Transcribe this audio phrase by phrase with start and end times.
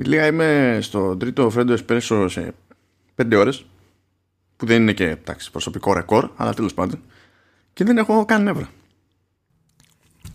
[0.00, 2.54] Ηλία είμαι στο τρίτο Φρέντο Εσπρέσο σε
[3.14, 3.64] πέντε ώρες
[4.56, 7.00] που δεν είναι και εντάξει, προσωπικό ρεκόρ αλλά τέλος πάντων
[7.72, 8.68] και δεν έχω καν νεύρα.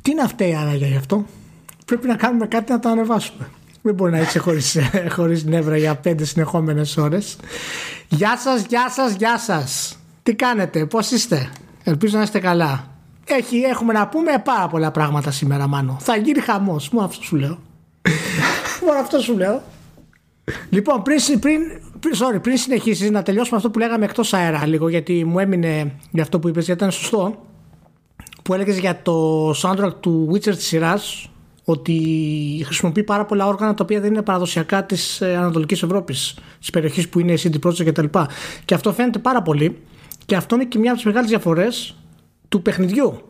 [0.01, 1.25] Τι είναι αυτή η άραγε γι' αυτό;
[1.85, 3.49] Πρέπει να κάνουμε κάτι να το ανεβάσουμε.
[3.81, 4.77] Δεν μπορεί να είσαι χωρίς,
[5.15, 7.37] χωρίς νεύρα για πέντε συνεχόμενες ώρες.
[8.09, 9.99] Γεια σας, γεια σας, γεια σας.
[10.23, 11.49] Τι κάνετε, πώς είστε;
[11.83, 12.87] Ελπίζω να είστε καλά.
[13.25, 15.97] Έχει, έχουμε να πούμε πάρα πολλά πράγματα σήμερα, Μάνο.
[16.01, 16.89] Θα γίνει χαμός.
[16.89, 17.59] Μόνο αυτό σου λέω.
[18.85, 19.61] Μόνο αυτό σου λέω.
[20.69, 21.61] Λοιπόν, πριν, πριν,
[22.19, 26.23] sorry, πριν συνεχίσεις να τελειώσουμε αυτό που λέγαμε εκτός αέρα λίγο, γιατί μου έμεινε για
[26.23, 27.45] αυτό που είπες, γιατί ήταν σωστό,
[28.43, 31.29] που έλεγες για το soundtrack του Witcher της σειράς,
[31.63, 36.69] ότι χρησιμοποιεί πάρα πολλά όργανα τα οποία δεν είναι παραδοσιακά της ε, Ανατολικής Ευρώπης, της
[36.69, 38.05] περιοχής που είναι η CD Projekt κτλ.
[38.05, 38.19] Και,
[38.65, 39.77] και αυτό φαίνεται πάρα πολύ
[40.25, 41.95] και αυτό είναι και μια από τις μεγάλες διαφορές
[42.49, 43.21] του παιχνιδιού.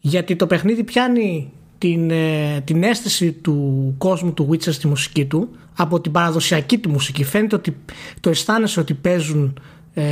[0.00, 5.48] Γιατί το παιχνίδι πιάνει την, ε, την αίσθηση του κόσμου του Witcher στη μουσική του
[5.76, 7.24] από την παραδοσιακή του μουσική.
[7.24, 7.76] Φαίνεται ότι
[8.20, 9.60] το αισθάνεσαι ότι παίζουν
[9.94, 10.02] ε,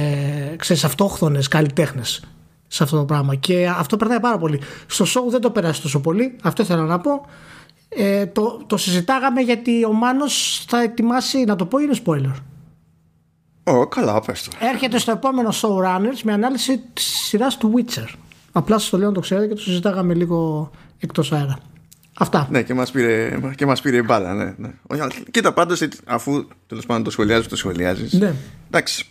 [0.56, 2.24] ξέρεις, αυτόχθονες καλλιτέχνες
[2.66, 4.60] σε αυτό το πράγμα και αυτό περνάει πάρα πολύ.
[4.86, 7.26] Στο show δεν το περάσει τόσο πολύ, αυτό ήθελα να πω.
[7.88, 12.34] Ε, το, το συζητάγαμε γιατί ο Μάνος θα ετοιμάσει, να το πω είναι spoiler.
[13.64, 14.56] Ω, καλά, πες το.
[14.60, 18.14] Έρχεται στο επόμενο showrunners με ανάλυση της σειράς του Witcher.
[18.52, 21.58] Απλά σας το λέω να το ξέρετε και το συζητάγαμε λίγο εκτός αέρα.
[22.18, 22.48] Αυτά.
[22.50, 24.34] Ναι, και μας πήρε, και μας πήρε μπάλα.
[24.34, 24.70] Ναι, ναι.
[25.30, 28.12] Κοίτα, πάντως, αφού τέλος πάντων το σχολιάζεις, το σχολιάζεις.
[28.12, 28.34] Ναι.
[28.66, 29.06] Εντάξει,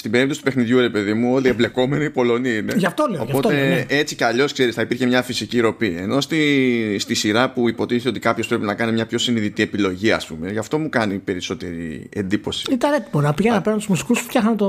[0.00, 2.74] στην περίπτωση του παιχνιδιού, ρε παιδί μου, όλοι οι εμπλεκόμενοι Πολωνοί είναι.
[2.76, 3.22] Γι' αυτό λέω.
[3.22, 3.84] Οπότε αυτό λέω, ναι.
[3.88, 5.96] έτσι κι αλλιώς ξέρεις, θα υπήρχε μια φυσική ροπή.
[5.98, 10.12] Ενώ στη, στη σειρά που υποτίθεται ότι κάποιος πρέπει να κάνει μια πιο συνειδητή επιλογή,
[10.12, 12.72] ας πούμε, γι' αυτό μου κάνει περισσότερη εντύπωση.
[12.72, 14.66] Ήταν έτοιμο να πηγαίνουν να παίρνουν του μουσικούς που φτιάχναν το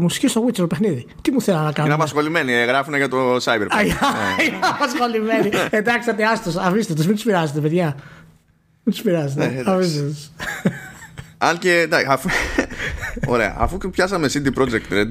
[0.00, 1.06] μουσική στο Witcher το παιχνίδι.
[1.22, 3.84] Τι μου θέλανε να κάνουν; Είναι απασχολημένοι, ε, γράφουν για το Cyberpunk.
[3.84, 4.44] Ναι.
[4.44, 5.50] Είναι απασχολημένοι.
[5.70, 7.96] Εντάξει, άστο, αφήστε τους, μην τους πειράζετε, παιδιά.
[8.82, 9.62] Μην τους πειράζετε.
[11.38, 12.28] Ναι, Αν και εντάξει, αφού,
[13.34, 15.08] ωραία, αφού και πιάσαμε CD Projekt Red.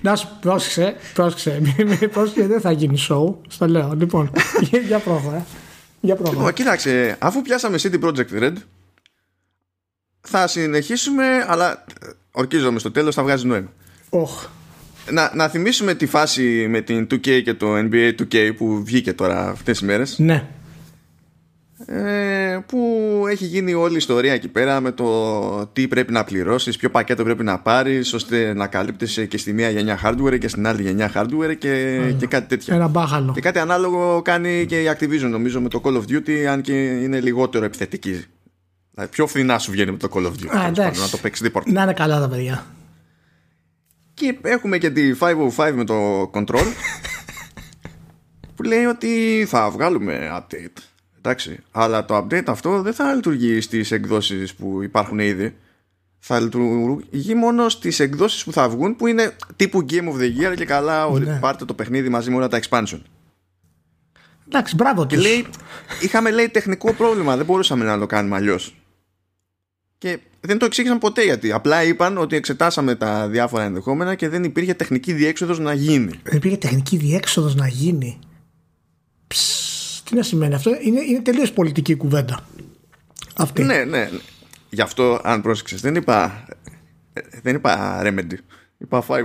[0.00, 1.60] Να σου πρόσεξε, πρόσεξε,
[2.12, 3.34] πρόσεξε, δεν θα γίνει show.
[3.48, 4.30] Στο λέω, λοιπόν,
[4.88, 5.46] για πρόβα.
[6.00, 6.30] Για πρόβα.
[6.30, 8.52] Λοιπόν, κοίταξε, αφού πιάσαμε CD Projekt Red,
[10.20, 11.84] θα συνεχίσουμε, αλλά
[12.32, 13.72] ορκίζομαι στο τέλος, θα βγάζει νόημα.
[14.10, 14.48] Oh.
[15.10, 19.48] Να, να θυμίσουμε τη φάση με την 2K και το NBA 2K που βγήκε τώρα
[19.48, 20.18] αυτές τις μέρες.
[20.18, 20.44] Ναι ε,
[22.66, 22.78] που
[23.30, 27.24] έχει γίνει όλη η ιστορία εκεί πέρα με το τι πρέπει να πληρώσεις, ποιο πακέτο
[27.24, 31.12] πρέπει να πάρεις ώστε να καλύπτεσαι και στη μία γενιά hardware και στην άλλη γενιά
[31.14, 32.74] hardware και, και κάτι τέτοιο.
[32.74, 33.32] Ένα μπάχαλο.
[33.32, 36.72] Και κάτι ανάλογο κάνει και η Activision νομίζω με το Call of Duty αν και
[36.72, 38.24] είναι λιγότερο επιθετική.
[38.90, 40.56] Δηλαδή πιο φθηνά σου βγαίνει με το Call of Duty.
[40.56, 41.72] Α, να το παίξεις δίπορτα.
[41.72, 42.66] Να είναι καλά τα παιδιά.
[44.14, 45.14] Και έχουμε και τη
[45.56, 46.66] 505 με το Control
[48.54, 50.93] που λέει ότι θα βγάλουμε update
[51.26, 55.56] Εντάξει, αλλά το update αυτό δεν θα λειτουργεί στις εκδόσεις που υπάρχουν ήδη.
[56.18, 60.54] Θα λειτουργεί μόνο στις εκδόσεις που θα βγουν που είναι τύπου Game of the Year
[60.56, 61.38] και καλά ναι.
[61.40, 63.00] πάρτε το παιχνίδι μαζί με όλα τα expansion.
[64.46, 65.46] Εντάξει, μπράβο και λέει,
[66.02, 68.74] είχαμε λέει τεχνικό πρόβλημα, δεν μπορούσαμε να το κάνουμε αλλιώς.
[69.98, 71.52] Και δεν το εξήγησαν ποτέ γιατί.
[71.52, 76.20] Απλά είπαν ότι εξετάσαμε τα διάφορα ενδεχόμενα και δεν υπήρχε τεχνική διέξοδος να γίνει.
[76.22, 78.18] Δεν υπήρχε τεχνική διέξοδος να γίνει.
[80.04, 82.46] Τι να σημαίνει αυτό, είναι, είναι τελείως πολιτική κουβέντα.
[83.36, 83.62] Αυτή.
[83.62, 84.10] Ναι, ναι.
[84.70, 86.46] Γι' αυτό, αν πρόσεξες, δεν είπα.
[87.42, 88.38] Δεν είπα remedy.
[88.78, 89.16] Είπα 505.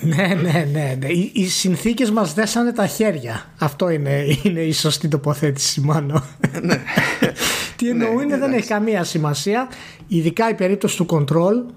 [0.00, 0.96] Ναι, ναι, ναι.
[1.00, 1.06] ναι.
[1.06, 3.50] Οι, οι συνθήκες μας δέσανε τα χέρια.
[3.58, 6.22] Αυτό είναι, είναι η σωστή τοποθέτηση, μάλλον.
[6.62, 6.82] ναι.
[7.76, 9.68] Τι εννοούν ναι, δεν έχει καμία σημασία.
[10.06, 11.72] Ειδικά η περίπτωση του control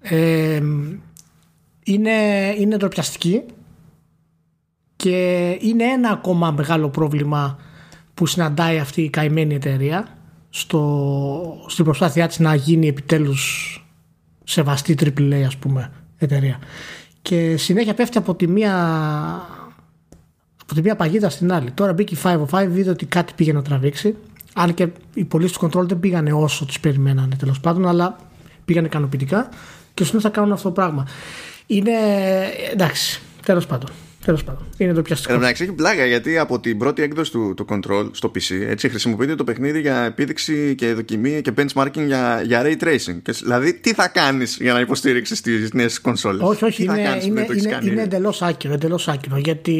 [0.00, 0.60] ε,
[1.84, 2.12] είναι,
[2.58, 3.42] είναι ντροπιαστική
[4.96, 7.58] και είναι ένα ακόμα μεγάλο πρόβλημα
[8.16, 10.08] που συναντάει αυτή η καημένη εταιρεία
[10.50, 13.70] στο, στην προσπάθειά της να γίνει επιτέλους
[14.44, 16.58] σεβαστή AAA ας πούμε εταιρεία.
[17.22, 18.74] Και συνέχεια πέφτει από τη μία
[20.62, 21.70] από τη μία παγίδα στην άλλη.
[21.70, 24.16] Τώρα μπήκε η 505 είδε ότι κάτι πήγε να τραβήξει.
[24.54, 28.16] Αν και οι πωλήσεις του control δεν πήγανε όσο τους περιμένανε τέλος πάντων αλλά
[28.64, 29.48] πήγανε ικανοποιητικά
[29.94, 31.06] και σου θα κάνουν αυτό το πράγμα.
[31.66, 31.92] Είναι
[32.72, 33.90] εντάξει τέλος πάντων
[34.26, 34.62] Τέλος πάντων.
[34.76, 35.34] Είναι το πιαστικό.
[35.34, 39.34] Εν έχει πλάκα γιατί από την πρώτη έκδοση του το Control στο PC έτσι, χρησιμοποιείται
[39.34, 43.18] το παιχνίδι για επίδειξη και δοκιμή και benchmarking για, για ray tracing.
[43.22, 47.46] Και, δηλαδή, τι θα κάνεις για να υποστήριξεις τις νέες κονσόλες; Όχι, όχι, είναι, είναι,
[47.56, 48.72] είναι, είναι εντελώς άκυρο.
[48.72, 49.72] Εντελώς άκυρο γιατί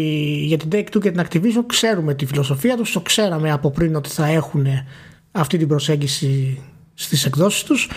[0.46, 4.08] για την Take-Two και την Activision ξέρουμε τη φιλοσοφία τους, το ξέραμε από πριν ότι
[4.08, 4.66] θα έχουν
[5.32, 6.62] αυτή την προσέγγιση
[6.94, 7.90] στις εκδόσεις τους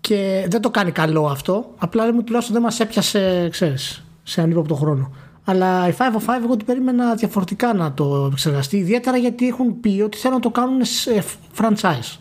[0.00, 1.74] και δεν το κάνει καλό αυτό.
[1.76, 5.12] Απλά μου τουλάχιστον δεν μας έπιασε, ξέρεις, σε ανύποπτο χρόνο.
[5.44, 6.04] Αλλά η 505
[6.44, 8.76] εγώ την περίμενα διαφορετικά να το επεξεργαστεί.
[8.76, 11.24] Ιδιαίτερα γιατί έχουν πει ότι θέλουν να το κάνουν σε
[11.58, 12.18] franchise.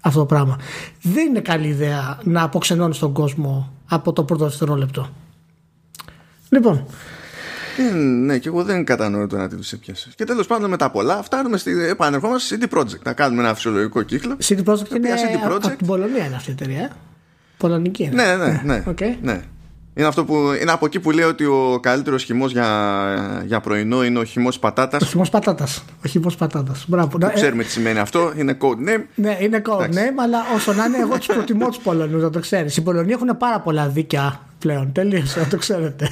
[0.00, 0.58] αυτό το πράγμα.
[1.02, 5.08] Δεν είναι καλή ιδέα να αποξενώνεις τον κόσμο από το πρώτο δευτερόλεπτο.
[6.48, 6.86] Λοιπόν,
[7.78, 10.10] Ε, ναι, και εγώ δεν κατανοώ τώρα τι του έπιασε.
[10.16, 11.84] Και τέλος πάντων μετά πολλά φτάνουμε στη.
[11.88, 13.02] Επανερχόμαστε στη CD Projekt.
[13.04, 14.36] Να κάνουμε ένα φυσιολογικό κύκλο.
[14.44, 16.80] CD Projekt είναι οποία CD από Projekt- την Πολωνία είναι αυτή η εταιρεία.
[16.80, 16.90] ε.
[17.58, 18.22] Πολωνική είναι.
[18.36, 18.82] Ναι, ναι, ναι.
[18.86, 18.98] Οκ.
[19.22, 19.42] ναι.
[19.96, 24.04] Είναι, αυτό που, είναι από εκεί που λέει ότι ο καλύτερος χυμός για, για πρωινό
[24.04, 25.02] είναι ο χυμός πατάτας.
[25.02, 25.84] Ο χυμός πατάτας.
[26.04, 26.84] Ο χυμός πατάτας.
[26.88, 27.18] Μπράβο.
[27.18, 28.32] Να- ε, Ξέρουμε τι σημαίνει αυτό.
[28.36, 29.02] Είναι code name.
[29.14, 29.98] Ναι, είναι code Εντάξει.
[30.02, 32.76] name, αλλά όσο να είναι, εγώ τους προτιμώ τους Πολωνούς, να το ξέρεις.
[32.76, 34.92] Οι Πολωνοί έχουν πάρα πολλά δίκαια πλέον.
[34.92, 36.08] Τελείωσε, να το ξέρετε.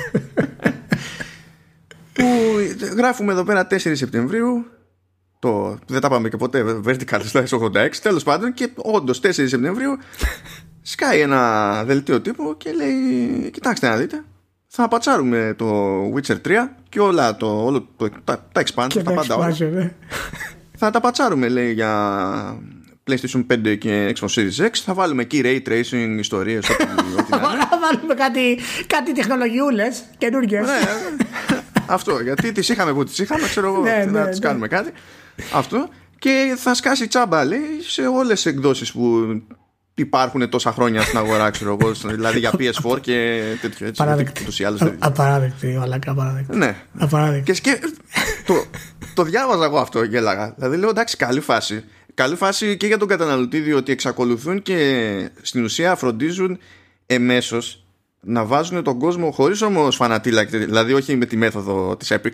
[2.13, 2.25] Που
[2.97, 4.65] γράφουμε εδώ πέρα 4 Σεπτεμβρίου.
[5.39, 6.65] Το, δεν τα πάμε και ποτέ.
[6.87, 7.69] Vertical slash 86.
[8.03, 9.99] Τέλος πάντων, και όντως 4 Σεπτεμβρίου
[10.83, 14.25] σκάει ένα δελτίο τύπου και λέει: Κοιτάξτε να δείτε.
[14.67, 19.11] Θα πατσάρουμε το Witcher 3 και όλα το, όλο το, τα, τα expansions, Και τα
[19.11, 19.51] τα πάντα όλα.
[19.51, 19.93] expansion, ναι.
[20.85, 22.61] Θα τα πατσάρουμε, λέει, για
[23.11, 24.71] PlayStation 5 και Xbox Series X.
[24.73, 26.83] Θα βάλουμε εκεί ray tracing, ιστορίες, ό,τι,
[27.19, 27.65] ό,τι να είναι.
[27.71, 30.67] Θα βάλουμε κάτι, κάτι τεχνολογιούλες καινούργιες.
[30.67, 30.81] Ναι,
[31.97, 32.21] αυτό.
[32.21, 33.83] Γιατί τις είχαμε που τις είχαμε, ξέρω εγώ.
[33.83, 34.47] Ναι, να ναι, τις ναι.
[34.47, 34.91] κάνουμε κάτι.
[35.53, 35.89] Αυτό.
[36.19, 39.27] Και θα σκάσει τσάμπα, λέει, σε όλες τι εκδόσεις που
[39.95, 41.93] υπάρχουν τόσα χρόνια στην αγορά, ξέρω εγώ.
[42.17, 44.03] Δηλαδή για PS4 και τέτοιο έτσι.
[44.03, 44.31] Παράδεκτη.
[44.33, 46.57] γιατί ούτως ή άλλως δεν- Απαράδεκτη, μαλακά, απαράδεκτη.
[46.57, 46.77] Ναι.
[46.99, 47.45] Απαράδεκτη.
[47.45, 47.79] Και σκε...
[48.47, 48.65] το,
[49.15, 50.55] το διάβαζα εγώ αυτό και έλεγα.
[50.57, 51.85] Δηλαδή λέω εντάξει, καλή φάση.
[52.15, 56.59] Καλή φάση και για τον καταναλωτή, διότι εξακολουθούν και στην ουσία φροντίζουν
[57.07, 57.85] εμέσως
[58.21, 62.33] να βάζουν τον κόσμο χωρίς όμως φανατήλα, δηλαδή όχι με τη μέθοδο της Epic,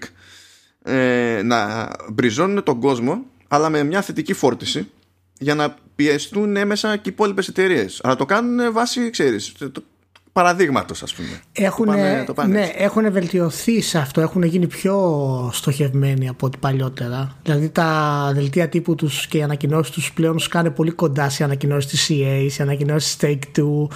[0.82, 4.90] ε, να μπριζώνουν τον κόσμο, αλλά με μια θετική φόρτιση
[5.38, 8.00] για να πιεστούν έμεσα και οι υπόλοιπες εταιρείες.
[8.02, 9.52] Αλλά το κάνουν βάσει, ξέρεις,
[10.32, 11.28] παραδείγματος, ας πούμε.
[11.52, 12.74] Έχουν, Το πάνε- το πάνε ναι, έτσι.
[12.78, 17.36] έχουν βελτιωθεί σε αυτό, έχουν γίνει πιο στοχευμένοι από ό,τι παλιότερα.
[17.42, 21.90] Δηλαδή τα δελτία τύπου τους και οι ανακοινώσεις τους πλέον σκάνε πολύ κοντά σε ανακοινώσεις
[21.90, 23.86] της EA, σε ανακοινώσεις Take Two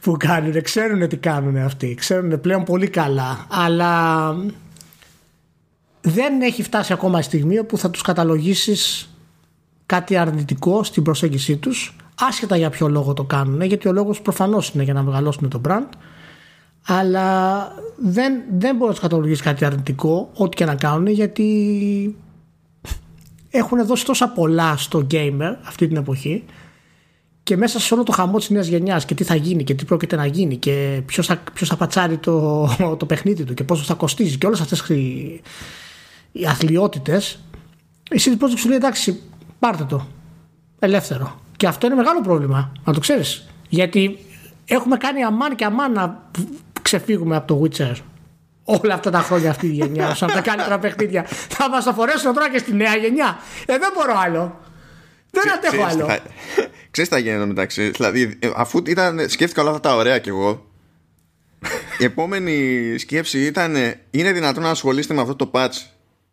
[0.00, 0.62] που κάνουν.
[0.62, 3.46] Ξέρουν τι κάνουν αυτοί, ξέρουν πλέον πολύ καλά.
[3.50, 4.34] Αλλά
[6.00, 9.06] δεν έχει φτάσει ακόμα η στιγμή όπου θα τους καταλογίσεις
[9.86, 14.68] κάτι αρνητικό στην προσέγγιση τους άσχετα για ποιο λόγο το κάνουν γιατί ο λόγος προφανώς
[14.68, 15.88] είναι για να μεγαλώσουν το brand
[16.86, 17.58] αλλά
[18.02, 22.16] δεν, δεν μπορείς να τους καταλογίσει κάτι αρνητικό ό,τι και να κάνουν γιατί
[23.50, 26.44] έχουν δώσει τόσα πολλά στο gamer αυτή την εποχή
[27.42, 29.84] και μέσα σε όλο το χαμό της νέας γενιάς και τι θα γίνει και τι
[29.84, 32.68] πρόκειται να γίνει και ποιος θα, ποιος θα πατσάρει το,
[32.98, 35.40] το παιχνίδι του και πόσο θα κοστίζει και όλες αυτές οι,
[36.32, 37.38] οι αθλειότητες
[38.10, 39.20] η CD Projekt σου λέει εντάξει
[39.62, 40.06] πάρτε το.
[40.78, 41.40] Ελεύθερο.
[41.56, 43.48] Και αυτό είναι μεγάλο πρόβλημα να το ξέρεις.
[43.68, 44.18] Γιατί
[44.64, 46.30] έχουμε κάνει αμάν και αμάν να
[46.82, 47.96] ξεφύγουμε από το Witcher
[48.64, 50.14] όλα αυτά τα χρόνια αυτή η γενιά.
[50.14, 51.22] Σαν τα καλύτερα παιχνίδια.
[51.28, 53.38] Θα μας το φορέσουν τώρα και στη νέα γενιά.
[53.66, 54.60] Ε δεν μπορώ άλλο.
[55.30, 56.06] Δεν αντέχω άλλο.
[56.90, 60.18] Ξέρεις τι θα γίνει εδώ μεταξύ; Δηλαδή, ε, αφού ήταν, σκέφτηκα όλα αυτά τα ωραία
[60.18, 60.66] κι εγώ,
[61.98, 63.76] η επόμενη σκέψη ήταν
[64.10, 65.74] είναι δυνατόν να ασχολείστε με αυτό το patch;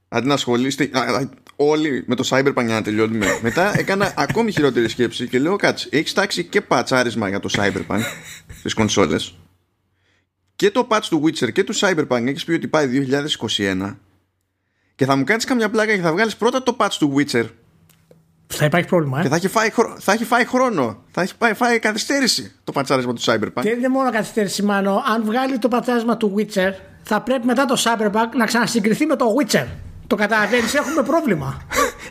[0.10, 1.30] Αντί να ασχολείστε α, α,
[1.62, 3.26] όλοι με το Cyberpunk για να τελειώνουμε.
[3.42, 8.02] Μετά έκανα ακόμη χειρότερη σκέψη και λέω κάτσε, έχεις τάξει και πατσάρισμα για το Cyberpunk
[8.60, 9.36] στις κονσόλες
[10.56, 13.08] και το patch του Witcher και του Cyberpunk έχεις πει ότι πάει
[13.58, 13.96] 2021
[14.96, 17.46] και θα μου κάνεις καμιά πλάκα και θα βγάλεις πρώτα το patch του Witcher
[18.54, 19.22] θα υπάρχει πρόβλημα ε.
[19.22, 21.04] και θα έχει φάει, χρο- θα έχει φάει χρόνο.
[21.12, 23.62] Θα έχει φάει, φάει καθυστέρηση το πατσάρισμα του Cyberpunk.
[23.62, 25.04] Και δεν είναι μόνο καθυστέρηση, μάνο.
[25.14, 26.72] Αν βγάλει το πατσάρισμα του Witcher,
[27.04, 29.66] θα πρέπει μετά το Cyberpunk να ξανασυγκριθεί με το Witcher.
[30.10, 31.62] Το καταλαβαίνεις, έχουμε πρόβλημα.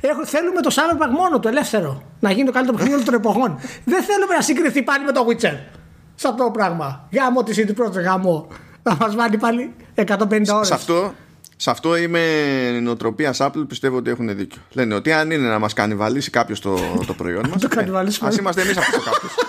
[0.00, 2.02] Έχω, θέλουμε το Cyberpunk μόνο το ελεύθερο.
[2.20, 3.58] Να γίνει το καλύτερο παιχνίδι όλων των εποχών.
[3.84, 5.56] δεν θέλουμε να συγκριθεί πάλι με το Witcher.
[6.14, 7.08] Σε αυτό το πράγμα.
[7.12, 8.46] Γάμο της CD Projekt, γάμο.
[8.82, 10.66] Θα μας βάλει πάλι 150 ώρες.
[10.66, 11.14] Σε αυτό,
[11.56, 12.20] σε αυτό είμαι
[12.82, 14.60] νοοτροπία Apple, πιστεύω ότι έχουν δίκιο.
[14.72, 17.60] Λένε ότι αν είναι να μας κανιβαλίσει κάποιος το, το προϊόν μας.
[17.60, 18.28] το κανιβαλίσουμε.
[18.28, 19.34] Α είμαστε εμείς αυτό κάποιος.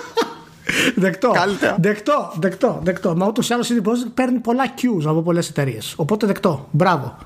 [0.96, 1.32] Δεκτό.
[1.32, 1.76] Καλύτερα.
[1.80, 3.16] Δεκτό, δεκτό, δεκτό.
[3.16, 5.94] Μα ούτως ή άλλως η CD Projekt παίρνει πολλά cues από πολλές εταιρείες.
[5.98, 6.68] Οπότε δεκτό.
[6.72, 7.18] Μπράβο.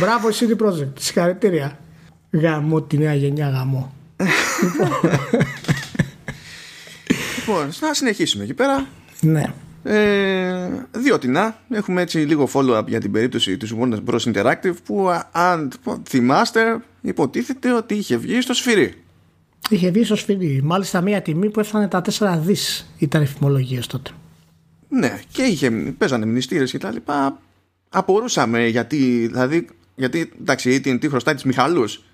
[0.00, 0.98] Μπράβο η CD Projekt.
[0.98, 1.78] Συγχαρητήρια.
[2.30, 3.94] Γαμώ τη νέα γενιά, γαμώ.
[7.38, 8.86] λοιπόν, να συνεχίσουμε εκεί πέρα.
[9.20, 9.52] Ναι.
[9.86, 14.32] Ε, διότι να, έχουμε έτσι λίγο follow-up για την περίπτωση της Warner Bros.
[14.34, 15.72] Interactive που α, αν
[16.08, 18.94] θυμάστε υποτίθεται ότι είχε βγει στο σφυρί.
[19.68, 20.60] Είχε βγει στο σφυρί.
[20.64, 24.10] Μάλιστα μια τιμή που έφτανε τα 4 δις ήταν οι φημολογίες τότε.
[24.88, 27.38] Ναι, και είχε, παίζανε μνηστήρες και τα λοιπά.
[27.88, 32.04] Απορούσαμε γιατί, δηλαδή, γιατί εντάξει, η AT&T χρωστάει τις Μιχαλούς,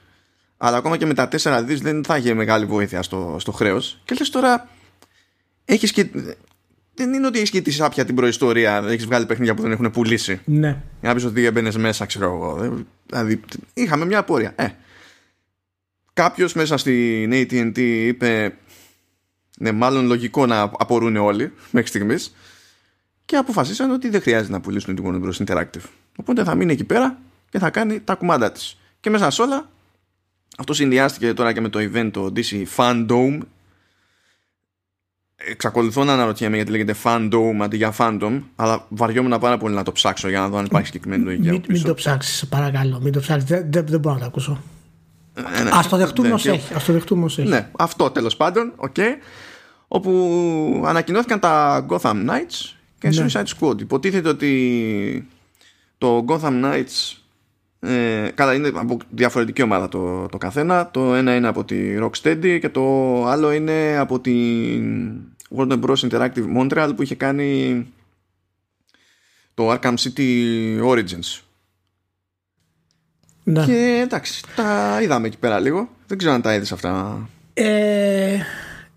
[0.56, 4.00] αλλά ακόμα και με τα 4 δις δεν θα είχε μεγάλη βοήθεια στο, στο χρέος.
[4.04, 4.68] Και λες τώρα,
[5.64, 6.06] έχεις και,
[6.94, 9.90] δεν είναι ότι έχεις και τη σάπια την προϊστορία, έχεις βγάλει παιχνίδια που δεν έχουν
[9.90, 10.40] πουλήσει.
[10.44, 10.68] Ναι.
[11.00, 12.64] Για να πεις ότι έμπαινες μέσα, ξέρω εγώ.
[12.64, 13.40] Ε, Δηλαδή,
[13.74, 14.52] είχαμε μια απορία.
[14.56, 14.68] Ε.
[16.12, 18.54] Κάποιος μέσα στην AT&T είπε,
[19.60, 22.34] είναι μάλλον λογικό να απορούν όλοι μέχρι στιγμής.
[23.24, 25.46] Και αποφασίσαν ότι δεν χρειάζεται να πουλήσουν την Warner Bros.
[25.46, 25.84] Interactive.
[26.16, 27.18] Οπότε θα μείνει εκεί πέρα
[27.50, 28.76] και θα κάνει τα κουμάντα της.
[29.00, 29.68] Και μέσα σε όλα,
[30.58, 33.38] αυτό συνδυάστηκε τώρα και με το event το DC FanDome.
[35.36, 39.92] Εξακολουθώ να αναρωτιέμαι γιατί λέγεται Fandom αντί για Fandom, αλλά βαριόμουν πάρα πολύ να το
[39.92, 41.48] ψάξω για να δω αν υπάρχει συγκεκριμένη λογική.
[41.48, 43.00] Μην, μην το ψάξεις, παρακαλώ.
[43.00, 43.48] Μην το ψάξεις.
[43.48, 44.62] Δεν, δεν, δεν μπορώ να το ακούσω.
[45.34, 45.70] Ε, ναι.
[45.72, 46.74] Ας το δεχτούμε ναι, ως έχει.
[46.74, 47.48] Ας το δεχτούμε ως έχει.
[47.48, 49.16] Ναι, αυτό τέλος πάντων, okay,
[49.88, 53.26] όπου ανακοινώθηκαν τα Gotham Knights και ναι.
[53.26, 53.80] Suicide Squad.
[53.80, 55.28] Υποτίθεται ότι
[55.98, 57.19] το Gotham Knights
[57.80, 62.58] ε, καλά είναι από διαφορετική ομάδα το, το καθένα το ένα είναι από τη Rocksteady
[62.60, 65.12] και το άλλο είναι από την
[65.56, 66.10] Warner Bros.
[66.10, 67.86] Interactive Montreal που είχε κάνει
[69.54, 70.30] το Arkham City
[70.84, 71.40] Origins
[73.44, 73.64] ναι.
[73.64, 78.38] και εντάξει τα είδαμε εκεί πέρα λίγο δεν ξέρω αν τα είδες αυτά ε,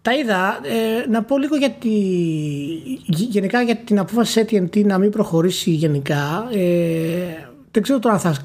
[0.04, 0.60] τα είδα.
[0.64, 1.90] Ε, να πω λίγο για τη,
[3.06, 6.48] γενικά για την απόφαση AT&T να μην προχωρήσει γενικά.
[6.52, 8.38] Ε, δεν ξέρω τώρα αν θα,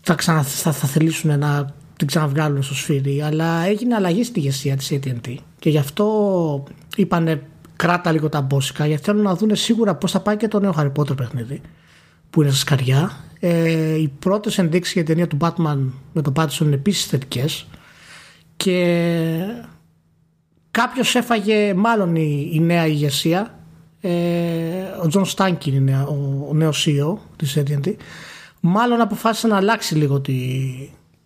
[0.00, 4.76] θα, ξανα, θα, θα θελήσουν να την ξαναβγάλουν στο σφύρι, αλλά έγινε αλλαγή στη ηγεσία
[4.76, 6.64] της AT&T και γι' αυτό
[6.96, 7.42] είπανε
[7.76, 10.74] κράτα λίγο τα μπόσικα γιατί θέλουν να δουν σίγουρα πώς θα πάει και το νέο
[10.76, 11.60] Harry Potter παιχνίδι
[12.30, 13.24] που είναι στα σκαριά.
[13.40, 15.78] Ε, οι πρώτες ενδείξεις για την ταινία του Batman
[16.12, 17.66] με τον Pattinson είναι επίσης θετικές
[18.56, 18.86] και
[20.70, 23.58] Κάποιος έφαγε μάλλον η, η νέα ηγεσία.
[24.00, 24.10] Ε,
[25.02, 27.94] ο Τζον Στάνκι είναι ο, ο νέος CEO της AT&T.
[28.60, 30.38] Μάλλον αποφάσισε να αλλάξει λίγο τη,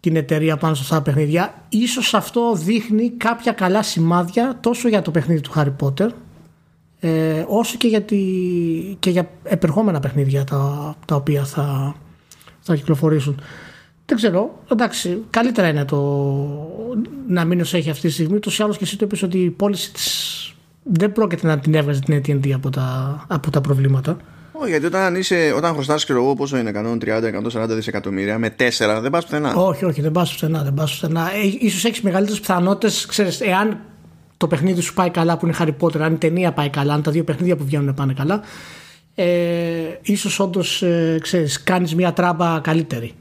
[0.01, 1.55] την εταιρεία πάνω σε αυτά τα παιχνίδια.
[1.69, 6.09] Ίσως αυτό δείχνει κάποια καλά σημάδια τόσο για το παιχνίδι του Harry Potter
[7.01, 8.17] ε, όσο και για, τη,
[8.99, 11.95] και για επερχόμενα παιχνίδια τα, τα οποία θα,
[12.61, 13.41] θα κυκλοφορήσουν.
[14.07, 14.63] Δεν ξέρω.
[14.73, 15.99] Εντάξει, καλύτερα είναι το
[17.29, 18.39] να μείνει όσο έχει αυτή τη στιγμή.
[18.39, 22.01] Τόσο άλλο και εσύ το είπες ότι η πώληση της δεν πρόκειται να την έβγαζε
[22.01, 24.17] την ATT από τα, από τα προβλήματα.
[24.65, 29.11] Όχι, γιατί όταν, είσαι, όταν χρωστάς και εγώ πόσο είναι 130-140 δισεκατομμύρια με 4 δεν
[29.11, 29.55] πας πουθενά.
[29.55, 30.63] Όχι, όχι, δεν πας πουθενά.
[30.63, 31.31] Δεν πας πουθενά.
[31.35, 33.79] Ε, ίσως έχεις μεγαλύτερες πιθανότητες, ξέρεις, εάν
[34.37, 37.03] το παιχνίδι σου πάει καλά που είναι Harry Potter, αν η ταινία πάει καλά, αν
[37.03, 38.41] τα δύο παιχνίδια που βγαίνουν πάνε καλά,
[39.15, 39.27] ε,
[40.03, 43.13] ίσως όντως, ε, ξέρεις, κάνεις μια τράμπα καλύτερη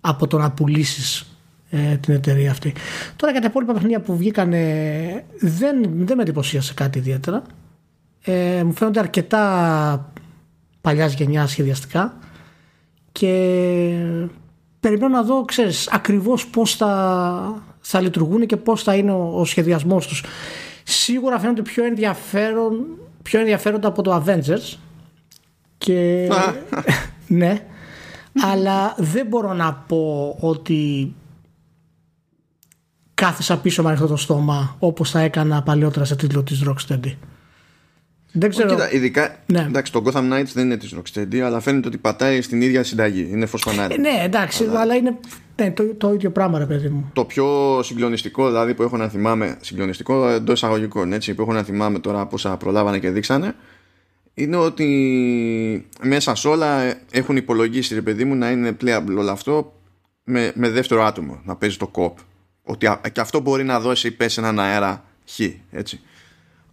[0.00, 1.26] από το να πουλήσεις
[1.70, 2.74] ε, την εταιρεία αυτή.
[3.16, 4.50] Τώρα για τα υπόλοιπα παιχνίδια που βγήκαν
[5.40, 7.42] δεν, δεν με εντυπωσίασε κάτι ιδιαίτερα.
[8.24, 10.12] Ε, μου φαίνονται αρκετά
[10.84, 12.18] παλιάς γενιάς σχεδιαστικά
[13.12, 13.30] και
[14.80, 19.44] περιμένω να δω, ξέρεις, ακριβώς πώς θα, θα λειτουργούν και πώς θα είναι ο, ο
[19.44, 20.24] σχεδιασμός τους.
[20.82, 22.84] Σίγουρα φαίνονται πιο, ενδιαφέρον,
[23.22, 24.76] πιο ενδιαφέροντα από το Avengers
[25.78, 26.28] και
[27.26, 27.62] ναι
[28.42, 31.14] αλλά δεν μπορώ να πω ότι
[33.14, 37.12] κάθεσα πίσω με ανοιχτό το στόμα όπως θα έκανα παλιότερα σε τίτλο της Rocksteady.
[38.36, 38.68] Δεν ξέρω.
[38.68, 39.36] Κοίτα, ειδικά.
[39.46, 39.60] Ναι.
[39.60, 43.28] Εντάξει, το Gotham Knights δεν είναι της Rocksteady, αλλά φαίνεται ότι πατάει στην ίδια συνταγή.
[43.30, 45.16] Είναι φως Ε, ναι, εντάξει, αλλά, αλλά είναι
[45.56, 47.10] ναι, το, το ίδιο πράγμα, ρε παιδί μου.
[47.12, 49.56] Το πιο συγκλονιστικό δηλαδή που έχω να θυμάμαι.
[49.60, 53.54] Συγκλονιστικό εντό εισαγωγικών, έτσι, που έχω να θυμάμαι τώρα πόσα προλάβανε και δείξανε
[54.34, 59.72] είναι ότι μέσα σε όλα έχουν υπολογίσει ρε παιδί μου να είναι playable όλο αυτό
[60.24, 62.18] με, με δεύτερο άτομο να παίζει το κοπ
[62.62, 66.00] ότι και αυτό μπορεί να δώσει πέσει έναν αέρα χ έτσι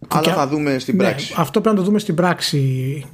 [0.08, 1.34] αλλά θα δούμε στην ναι, πράξη.
[1.36, 3.04] αυτό πρέπει να το δούμε στην πράξη.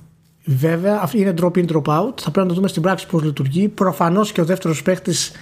[0.45, 2.21] Βέβαια είναι drop in drop out.
[2.21, 3.69] Θα πρέπει να το δούμε στην πράξη πώς λειτουργεί.
[3.69, 5.33] Προφανώς και ο δεύτερος παίχτης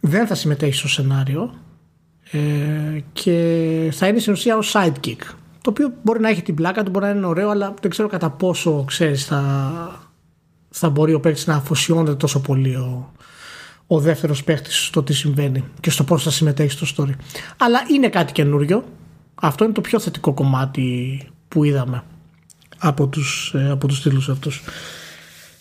[0.00, 1.54] δεν θα συμμετέχει στο σενάριο.
[2.30, 2.38] Ε,
[3.12, 6.90] και θα είναι στην ουσία ως sidekick το οποίο μπορεί να έχει την πλάκα του,
[6.90, 9.42] μπορεί να είναι ωραίο, αλλά δεν ξέρω κατά πόσο ξέρεις θα,
[10.70, 13.12] θα μπορεί ο παίκτης να αφοσιώνεται τόσο πολύ ο,
[13.86, 17.14] ο δεύτερος παίκτης στο τι συμβαίνει και στο πώς θα συμμετέχει στο story.
[17.56, 18.84] Αλλά είναι κάτι καινούριο.
[19.44, 22.04] Αυτό είναι το πιο θετικό κομμάτι που είδαμε
[22.78, 24.62] από τους, ε, από τους τίτλους αυτούς.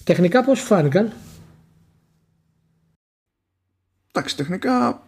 [0.03, 1.13] Τεχνικά πώς φάνηκαν;
[4.11, 5.03] Εντάξει, τεχνικά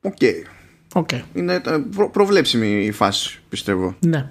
[0.00, 1.22] okay.
[1.34, 3.96] Είναι προ, προβλέψιμη η φάση, πιστεύω.
[4.00, 4.30] Ναι.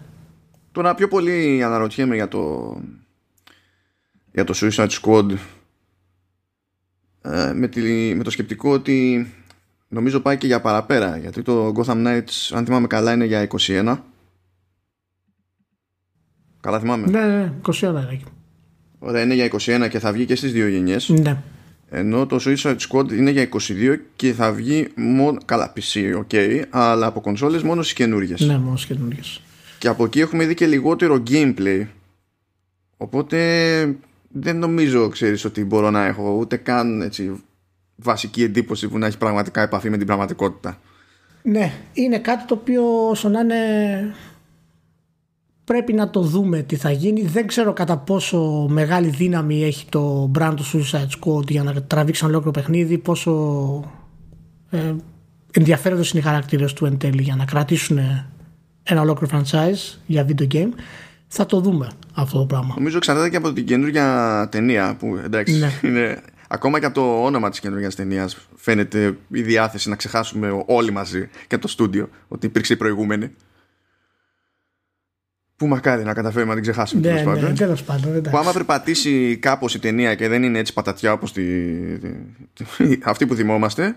[0.71, 2.75] Τώρα πιο πολύ αναρωτιέμαι για το
[4.31, 5.29] για το Suicide Squad
[7.21, 7.81] ε, με, τη,
[8.15, 9.27] με το σκεπτικό ότι
[9.93, 13.97] νομίζω πάει και για παραπέρα γιατί το Gotham Knights αν θυμάμαι καλά είναι για 21
[16.59, 18.19] Καλά θυμάμαι Ναι, ναι, 21 είναι
[18.99, 19.49] Ωραία είναι για
[19.85, 21.37] 21 και θα βγει και στις δύο γενιές Ναι
[21.95, 25.37] ενώ το Suicide Squad είναι για 22 και θα βγει μόνο.
[25.45, 28.35] Καλά, PC, ok, αλλά από κονσόλες μόνο στις καινούργιε.
[28.39, 29.21] Ναι, μόνο στις καινούργιε.
[29.79, 31.85] Και από εκεί έχουμε δει και λιγότερο gameplay.
[32.97, 33.95] Οπότε
[34.29, 37.43] δεν νομίζω, ξέρεις, ότι μπορώ να έχω ούτε καν έτσι,
[37.95, 40.79] βασική εντύπωση που να έχει πραγματικά επαφή με την πραγματικότητα.
[41.41, 43.55] Ναι, είναι κάτι το οποίο όσο να είναι
[45.63, 47.21] πρέπει να το δούμε τι θα γίνει.
[47.21, 52.21] Δεν ξέρω κατά πόσο μεγάλη δύναμη έχει το brand του Suicide Squad για να τραβήξει
[52.23, 53.31] ένα ολόκληρο παιχνίδι, πόσο
[54.69, 54.93] ε,
[55.51, 57.99] ενδιαφέροντος είναι οι χαρακτήρες του εν τέλει για να κρατήσουν
[58.83, 60.69] ένα ολόκληρο franchise για video game.
[61.27, 62.73] Θα το δούμε αυτό το πράγμα.
[62.77, 65.89] Νομίζω εξαρτάται και από την καινούργια ταινία που εντάξει ναι.
[65.89, 66.21] είναι
[66.53, 71.29] ακόμα και από το όνομα της καινούργιας ταινίας φαίνεται η διάθεση να ξεχάσουμε όλοι μαζί
[71.47, 73.31] και το στούντιο ότι υπήρξε η προηγούμενη.
[75.55, 78.21] Που μακάρι να καταφέρουμε να την ξεχάσουμε ναι, τέλος ναι, τέλος πάντων.
[78.21, 81.43] Που άμα περπατήσει κάπως η ταινία και δεν είναι έτσι πατατιά όπως τη,
[83.03, 83.95] αυτή που θυμόμαστε,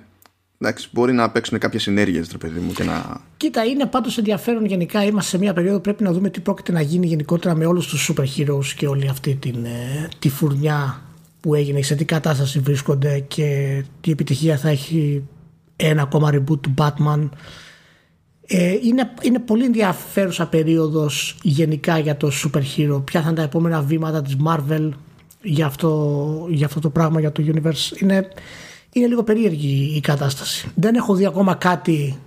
[0.61, 2.73] εντάξει, μπορεί να παίξουν κάποιες συνέργειες, ρε παιδί μου.
[2.73, 3.21] Και να...
[3.37, 5.05] Κοίτα, είναι πάντως ενδιαφέρον γενικά.
[5.05, 8.11] Είμαστε σε μια περίοδο πρέπει να δούμε τι πρόκειται να γίνει γενικότερα με όλους τους
[8.13, 11.01] super heroes και όλη αυτή την, ε, τη φουρνιά
[11.41, 15.25] που έγινε, σε τι κατάσταση βρίσκονται και τι επιτυχία θα έχει
[15.77, 17.29] ένα ακόμα reboot του Batman.
[18.47, 23.03] Ε, είναι, είναι πολύ ενδιαφέρουσα περίοδος γενικά για το super hero.
[23.05, 24.91] Ποια θα είναι τα επόμενα βήματα της Marvel
[25.43, 28.01] για αυτό, για αυτό το πράγμα, για το universe.
[28.01, 28.29] Είναι,
[28.93, 30.69] είναι λίγο περίεργη η κατάσταση.
[30.75, 32.19] Δεν έχω δει ακόμα κάτι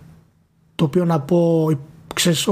[0.75, 1.70] το οποίο να πω
[2.13, 2.48] ξέρεις,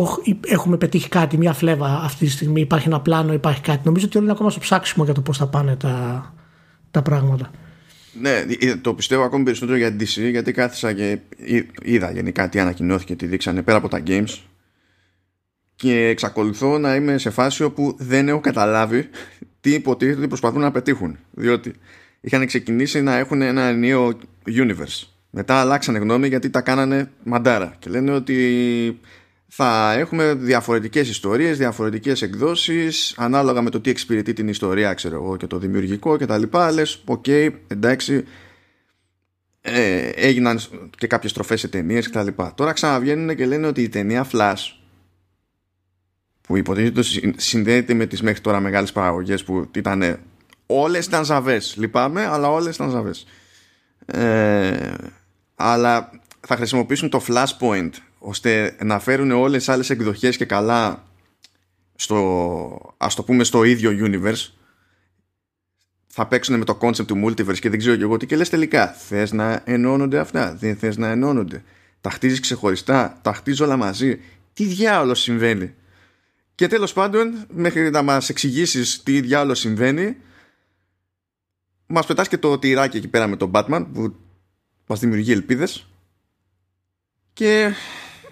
[0.47, 3.81] έχουμε πετύχει κάτι, μια φλέβα αυτή τη στιγμή, υπάρχει ένα πλάνο, υπάρχει κάτι.
[3.83, 6.33] Νομίζω ότι όλοι είναι ακόμα στο ψάξιμο για το πώς θα πάνε τα,
[6.97, 7.51] τα πράγματα.
[8.21, 11.19] Ναι, ε, το πιστεύω ακόμη περισσότερο για την DC γιατί κάθισα και
[11.81, 14.37] είδα γενικά τι ανακοινώθηκε, τι δείξανε πέρα από τα games.
[15.75, 19.09] Και εξακολουθώ να είμαι σε φάση όπου δεν έχω καταλάβει
[19.61, 21.17] τι υποτίθεται ότι προσπαθούν να πετύχουν.
[21.31, 21.73] Διότι
[22.21, 25.07] είχαν ξεκινήσει να έχουν ένα νέο universe.
[25.29, 28.99] Μετά αλλάξανε γνώμη γιατί τα κάνανε μαντάρα και λένε ότι
[29.47, 35.37] θα έχουμε διαφορετικές ιστορίες, διαφορετικές εκδόσεις ανάλογα με το τι εξυπηρετεί την ιστορία ξέρω εγώ
[35.37, 38.23] και το δημιουργικό και τα λοιπά λες okay, εντάξει
[39.61, 40.59] ε, έγιναν
[40.97, 44.27] και κάποιες τροφές σε ταινίες και τα λοιπά τώρα ξαναβγαίνουν και λένε ότι η ταινία
[44.31, 44.71] Flash
[46.41, 47.01] που υποτίθεται
[47.37, 50.19] συνδέεται με τις μέχρι τώρα μεγάλες παραγωγές που ήταν
[50.65, 53.25] όλες ήταν ζαβές λυπάμαι αλλά όλες ήταν ζαβές.
[54.05, 54.93] Ε,
[55.55, 56.11] αλλά
[56.47, 61.03] θα χρησιμοποιήσουν το Flashpoint ώστε να φέρουν όλες τις άλλες εκδοχές και καλά
[61.95, 64.51] στο, ας το πούμε στο ίδιο universe
[66.07, 68.49] θα παίξουν με το concept του multiverse και δεν ξέρω και εγώ τι και λες
[68.49, 68.87] τελικά.
[68.87, 71.63] Θες να ενώνονται αυτά, δεν θες να ενώνονται.
[72.01, 74.19] Τα χτίζεις ξεχωριστά, τα χτίζω όλα μαζί.
[74.53, 75.73] Τι διάολο συμβαίνει.
[76.55, 80.17] Και τέλος πάντων μέχρι να μας εξηγήσεις τι διάολο συμβαίνει
[81.87, 84.15] μας πετάς και το τυράκι εκεί πέρα με τον Batman που
[84.87, 85.87] μας δημιουργεί ελπίδες.
[87.33, 87.73] Και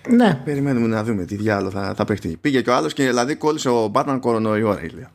[0.10, 0.42] ναι.
[0.44, 2.38] Περιμένουμε να δούμε τι διάλογο θα, θα παιχτεί.
[2.42, 5.12] Πήγε και ο άλλος και δηλαδή κόλλησε ο Batman κορονοϊό, ώρα ηλία.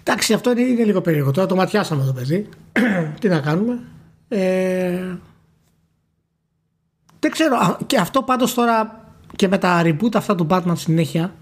[0.00, 1.30] Εντάξει, αυτό είναι, είναι λίγο περίεργο.
[1.30, 2.48] Τώρα το ματιάσαμε το παιδί.
[3.20, 3.78] τι να κάνουμε.
[4.28, 5.16] Ε,
[7.18, 7.78] δεν ξέρω.
[7.86, 9.04] Και αυτό πάντως τώρα
[9.36, 11.34] και με τα reboot αυτά του Batman συνέχεια.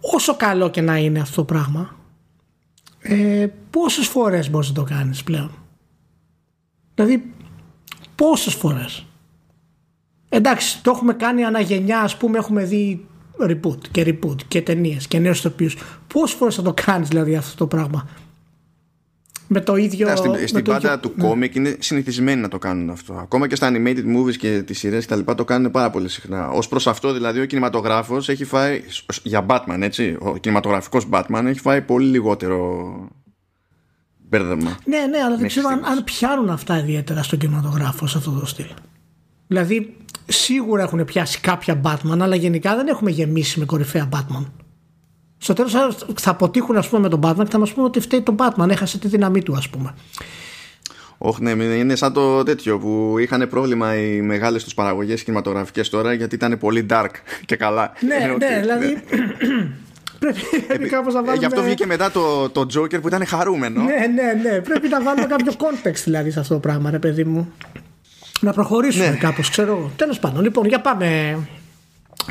[0.00, 1.96] Όσο καλό και να είναι αυτό το πράγμα,
[3.00, 5.50] ε, πόσες φορές μπορείς να το κάνεις πλέον;
[6.94, 7.32] Δηλαδή,
[8.14, 9.06] πόσες φορές;
[10.28, 13.06] Εντάξει, το έχουμε κάνει αναγενιά, ας πούμε, έχουμε δει
[13.40, 15.70] reboot και reboot και ταινίες και νέους τοπίου.
[16.12, 18.08] Πόσες φορές θα το κάνεις δηλαδή αυτό το πράγμα;
[19.46, 20.16] Με το ίδιο.
[20.16, 23.14] στην στην πάντα του κόμικ είναι συνηθισμένοι να το κάνουν αυτό.
[23.14, 26.08] Ακόμα και στα animated movies και τις σειρές και τα λοιπά το κάνουν πάρα πολύ
[26.08, 26.48] συχνά.
[26.50, 28.82] Ω προς αυτό δηλαδή ο κινηματογράφος έχει φάει.
[29.22, 30.16] Για Batman, έτσι.
[30.20, 32.90] Ο κινηματογραφικός Batman έχει φάει πολύ λιγότερο
[34.28, 34.78] μπέρδεμα.
[34.84, 38.46] Ναι, ναι, αλλά δεν ξέρω αν, αν πιάνουν αυτά ιδιαίτερα στον κινηματογράφο σε αυτό το
[38.46, 38.66] στυλ.
[39.46, 39.96] Δηλαδή,
[40.28, 44.44] σίγουρα έχουν πιάσει κάποια Batman, αλλά γενικά δεν έχουμε γεμίσει με κορυφαία Batman.
[45.38, 45.72] Στο τέλος
[46.14, 48.68] θα αποτύχουν ας πούμε, με τον Batman και θα μας πούνε ότι φταίει τον Batman,
[48.68, 49.94] έχασε τη δύναμή του, ας πούμε.
[51.18, 56.12] Όχι, ναι, είναι σαν το τέτοιο που είχαν πρόβλημα οι μεγάλες τους παραγωγές κινηματογραφικές τώρα
[56.12, 57.10] γιατί ήταν πολύ dark
[57.46, 57.92] και καλά.
[58.00, 59.02] Ναι, ναι, δηλαδή.
[60.68, 61.38] Πρέπει κάπως να βάλουμε...
[61.38, 63.82] Γι' αυτό βγήκε μετά το, το Joker που ήταν χαρούμενο.
[63.82, 64.60] Ναι, ναι, ναι.
[64.60, 67.52] Πρέπει να βάλουμε κάποιο context δηλαδή σε αυτό το πράγμα, ρε παιδί μου
[68.40, 69.16] να προχωρήσουμε ναι.
[69.16, 69.90] κάπως, ξέρω.
[69.96, 71.38] Τέλος πάντων, λοιπόν, για πάμε.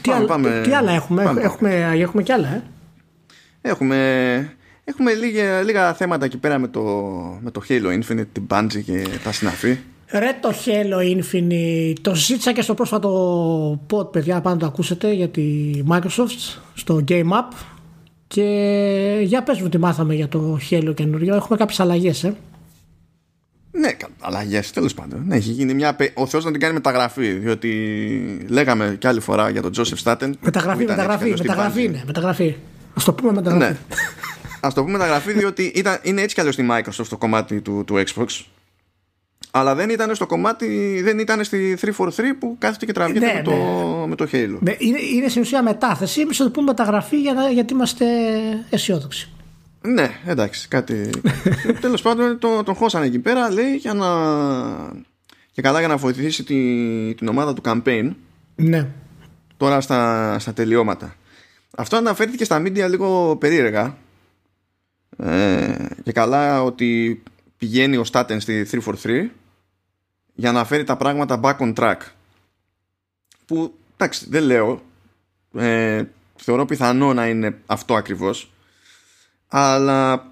[0.01, 2.63] Τι, πάμε, τι άλλα έχουμε, Έχουμε, έχουμε κι άλλα, ε.
[3.61, 3.97] Έχουμε,
[4.83, 6.81] έχουμε λίγα, λίγα θέματα εκεί πέρα με το,
[7.41, 9.77] με το Halo Infinite, την Bungie και τα συναφή.
[10.11, 15.29] Ρε το Halo Infinite το ζήτησα και στο πρόσφατο pod παιδιά πάνω το ακούσετε για
[15.29, 17.55] τη Microsoft στο Game Up
[18.27, 22.35] και για πες μου τι μάθαμε για το Halo καινούριο έχουμε κάποιες αλλαγές ε.
[23.71, 25.23] Ναι, αλλαγές τέλος πάντων.
[25.27, 25.95] Ναι, έχει γίνει μια.
[26.13, 27.31] Ο Θεός να την κάνει μεταγραφή.
[27.31, 30.37] Διότι λέγαμε κι άλλη φορά για τον Τζόσεφ Στάτεν.
[30.41, 31.29] Μεταγραφή, μεταγραφή.
[31.29, 32.03] Μεταγραφή είναι.
[32.05, 32.55] Μεταγραφή.
[32.99, 33.71] Α το πούμε μεταγραφή.
[33.71, 33.77] Ναι.
[34.61, 37.83] Α το πούμε μεταγραφή, διότι ήταν, είναι έτσι κι αλλιώς στη Microsoft το κομμάτι του,
[37.85, 38.25] του Xbox.
[39.51, 43.41] Αλλά δεν ήταν στο κομμάτι, δεν ήταν στη 343 που κάθεται και τραβιέται Ναι, με,
[43.41, 44.07] το, ναι.
[44.07, 44.57] με το Halo.
[44.59, 46.21] Ναι, είναι, είναι στην ουσία μετάθεση.
[46.21, 48.05] Εμείς θα το πούμε μεταγραφή για να, γιατί είμαστε
[48.69, 49.31] αισιόδοξοι.
[49.93, 51.09] Ναι, εντάξει, κάτι.
[51.81, 54.07] Τέλος πάντων, το, τον χώσανε εκεί πέρα, λέει, για να.
[55.51, 58.11] και καλά για να βοηθήσει τη, την ομάδα του campaign
[58.55, 58.87] Ναι.
[59.57, 61.15] τώρα στα, στα τελειώματα.
[61.77, 63.97] Αυτό αναφέρθηκε στα media λίγο περίεργα.
[65.17, 67.23] Ε, και καλά ότι
[67.57, 68.67] πηγαίνει ο Staten στη
[69.03, 69.25] 343
[70.33, 71.97] για να φέρει τα πράγματα back on track.
[73.45, 74.81] Που εντάξει, δεν λέω.
[75.53, 76.03] Ε,
[76.35, 78.51] θεωρώ πιθανό να είναι αυτό ακριβώς.
[79.47, 80.27] Αλλά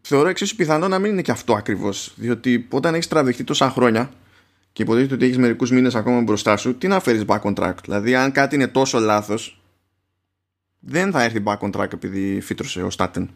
[0.00, 2.12] θεωρώ εξίσου πιθανό να μην είναι και αυτό ακριβώς.
[2.16, 4.10] Διότι όταν έχεις τραβηχτεί τόσα χρόνια
[4.72, 7.74] και υποτίθεται ότι έχεις μερικούς μήνες ακόμα μπροστά σου, τι να φέρεις back on track;
[7.84, 9.60] Δηλαδή, αν κάτι είναι τόσο λάθος,
[10.80, 13.26] δεν θα έρθει back on track επειδή φύτρωσε ο Staten.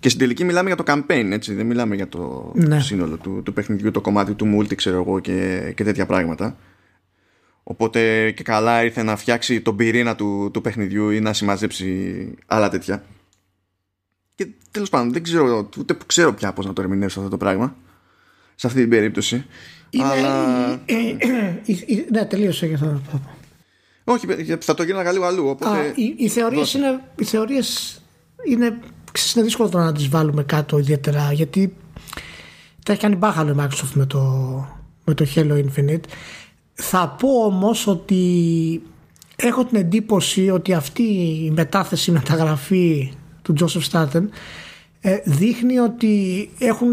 [0.00, 1.54] Και στην τελική μιλάμε για το campaign, έτσι.
[1.54, 2.80] Δεν μιλάμε για το Ναι.
[2.80, 6.56] σύνολο του, του παιχνιδιού, το κομμάτι του multi, ξέρω εγώ, και, και τέτοια πράγματα.
[7.70, 12.68] Οπότε και καλά ήρθε να φτιάξει τον πυρήνα του, του παιχνιδιού ή να συμμαζέψει άλλα
[12.68, 13.04] τέτοια.
[14.34, 17.36] Και τέλος πάντων, δεν ξέρω, ούτε που ξέρω πια πώς να το ερμηνεύσω αυτό το
[17.36, 17.76] πράγμα.
[18.54, 19.44] Σε αυτή την περίπτωση.
[19.90, 20.70] Είναι, Αλλά...
[20.72, 21.34] ε, ε, ε,
[21.66, 23.22] ε, ναι, τελείωσε για αυτό να πω.
[24.04, 24.26] Όχι,
[24.60, 25.48] θα το γίναγα λίγο αλλού.
[25.48, 25.78] Οπότε...
[25.78, 26.78] Α, οι, οι θεωρίες δώσε.
[26.78, 28.00] είναι, οι θεωρίες
[28.48, 28.78] είναι,
[29.12, 31.74] ξέρεις, είναι δύσκολο τώρα να τις βάλουμε κάτω ιδιαίτερα γιατί
[32.84, 34.20] τα έχει κάνει μπάχαλο η Microsoft με το,
[35.04, 36.04] με το Halo Infinite.
[36.80, 38.82] Θα πω όμως ότι
[39.36, 43.12] έχω την εντύπωση ότι αυτή η μετάθεση, η μεταγραφή
[43.42, 44.22] του Joseph Staten
[45.00, 46.88] ε, δείχνει ότι έχουν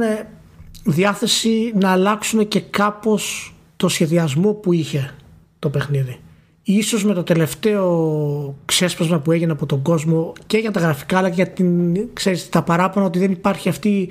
[0.83, 5.15] διάθεση να αλλάξουν και κάπως το σχεδιασμό που είχε
[5.59, 6.19] το παιχνίδι.
[6.63, 11.29] Ίσως με το τελευταίο ξέσπασμα που έγινε από τον κόσμο και για τα γραφικά αλλά
[11.29, 14.09] και για την, ξέρεις, τα παράπονα ότι δεν υπάρχει αυτή,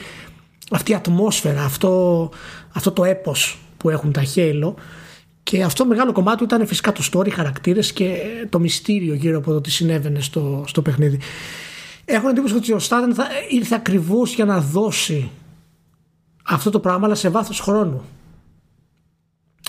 [0.71, 2.31] αυτή η ατμόσφαιρα, αυτό,
[2.73, 4.75] αυτό το έπος που έχουν τα Halo
[5.45, 8.17] και αυτό μεγάλο κομμάτι ήταν φυσικά το story, οι χαρακτήρες και
[8.49, 11.19] το μυστήριο γύρω από το τι συνέβαινε στο, στο παιχνίδι.
[12.05, 15.31] Έχω εντύπωση ότι ο Στάτεν θα ήρθε ακριβώς για να δώσει
[16.45, 18.03] αυτό το πράγμα αλλά σε βάθος χρόνου.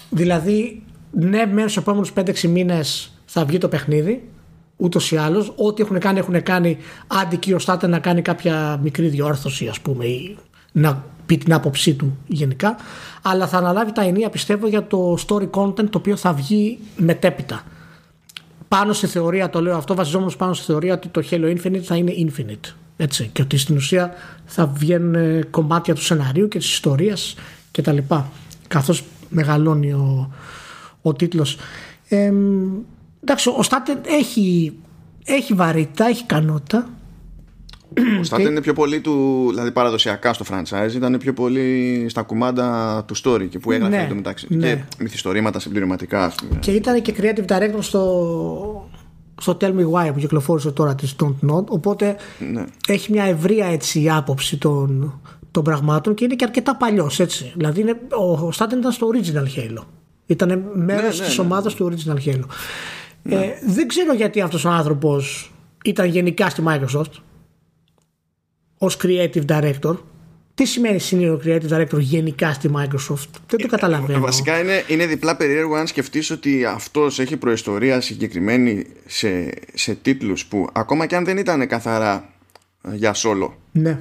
[0.09, 4.29] Δηλαδή, ναι, μέσα στους επόμενους 5-6 μήνες θα βγει το παιχνίδι,
[4.75, 5.53] ούτως ή άλλως.
[5.55, 6.77] Ό,τι έχουν κάνει, έχουν κάνει.
[7.07, 10.37] Άντι και ο Στάτε να κάνει κάποια μικρή διόρθωση, ας πούμε, ή
[10.71, 12.75] να πει την άποψή του γενικά.
[13.21, 17.63] Αλλά θα αναλάβει τα ενία, πιστεύω, για το story content το οποίο θα βγει μετέπειτα.
[18.67, 21.95] Πάνω στη θεωρία, το λέω αυτό, βασιζόμενος πάνω στη θεωρία ότι το Halo Infinite θα
[21.95, 22.73] είναι infinite.
[22.97, 24.13] Έτσι, και ότι στην ουσία
[24.45, 27.35] θα βγαίνουν ε, κομμάτια του σεναρίου και της ιστορίας
[27.71, 28.29] και τα λοιπά
[28.67, 30.31] καθώς μεγαλώνει ο,
[31.01, 31.57] ο τίτλος
[32.07, 32.31] ε,
[33.21, 34.73] εντάξει ο Στάτερ έχει,
[35.25, 36.89] έχει βαρύτητα, έχει ικανότητα
[38.19, 43.03] Ο Στάτεν είναι πιο πολύ του, δηλαδή παραδοσιακά στο franchise, ήταν πιο πολύ στα κουμάντα
[43.07, 44.47] του story και που έγραφε Ναι, ναι, μεταξύ.
[44.49, 44.75] ναι.
[44.75, 46.59] Και μυθιστορήματα συμπληρωματικά, ας πούμε.
[46.59, 48.89] και ήταν και creative director στο,
[49.41, 52.15] στο Tell Me Why που κυκλοφόρησε τώρα της Don't Nod οπότε
[52.51, 52.63] Ναι.
[52.87, 55.19] έχει μια ευρεία έτσι άποψη των,
[55.51, 59.09] των πραγμάτων και είναι και αρκετά παλιός έτσι δηλαδή είναι, ο, ο Στάτεν ήταν στο
[59.13, 59.83] Original Halo
[60.25, 62.43] ήταν μέρος ναι, της ναι, ομάδας του Original Halo
[63.29, 65.51] ε, δεν ξέρω γιατί αυτός ο άνθρωπος
[65.83, 67.11] ήταν γενικά στη Microsoft
[68.85, 69.97] ως creative director.
[70.53, 74.19] Τι σημαίνει senior creative director γενικά στη Microsoft; Δεν το καταλαβαίνω.
[74.19, 80.45] Βασικά είναι, είναι διπλά περίεργο αν σκεφτείς ότι αυτός έχει προϊστορία συγκεκριμένη σε, σε τίτλους
[80.45, 82.29] που ακόμα και αν δεν ήταν καθαρά
[82.81, 83.49] ε, για solo.
[83.71, 83.99] Ναι.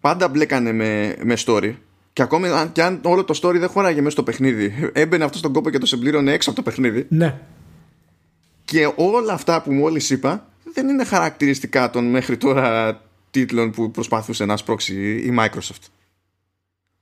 [0.00, 1.74] Πάντα μπλέκανε με, με story.
[2.12, 5.38] Και ακόμη αν, και αν όλο το story δεν χωράγε μέσα στο παιχνίδι έμπαινε αυτός
[5.38, 7.06] στον κόπο και το συμπλήρωνε έξω από το παιχνίδι.
[7.08, 7.40] Ναι.
[8.64, 13.00] Και όλα αυτά που μόλις είπα δεν είναι χαρακτηριστικά των μέχρι τώρα
[13.38, 15.84] τίτλων που προσπαθούσε να σπρώξει η Microsoft.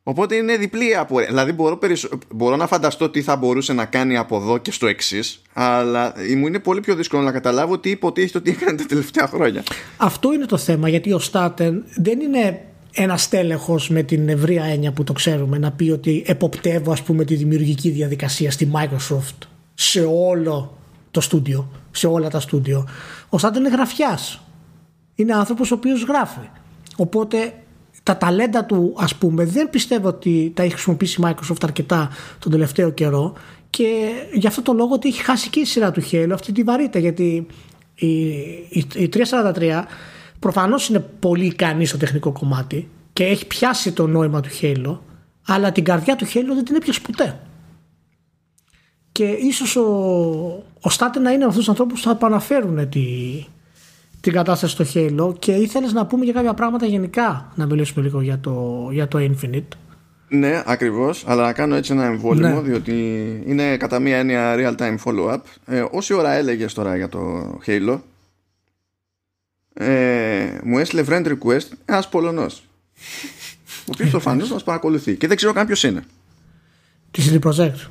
[0.02, 1.26] Οπότε είναι διπλή απορία.
[1.26, 2.08] Δηλαδή μπορώ, περισσο...
[2.34, 6.46] μπορώ να φανταστώ τι θα μπορούσε να κάνει από εδώ και στο εξής, αλλά μου
[6.46, 9.62] είναι πολύ πιο δύσκολο να καταλάβω τι υποτίθεται ότι έκανε τα τελευταία χρόνια.
[9.96, 14.92] Αυτό είναι το θέμα γιατί ο Στάτεν δεν είναι ένας τέλεχος με την ευρεία έννοια
[14.92, 20.04] που το ξέρουμε να πει ότι εποπτεύω ας πούμε τη δημιουργική διαδικασία στη Microsoft σε
[20.10, 20.78] όλο
[21.10, 22.88] το στούντιο, σε όλα τα στούντιο.
[23.28, 24.42] Ο Στάτεν είναι γραφιάς.
[25.14, 26.48] Είναι άνθρωπος ο οποίος γράφει.
[26.96, 27.52] Οπότε
[28.02, 32.50] τα ταλέντα του ας πούμε δεν πιστεύω ότι τα έχει χρησιμοποιήσει η Microsoft αρκετά τον
[32.50, 33.32] τελευταίο καιρό
[33.70, 36.62] και γι' αυτό το λόγο ότι έχει χάσει και η σειρά του Halo αυτή τη
[36.62, 37.46] βαρύτητα γιατί
[37.94, 38.06] η,
[38.68, 39.82] η, η 343
[40.38, 44.98] προφανώς είναι πολύ ικανή στο τεχνικό κομμάτι και έχει πιάσει το νόημα του Halo
[45.46, 47.40] αλλά την καρδιά του Halo δεν την έπιασε ποτέ
[49.12, 49.82] και ίσως ο,
[50.80, 53.00] ο Στάτε να είναι αυτούς τους ανθρώπους που θα επαναφέρουν τη,
[54.24, 58.20] την κατάσταση στο Halo και ήθελες να πούμε για κάποια πράγματα γενικά να μιλήσουμε λίγο
[58.20, 59.76] για το, για το Infinite
[60.28, 62.60] Ναι, ακριβώς, αλλά να κάνω έτσι ένα εμβόλυμο, Ναι.
[62.60, 62.92] διότι
[63.46, 65.38] είναι κατά μία έννοια real-time follow-up.
[65.66, 67.20] Ε, όση ώρα έλεγες τώρα για το
[67.66, 67.98] Halo,
[69.74, 72.62] ε, μου έστειλε friend request ένας Πολωνός.
[73.66, 76.04] ο οποίος προφανώς μας παρακολουθεί και δεν ξέρω καν ποιος είναι.
[77.10, 77.86] Της CD Projekt.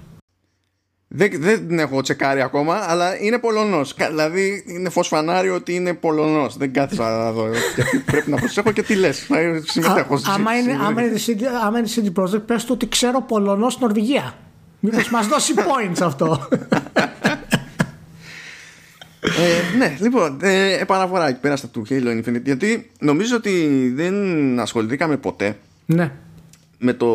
[1.15, 3.95] Δεν, δεν την έχω τσεκάρει ακόμα, αλλά είναι Πολωνός.
[4.09, 6.57] Δηλαδή είναι φως φανάριο ότι είναι Πολωνός.
[6.57, 7.49] Δεν κάθισα να δω.
[7.75, 9.27] Γιατί πρέπει να προσέχω και τι λες.
[9.63, 10.15] Συμμετέχω.
[10.15, 13.73] Α, άμα, είναι, άμα, είναι CD, άμα είναι CD Projekt, πες του ότι ξέρω Πολωνός
[13.73, 14.33] στην Νορβηγία.
[14.79, 16.47] Μήπως μας δώσει points αυτό.
[19.21, 22.43] Ε, ναι, λοιπόν, ε, επαναφορά εκεί πέρα στα του Halo Infinite.
[22.43, 26.11] Γιατί νομίζω ότι δεν ασχοληθήκαμε ποτέ ναι.
[26.77, 27.07] με το,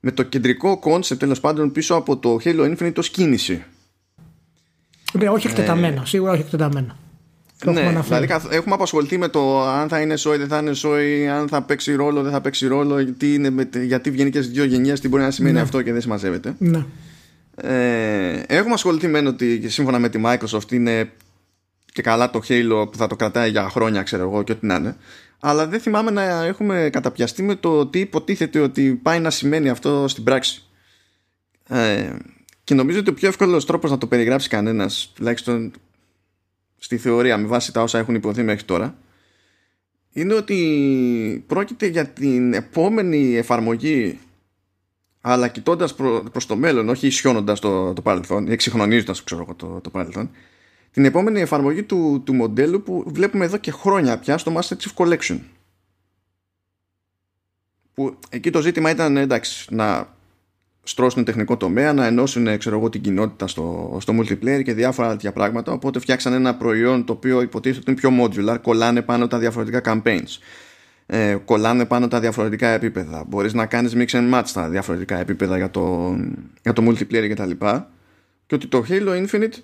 [0.00, 3.64] με το κεντρικό concept τέλος πάντων πίσω από το Halo Infinite ως κίνηση.
[5.12, 6.04] Ναι, όχι εκτεταμένα.
[6.04, 6.96] Σίγουρα όχι εκτεταμένα.
[7.58, 8.04] Το έχουμε Ναι, αναφέρει.
[8.26, 11.48] δηλαδή καθ- έχουμε απασχοληθεί με το αν θα είναι σόι, δεν θα είναι σόι, αν
[11.48, 14.64] θα παίξει ρόλο, δεν θα παίξει ρόλο, τι είναι, με- γιατί βγαίνει και στις δύο
[14.64, 16.54] γενιές, τι μπορεί να σημαίνει αυτό και δεν συμμαζεύεται.
[16.58, 16.84] Ναι.
[17.56, 21.10] Ε, έχουμε ασχοληθεί με ότι σύμφωνα με τη Microsoft είναι
[21.98, 24.74] και καλά το Halo που θα το κρατάει για χρόνια ξέρω εγώ και ό,τι να
[24.74, 24.96] είναι.
[25.40, 30.08] Αλλά δεν θυμάμαι να έχουμε καταπιαστεί με το τι υποτίθεται ότι πάει να σημαίνει αυτό
[30.08, 30.62] στην πράξη.
[31.68, 32.16] Ε,
[32.64, 35.72] και νομίζω ότι ο πιο εύκολος τρόπος να το περιγράψει κανένας τουλάχιστον
[36.78, 38.98] στη θεωρία με βάση τα όσα έχουν υποθεί μέχρι τώρα
[40.12, 44.18] είναι ότι πρόκειται για την επόμενη εφαρμογή
[45.20, 49.90] αλλά κοιτώντας προ, προς το μέλλον, όχι ισιώνοντας το, το παρελθόν ή εξυγχρονίζοντας το, το
[49.90, 50.30] παρελθόν,
[50.90, 55.04] την επόμενη εφαρμογή του, του μοντέλου που βλέπουμε εδώ και χρόνια πια στο Master Chief
[55.04, 55.38] Collection.
[57.94, 60.16] Που εκεί το ζήτημα ήταν εντάξει, να
[60.82, 65.32] στρώσουν τεχνικό τομέα, να ενώσουν ξέρω εγώ, την κοινότητα στο, στο multiplayer και διάφορα τέτοια
[65.32, 65.72] πράγματα.
[65.72, 69.80] Οπότε φτιάξαν ένα προϊόν το οποίο υποτίθεται ότι είναι πιο modular, κολλάνε πάνω τα διαφορετικά
[69.84, 70.38] campaigns
[71.10, 73.24] ε, κολλάνε πάνω τα διαφορετικά επίπεδα.
[73.28, 76.16] Μπορείς να κάνεις mix and match τα διαφορετικά επίπεδα για το,
[76.62, 77.90] για το multiplayer και τα λοιπά.
[78.46, 79.54] Και ότι το Halo Infinite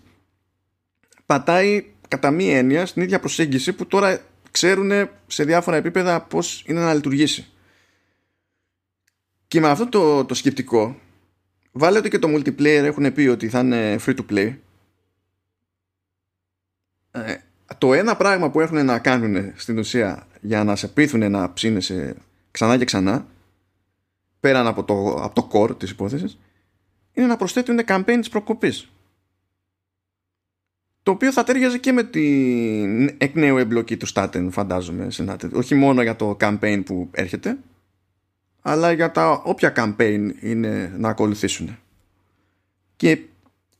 [1.26, 6.80] πατάει κατά μία έννοια στην ίδια προσέγγιση που τώρα ξέρουν σε διάφορα επίπεδα πώς είναι
[6.80, 7.46] να λειτουργήσει.
[9.48, 10.98] Και με αυτό το, το σκεπτικό
[11.72, 14.56] βάλε ότι και το multiplayer έχουν πει ότι θα είναι free to play
[17.10, 17.36] ε,
[17.78, 22.16] το ένα πράγμα που έχουν να κάνουν στην ουσία για να σε πείθουν να ψήνεσαι
[22.50, 23.26] ξανά και ξανά
[24.40, 26.38] πέραν από το, από το core της υπόθεσης
[27.12, 28.88] είναι να προσθέτουν campaign της προκοπής
[31.04, 35.36] το οποίο θα τέριαζε και με την εκ νέου εμπλοκή του Staten φαντάζομαι σε ένα
[35.36, 35.58] τέτοιο.
[35.58, 37.58] όχι μόνο για το campaign που έρχεται
[38.62, 41.78] αλλά για τα όποια campaign είναι να ακολουθήσουν
[42.96, 43.18] και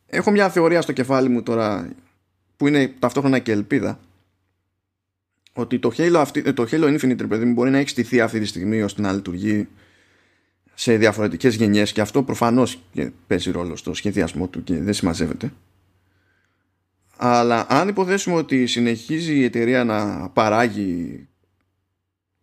[0.07, 1.91] έχω μια θεωρία στο κεφάλι μου τώρα
[2.57, 4.01] που είναι ταυτόχρονα και ελπίδα
[5.53, 8.41] ότι το Halo, αυτή, το Halo Infinite ρε παιδί μου μπορεί να έχει στηθεί αυτή
[8.41, 9.69] τη στιγμή ώστε να λειτουργεί
[10.75, 15.53] σε διαφορετικές γενιές και αυτό προφανώς και παίζει ρόλο στο σχεδιασμό του και δεν συμμαζεύεται
[17.17, 21.29] αλλά αν υποθέσουμε ότι συνεχίζει η εταιρεία να παράγει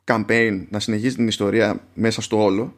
[0.03, 2.75] campaign, να συνεχίζει την ιστορία μέσα στο όλο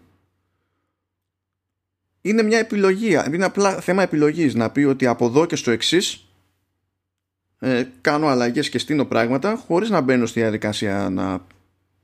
[2.25, 6.25] είναι μια επιλογή, είναι απλά θέμα επιλογής να πει ότι από εδώ και στο εξής
[7.59, 11.45] ε, κάνω αλλαγές και στείνω πράγματα χωρίς να μπαίνω στη διαδικασία να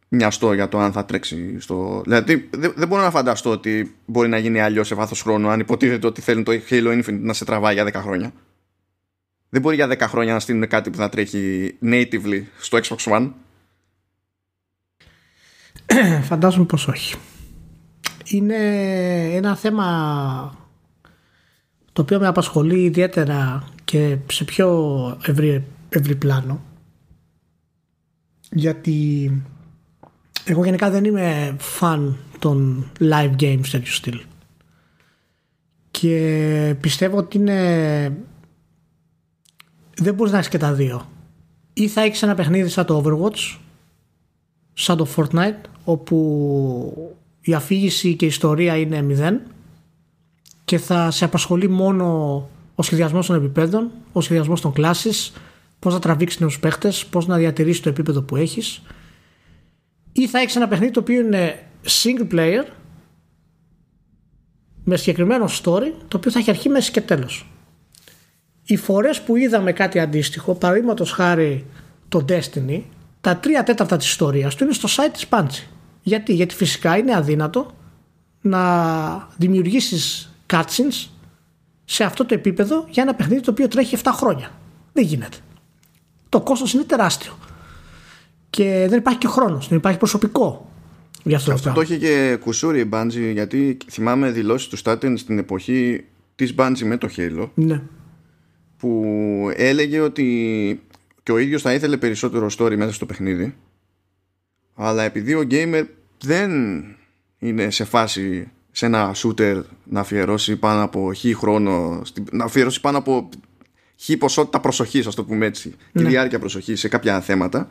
[0.08, 2.02] μοιαστώ για το αν θα τρέξει στο...
[2.04, 5.60] Δηλαδή δεν, δεν μπορώ να φανταστώ ότι μπορεί να γίνει αλλιώς σε βάθος χρόνου αν
[5.60, 8.34] υποτίθεται ότι θέλουν το Halo Infinite να σε τραβάει για 10 χρόνια.
[9.50, 13.32] Δεν μπορεί για 10 χρόνια να στείλουν κάτι που θα τρέχει natively στο Xbox One.
[16.30, 17.16] Φαντάζομαι πως όχι.
[18.26, 18.56] Είναι
[19.34, 20.58] ένα θέμα
[21.94, 26.64] το οποίο με απασχολεί ιδιαίτερα και σε πιο ευρύ, ευρύ πλάνο
[28.52, 29.32] γιατί
[30.44, 34.22] εγώ γενικά δεν είμαι φαν των live games τέτοιου στυλ
[35.92, 38.18] και πιστεύω ότι είναι
[40.00, 41.10] δεν μπορείς να έχεις και τα δύο
[41.74, 43.58] ή θα έχεις ένα παιχνίδι σαν το Overwatch
[44.74, 49.42] σαν το Fortnite όπου η αφήγηση και η ιστορία είναι μηδέν
[50.66, 55.34] και θα σε απασχολεί μόνο ο σχεδιασμός των επιπέδων, ο σχεδιασμός των κλάσης,
[55.80, 58.82] πώς να τραβήξεις νέους παίχτες, πώς να διατηρήσεις το επίπεδο που έχεις
[60.12, 62.66] ή θα έχεις ένα παιχνίδι το οποίο είναι single player
[64.84, 67.52] με συγκεκριμένο story το οποίο θα έχει αρχή, μέση και τέλος.
[68.70, 71.66] Οι φορές που είδαμε κάτι αντίστοιχο, παραδείγματος χάρη
[72.08, 72.82] το Destiny,
[73.22, 75.68] τα τρία τέταρτα της ιστορίας του είναι στο site της Punchy.
[76.02, 77.72] Γιατί, γιατί φυσικά είναι αδύνατο
[78.42, 81.10] να δημιουργήσεις cutscenes
[81.86, 84.52] σε αυτό το επίπεδο για ένα παιχνίδι το οποίο τρέχει 7 χρόνια.
[84.94, 85.38] Δεν γίνεται.
[86.30, 87.38] Το κόστος είναι τεράστιο.
[88.50, 90.72] Και δεν υπάρχει και χρόνος, δεν υπάρχει προσωπικό.
[91.24, 95.38] Για αυτό, αυτό το είχε και κουσούρι η Bungie γιατί θυμάμαι δηλώσεις του Staten στην
[95.38, 96.06] εποχή
[96.36, 97.82] της Bungie με το Halo ναι.
[98.80, 100.82] Που έλεγε ότι
[101.24, 103.56] και ο ίδιος θα ήθελε περισσότερο story μέσα στο παιχνίδι
[104.76, 105.86] αλλά επειδή ο gamer
[106.24, 106.52] δεν
[107.40, 112.98] είναι σε φάση σε ένα shooter να αφιερώσει πάνω από χι χρόνο να αφιερώσει πάνω
[112.98, 113.30] από
[113.96, 116.02] χι ποσότητα προσοχής ας το πούμε έτσι ναι.
[116.02, 117.70] τη διάρκεια προσοχής σε κάποια θέματα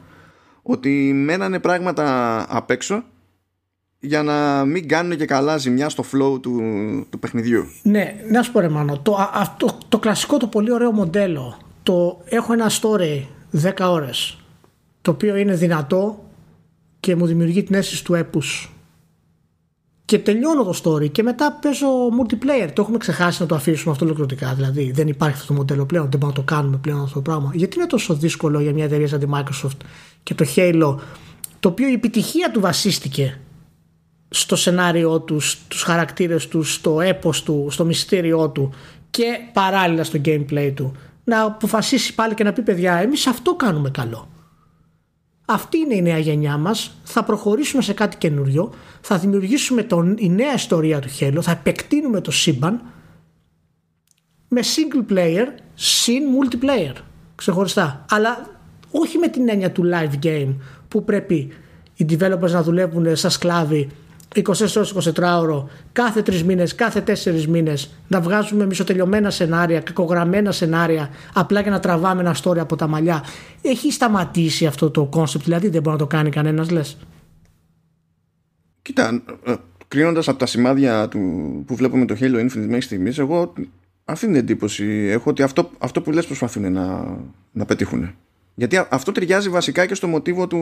[0.63, 3.05] ότι μένανε πράγματα απ' έξω
[4.01, 6.61] για να μην κάνουν και καλά ζημιά στο flow του,
[7.11, 7.65] του παιχνιδιού.
[7.83, 12.21] Ναι, να σου πω ρε Μάνο, το, αυτό, το κλασικό το πολύ ωραίο μοντέλο το
[12.25, 13.23] έχω ένα story
[13.63, 14.39] 10 ώρες
[15.03, 16.25] το οποίο είναι δυνατό
[17.01, 18.73] και μου δημιουργεί την αίσθηση του έπους
[20.05, 22.69] και τελειώνω το story και μετά παίζω multiplayer.
[22.73, 24.55] Το έχουμε ξεχάσει να το αφήσουμε αυτό ολοκληρωτικά.
[24.55, 27.21] Δηλαδή δεν υπάρχει αυτό το μοντέλο πλέον, δεν μπορούμε να το κάνουμε πλέον αυτό το
[27.21, 27.51] πράγμα.
[27.55, 29.85] Γιατί είναι τόσο δύσκολο για μια εταιρεία σαν τη Microsoft
[30.23, 30.97] και το Halo,
[31.61, 33.39] το οποίο η επιτυχία του βασίστηκε
[34.29, 38.75] στο σενάριό τους, στους χαρακτήρες τους, στο έπος του, στο μυστήριό του
[39.11, 40.97] και παράλληλα στο gameplay του.
[41.25, 44.29] Να αποφασίσει πάλι και να πει παιδιά εμείς αυτό κάνουμε καλό
[45.51, 46.97] αυτή είναι η νέα γενιά μας.
[47.05, 48.73] Θα προχωρήσουμε σε κάτι καινούριο.
[49.01, 51.39] Θα δημιουργήσουμε τον, η νέα ιστορία του Halo.
[51.41, 52.81] Θα επεκτείνουμε το σύμπαν
[54.49, 56.95] με single player συν multiplayer
[57.35, 58.05] ξεχωριστά.
[58.11, 58.47] Αλλά
[58.91, 60.55] όχι με την έννοια του live game
[60.89, 61.53] που πρέπει
[61.95, 63.89] οι developers να δουλεύουν σαν σκλάβοι
[64.35, 64.45] 24
[64.77, 71.11] ώρες 24 ώρο κάθε 3 μήνες, κάθε 4 μήνες να βγάζουμε μισοτελειωμένα σενάρια, κακογραμμένα σενάρια
[71.35, 73.25] απλά για να τραβάμε ένα story από τα μαλλιά.
[73.63, 76.97] Έχει σταματήσει αυτό το concept δηλαδή δεν μπορεί να το κάνει κανένας λες;
[78.83, 79.55] Κοίτα, ε,
[79.89, 81.19] κρίνοντας από τα σημάδια του,
[81.67, 83.53] που βλέπουμε το Halo Infinite μέχρι στιγμής εγώ
[84.05, 87.17] αυτή την εντύπωση έχω ότι αυτό, αυτό που λες προσπαθούν να,
[87.53, 88.15] να πετύχουν
[88.59, 90.59] γιατί αυτό ταιριάζει βασικά και στο μοτίβο του,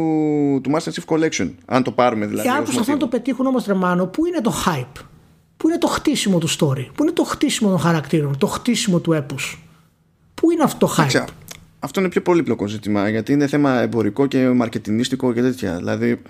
[0.62, 1.50] του Master Chief Collection.
[1.66, 2.48] Αν το πάρουμε δηλαδή.
[2.48, 5.02] Και αν προσπαθούν να το πετύχουν όμως τρεμάνο, πού είναι το hype,
[5.56, 9.12] πού είναι το χτίσιμο του story, πού είναι το χτίσιμο των χαρακτήρων, το χτίσιμο του
[9.12, 9.62] έπους;
[10.34, 11.24] Πού είναι αυτό το hype;
[11.78, 15.76] αυτό είναι πιο πολύπλοκο ζήτημα γιατί είναι θέμα εμπορικό και μαρκετινίστικο και τέτοια.
[15.76, 16.22] Δηλαδή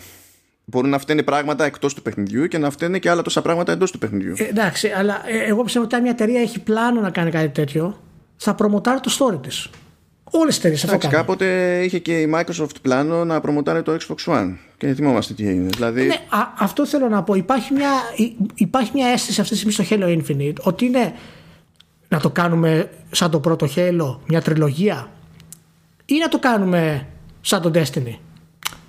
[0.64, 3.90] μπορούν να φταίνουν πράγματα εκτός του παιχνιδιού και να φταίνουν και άλλα τόσα πράγματα εντός
[3.90, 4.35] του παιχνιδιού.
[4.37, 7.48] Ε, εντάξει, αλλά ε, εγώ πιστεύω ότι αν μια εταιρεία έχει πλάνο να κάνει κάτι
[7.48, 8.00] τέτοιο,
[8.37, 9.70] θα προμοτάρει το story της.
[10.30, 11.16] Όλες τις εταιρείε αυτό κάνουν.
[11.16, 14.54] Κάποτε είχε και η Microsoft πλάνο να προμοτάρει το Xbox One.
[14.76, 15.68] Και θυμόμαστε τι έγινε.
[15.74, 16.06] Δηλαδή...
[16.06, 17.34] Ναι, α, αυτό θέλω να πω.
[17.34, 17.90] Υπάρχει μια,
[18.54, 21.14] υπάρχει μια αίσθηση αυτή τη στιγμή στο Halo Infinite ότι είναι
[22.08, 25.10] να το κάνουμε σαν το πρώτο Halo, μια τριλογία,
[26.04, 27.06] ή να το κάνουμε
[27.40, 28.18] σαν το Destiny;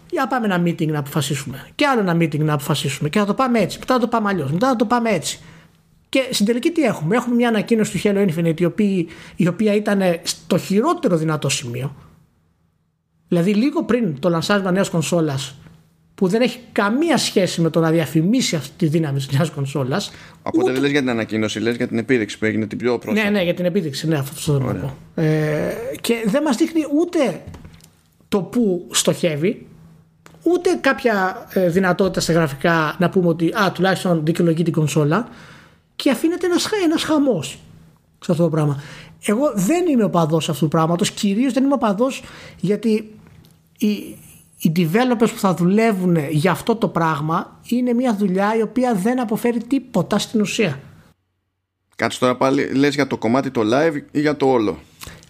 [0.10, 1.68] Για πάμε ένα meeting να αποφασίσουμε.
[1.76, 3.10] Και άλλο ένα meeting να αποφασίσουμε.
[3.10, 3.80] Και θα το πάμε έτσι.
[3.80, 4.52] Μετά θα το πάμε αλλιώς.
[4.52, 5.40] Μετά θα το πάμε έτσι.
[6.10, 9.76] Και στην τελική τι έχουμε; Έχουμε μια ανακοίνωση του Halo Infinite η οποία, η οποία
[9.76, 11.96] ήταν στο χειρότερο δυνατό σημείο.
[13.28, 15.56] Δηλαδή λίγο πριν το λανσάρισμα νέας κονσόλας
[16.16, 20.12] που δεν έχει καμία σχέση με το να διαφημίσει αυτή τη δύναμη της νέας κονσόλας.
[20.42, 20.72] Οπότε ούτε...
[20.72, 23.30] δεν λες για την ανακοίνωση, λες για την επίδειξη που έγινε την πιο πρόσφατη.
[23.30, 25.22] Ναι, ναι, για την επίδειξη, ναι, αυτό θέλω να πω.
[25.22, 27.42] Ε, και δεν μας δείχνει ούτε
[28.28, 29.68] το που στοχεύει,
[30.44, 35.28] ούτε κάποια ε, δυνατότητα σε γραφικά να πούμε ότι α, τουλάχιστον δικαιολογεί την κονσόλα
[35.98, 37.60] και αφήνεται ένας, ένας χαμός
[38.20, 38.82] σε αυτό το πράγμα.
[39.26, 42.24] Εγώ δεν είμαι ο παδός αυτού του πράγματος, κυρίως δεν είμαι ο παδός
[42.60, 43.14] γιατί
[43.78, 43.88] οι,
[44.58, 49.20] οι developers που θα δουλεύουν για αυτό το πράγμα είναι μια δουλειά η οποία δεν
[49.20, 50.80] αποφέρει τίποτα στην ουσία.
[51.96, 54.78] Κάτσε τώρα πάλι, λες για το κομμάτι το live ή για το όλο;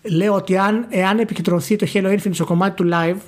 [0.01, 3.21] Λέω ότι αν, εάν επικεντρωθεί το Halo Infinite στο κομμάτι του live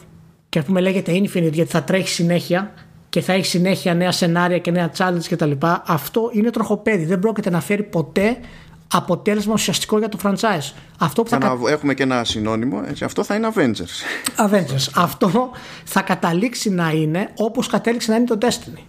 [0.49, 2.73] και ας πούμε λέγεται Infinite γιατί θα τρέχει συνέχεια
[3.09, 5.51] και θα έχει συνέχεια νέα σενάρια και νέα challenge κτλ.
[5.85, 7.05] Αυτό είναι τροχοπέδι.
[7.05, 8.37] Δεν πρόκειται να φέρει ποτέ
[8.93, 10.73] αποτέλεσμα ουσιαστικό για το franchise.
[10.99, 12.83] Αυτό που θα, θα έχουμε και ένα συνώνυμο.
[12.87, 14.45] Έτσι, αυτό θα είναι Avengers.
[14.45, 14.91] Avengers.
[14.95, 15.51] αυτό
[15.83, 18.81] θα καταλήξει να είναι όπως κατέληξε να είναι το Destiny.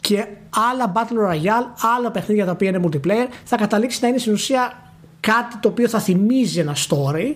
[0.00, 0.26] Και
[0.70, 1.66] άλλα Battle Royale,
[1.96, 5.88] άλλα παιχνίδια τα οποία είναι multiplayer, θα καταλήξει να είναι στην ουσία κάτι το οποίο
[5.88, 7.34] θα θυμίζει ένα story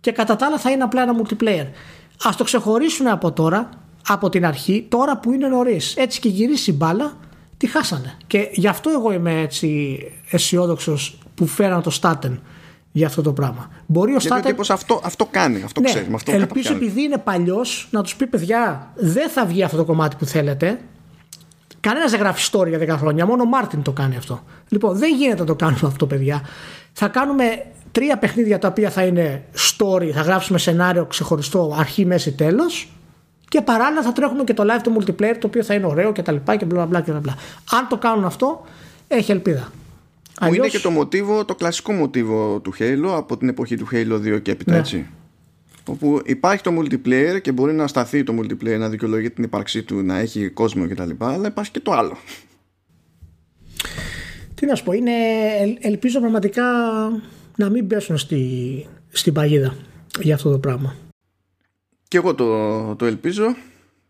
[0.00, 1.66] και κατά τα άλλα θα είναι απλά ένα multiplayer.
[2.28, 3.68] Α το ξεχωρίσουν από τώρα,
[4.06, 5.96] από την αρχή, τώρα που είναι νωρίς.
[5.96, 7.12] Έτσι και γυρίσει η μπάλα,
[7.56, 8.16] τη χάσανε.
[8.26, 9.98] Και γι' αυτό εγώ είμαι έτσι
[10.30, 12.40] αισιόδοξος που φέραν το Στάτεν
[12.92, 13.70] για αυτό το πράγμα.
[13.86, 14.54] Μπορεί ο Στάτεν.
[14.54, 16.06] Γιατί αυτό, αυτό κάνει, αυτό ναι, ξέρει.
[16.14, 20.16] Αυτό ελπίζω επειδή είναι παλιός να τους πει παιδιά, δεν θα βγει αυτό το κομμάτι
[20.16, 20.80] που θέλετε.
[21.80, 23.26] Κανένας δεν γράφει ιστορία για 10 χρόνια.
[23.26, 24.42] Μόνο ο Μάρτιν το κάνει αυτό.
[24.68, 26.42] Λοιπόν, δεν γίνεται να το κάνουμε αυτό, παιδιά.
[26.92, 27.44] Θα κάνουμε
[27.92, 32.92] τρία παιχνίδια τα οποία θα είναι story, θα γράψουμε σενάριο ξεχωριστό αρχή, μέση, τέλος.
[33.48, 36.22] Και παράλληλα θα τρέχουμε και το live το multiplayer το οποίο θα είναι ωραίο και
[36.22, 37.36] τα λοιπά και μπλα μπλα και μπλα.
[37.70, 38.64] Αν το κάνουν αυτό,
[39.08, 39.72] έχει ελπίδα.
[40.22, 40.56] Που Αλλιώς...
[40.56, 44.42] είναι και το μοτίβο, το κλασικό μοτίβο του Halo από την εποχή του Halo 2
[44.42, 44.78] και έπειτα, ναι.
[44.78, 45.06] έτσι.
[45.86, 50.02] όπου υπάρχει το multiplayer και μπορεί να σταθεί το multiplayer να δικαιολογεί την ύπαρξή του
[50.02, 52.16] να έχει κόσμο κτλ αλλά υπάρχει και το άλλο
[54.60, 55.12] τι να σου πω είναι,
[55.80, 56.62] ελπίζω πραγματικά
[57.56, 59.76] να μην πέσουν στη, στην παγίδα
[60.20, 60.96] για αυτό το πράγμα
[62.08, 63.56] και εγώ το, το ελπίζω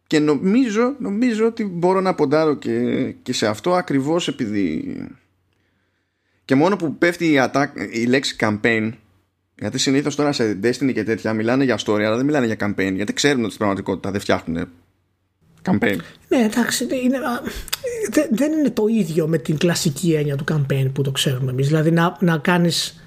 [0.07, 4.95] και νομίζω, νομίζω ότι μπορώ να ποντάρω και, και σε αυτό ακριβώς επειδή
[6.45, 8.93] και μόνο που πέφτει η, attack, η λέξη campaign
[9.61, 12.93] γιατί συνήθως τώρα σε Destiny και τέτοια μιλάνε για story, αλλά δεν μιλάνε για campaign.
[12.95, 14.69] Γιατί ξέρουν ότι στην πραγματικότητα δεν φτιάχνουν
[15.63, 15.97] campaign.
[16.29, 16.85] Ναι, εντάξει.
[16.85, 17.19] Είναι,
[18.11, 21.67] δεν, δεν είναι το ίδιο με την κλασική έννοια του campaign που το ξέρουμε εμείς.
[21.67, 23.00] Δηλαδή να, να κάνεις ε,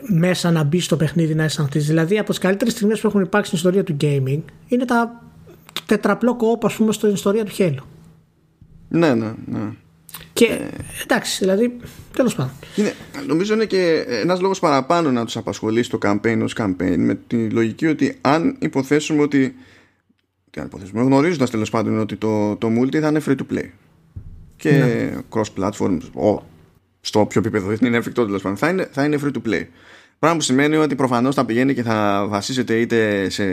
[0.00, 1.86] μέσα να μπει στο παιχνίδι να αισθανθείς.
[1.86, 5.22] Δηλαδή από τις καλύτερες στιγμές που έχουν υπάρξει στην ιστορία του gaming είναι τα
[5.86, 7.82] τετραπλό κοόπ, ας πούμε, στην ιστορία του Halo.
[8.88, 9.70] Ναι, ναι, ναι.
[10.32, 10.60] Και
[11.02, 11.76] εντάξει, δηλαδή,
[12.12, 12.52] τέλος πάντων.
[12.76, 12.92] Είναι,
[13.26, 17.50] νομίζω είναι και ένας λόγος παραπάνω να τους απασχολήσει το campaign ως campaign με τη
[17.50, 19.54] λογική ότι αν υποθέσουμε ότι.
[20.50, 23.68] Τι αν υποθέσουμε, γνωρίζοντας τέλος πάντων ότι το, το multi θα είναι free to play.
[24.56, 25.18] Και ναι.
[25.30, 26.38] cross platform, oh,
[27.06, 27.76] στο όποιο επίπεδο.
[27.80, 29.66] Είναι εφικτό τέλος πάντων, θα είναι, θα είναι free to play.
[30.18, 33.44] Πράγμα που σημαίνει ότι προφανώς θα πηγαίνει και θα βασίζεται είτε σε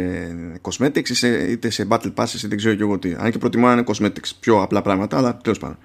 [0.61, 1.09] cosmetics
[1.49, 3.15] είτε σε battle passes είτε δεν ξέρω και εγώ τι.
[3.17, 5.77] Αν και προτιμώ να είναι cosmetics, πιο απλά πράγματα, αλλά τέλος πάντων.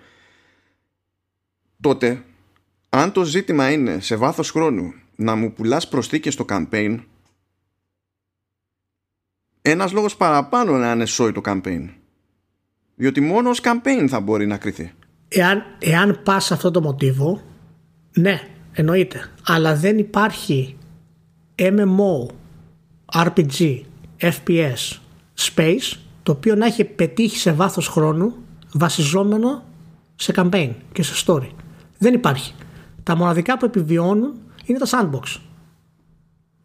[1.81, 2.23] Τότε
[2.89, 6.99] αν το ζήτημα είναι σε βάθος χρόνου να μου πουλάς προσθήκες στο campaign
[9.63, 11.89] ένας λόγος παραπάνω να είναι σόι το campaign.
[12.95, 14.93] Διότι μόνο ως campaign θα μπορεί να κρυθεί
[15.29, 17.43] εάν, εάν πας σε αυτό το μοτίβο
[18.13, 18.41] ναι
[18.73, 20.77] εννοείται αλλά δεν υπάρχει
[21.57, 22.27] MMO
[23.15, 23.81] RPG
[24.21, 24.99] FPS
[25.39, 28.35] space το οποίο να έχει πετύχει σε βάθος χρόνου
[28.73, 29.63] βασιζόμενο
[30.17, 31.49] σε campaign και σε story
[31.99, 32.55] δεν υπάρχει.
[33.03, 34.35] Τα μοναδικά που επιβιώνουν
[34.65, 35.41] είναι τα sandbox.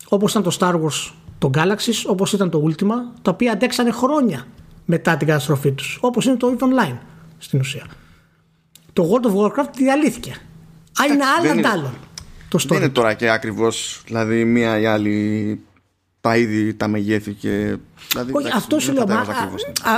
[0.10, 4.46] Όπως ήταν το Star Wars το Galaxy, όπως ήταν το Ultima, τα οποία αντέξανε χρόνια
[4.86, 5.98] μετά την καταστροφή τους.
[6.02, 6.98] Όπως είναι το EVE Online
[7.38, 7.86] στην ουσία.
[8.94, 10.36] Το World of Warcraft διαλύθηκε.
[11.02, 11.94] Α, είναι άλλο άλλο.
[12.50, 12.68] Το story.
[12.68, 15.60] Δεν είναι τώρα και ακριβώς, δηλαδή μία ή άλλη
[16.22, 17.78] τα είδη, τα μεγέθη και...
[18.10, 19.06] Δηλαδή, Όχι, αυτό σου λέω.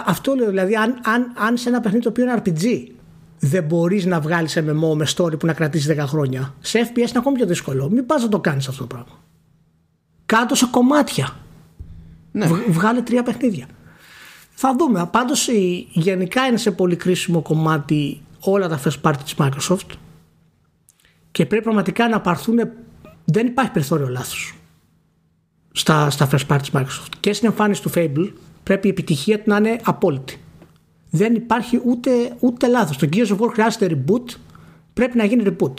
[0.05, 2.93] αυτό λέω, δηλαδή αν, αν, αν σε ένα παιχνίδι το οποίο είναι RPG
[3.39, 6.53] δεν μπορείς να βγάλεις MMO με story που να κρατήσεις 10 χρόνια.
[6.59, 7.89] Σε FPS είναι ακόμη πιο δύσκολο.
[7.89, 9.23] Μην πας να το κάνεις αυτό το πράγμα.
[10.25, 11.35] Κάτω σε κομμάτια.
[12.31, 12.47] Ναι.
[12.67, 13.65] βγάλε τρία παιχνίδια.
[14.49, 15.09] Θα δούμε.
[15.11, 15.49] Πάντως
[15.91, 19.89] γενικά είναι σε πολύ κρίσιμο κομμάτι όλα τα first party της Microsoft
[21.35, 22.59] και πρέπει πραγματικά να πάρθουν.
[23.25, 24.35] Δεν υπάρχει περιθώριο λάθο
[25.71, 27.13] στα, στα first party της Microsoft.
[27.19, 28.31] Και στην εμφάνιση του Fable
[28.63, 30.39] πρέπει η επιτυχία του να είναι απόλυτη
[31.09, 32.97] δεν υπάρχει ούτε, ούτε λάθος.
[32.97, 34.35] Το Gears of War χρειάζεται reboot,
[34.93, 35.73] πρέπει να γίνει reboot.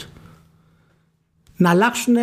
[1.56, 2.14] Να αλλάξουν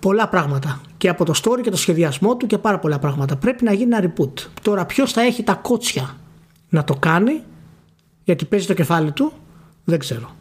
[0.00, 3.36] πολλά πράγματα και από το story και το σχεδιασμό του και πάρα πολλά πράγματα.
[3.36, 4.46] Πρέπει να γίνει ένα reboot.
[4.62, 6.16] Τώρα ποιος θα έχει τα κότσια
[6.68, 7.42] να το κάνει
[8.24, 9.32] γιατί παίζει το κεφάλι του
[9.84, 10.34] δεν ξέρω.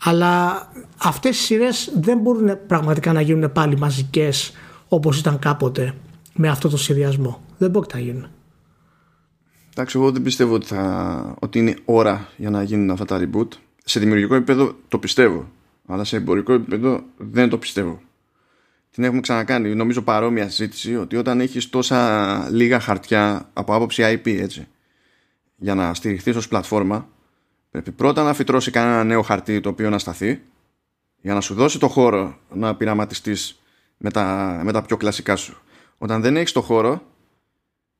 [0.00, 0.62] Αλλά
[0.98, 4.52] αυτές οι σειρές δεν μπορούν πραγματικά να γίνουν πάλι μαζικές
[4.88, 5.94] όπως ήταν κάποτε
[6.34, 7.42] με αυτό το σχεδιασμό.
[7.58, 8.26] Δεν μπορεί να γίνουν.
[9.70, 13.48] Εντάξει, εγώ δεν πιστεύω ότι, θα, ότι είναι ώρα για να γίνουν αυτά τα reboot.
[13.84, 15.48] Σε δημιουργικό επίπεδο το πιστεύω.
[15.86, 18.00] Αλλά σε εμπορικό επίπεδο δεν το πιστεύω.
[18.90, 24.38] Την έχουμε ξανακάνει, νομίζω παρόμοια συζήτηση, ότι όταν έχεις τόσα λίγα χαρτιά από άποψη IP,
[24.40, 24.66] έτσι,
[25.56, 27.08] για να στηριχθείς ως πλατφόρμα,
[27.74, 30.42] πρέπει πρώτα να φυτρώσει κανένα νέο χαρτί το οποίο να σταθεί,
[31.20, 33.60] για να σου δώσει το χώρο να πειραματιστείς
[33.96, 35.56] με τα, με τα πιο κλασικά σου.
[35.98, 37.02] Όταν δεν έχεις το χώρο,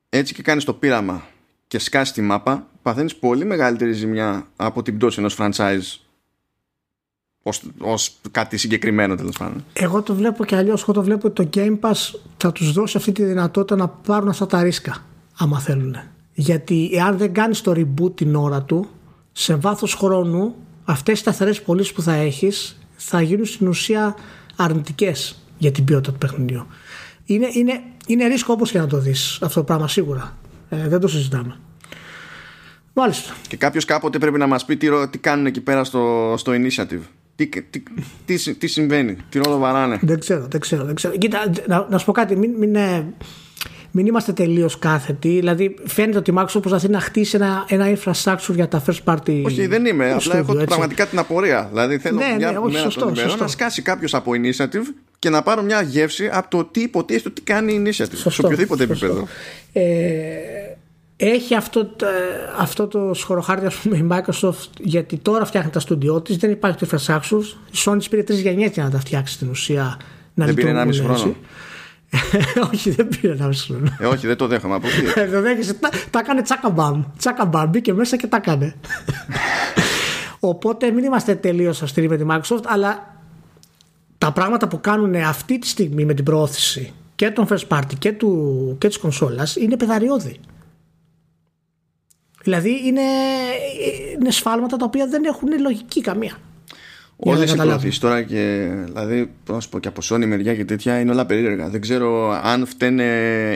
[0.08, 1.26] έτσι και κάνεις το πείραμα
[1.66, 5.98] και σκάσεις τη μάπα, παθαίνεις πολύ μεγαλύτερη ζημιά από την πτώση ενός franchise
[7.78, 9.64] ως, κάτι συγκεκριμένο τέλος πάντων.
[9.72, 10.82] Εγώ το βλέπω και αλλιώς.
[10.82, 14.28] Εγώ το βλέπω ότι το Game Pass θα τους δώσει αυτή τη δυνατότητα να πάρουν
[14.28, 15.04] αυτά τα ρίσκα,
[15.38, 15.96] άμα θέλουν.
[16.34, 18.88] Γιατί εάν δεν κάνεις το reboot την ώρα του,
[19.36, 20.54] σε βάθος χρόνου
[20.84, 24.16] αυτές οι σταθερές πωλήσεις που θα έχεις θα γίνουν στην ουσία
[24.56, 26.66] αρνητικές για την ποιότητα του παιχνιδιού.
[27.24, 30.36] Είναι, είναι, είναι ρίσκο όπως και να το δεις αυτό το πράγμα σίγουρα.
[30.68, 31.56] Ε, δεν το συζητάμε.
[32.92, 33.34] Μάλιστα.
[33.48, 37.00] Και κάποιος κάποτε πρέπει να μας πει τι, τι κάνουν εκεί πέρα στο, στο initiative.
[37.36, 37.82] Τι, τι,
[38.24, 39.98] τι, τι συμβαίνει, τι ρόλο βαράνε.
[40.02, 40.84] Δεν ξέρω, δεν ξέρω.
[40.84, 41.16] Δεν ξέρω.
[41.16, 43.14] Κοίτα, να, να σου πω κάτι, μην, μην, ε,
[43.96, 45.28] μην είμαστε τελείως κάθετοι.
[45.28, 49.42] Δηλαδή, φαίνεται ότι η Microsoft προσπαθεί να χτίσει ένα, ένα infrastructure για τα first party.
[49.44, 50.12] Όχι, δεν είμαι.
[50.12, 50.66] Απλά έχω έτσι.
[50.66, 51.68] πραγματικά την απορία.
[51.70, 53.42] Δηλαδή, θέλω ναι, μια ναι, όχι, μέρα σωστός, σωστό.
[53.42, 57.42] να σκάσει κάποιος από initiative και να πάρω μια γεύση από το τι υποτίθεται ότι
[57.42, 58.16] κάνει η initiative.
[58.16, 59.28] Σωστό, σε οποιοδήποτε επίπεδο.
[59.72, 59.82] Ε,
[61.16, 61.90] έχει αυτό,
[62.58, 66.78] αυτό το σχοροχάρτη ας πούμε η Microsoft γιατί τώρα φτιάχνει τα στούντιό της, δεν υπάρχει
[66.78, 67.42] το infrastructure
[67.72, 70.00] η Sony πήρε τρεις γενιές για να τα φτιάξει στην ουσία
[70.34, 71.36] να δεν πήρε ένα μισή χρόνο
[72.72, 73.82] όχι, δεν πήρε να σου.
[73.98, 74.74] Ε, όχι, δεν το δέχομαι.
[74.74, 75.20] Από τι.
[75.20, 75.74] Ε, δεν δέχεσαι.
[75.74, 77.02] Τα, τα έκανε τσάκαμπαμ.
[77.18, 78.74] Τσάκαμπαμ μπήκε μέσα και τα έκανε.
[80.40, 83.16] Οπότε μην είμαστε τελείως αυστηροί με τη Microsoft, αλλά
[84.18, 88.12] τα πράγματα που κάνουν αυτή τη στιγμή με την προώθηση και των first party και,
[88.12, 90.40] του, και της κονσόλας είναι πεδαριώδη.
[92.42, 93.02] Δηλαδή είναι,
[94.18, 96.36] είναι σφάλματα τα οποία δεν έχουν λογική καμία.
[97.16, 101.00] Όλες οι προωθήσει τώρα και δηλαδή, να σου πω και από Sony μεριά και τέτοια
[101.00, 101.68] είναι όλα περίεργα.
[101.68, 103.04] Δεν ξέρω αν φταίνε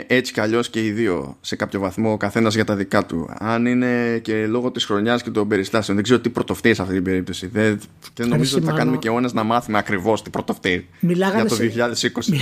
[0.06, 3.30] έτσι κι αλλιώς και οι δύο σε κάποιο βαθμό, ο καθένας για τα δικά του.
[3.38, 5.96] Αν είναι και λόγω της χρονιάς και των περιστάσεων.
[5.96, 7.46] Δεν ξέρω τι πρωτοφταίει σε αυτή την περίπτωση.
[7.46, 7.80] Δεν,
[8.14, 12.34] και νομίζω ότι θα κάνουμε και αιώνε να μάθουμε ακριβώς τι πρωτοφταίει για το 2020.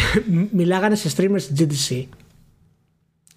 [0.50, 2.04] μιλάγανε σε streamers της GDC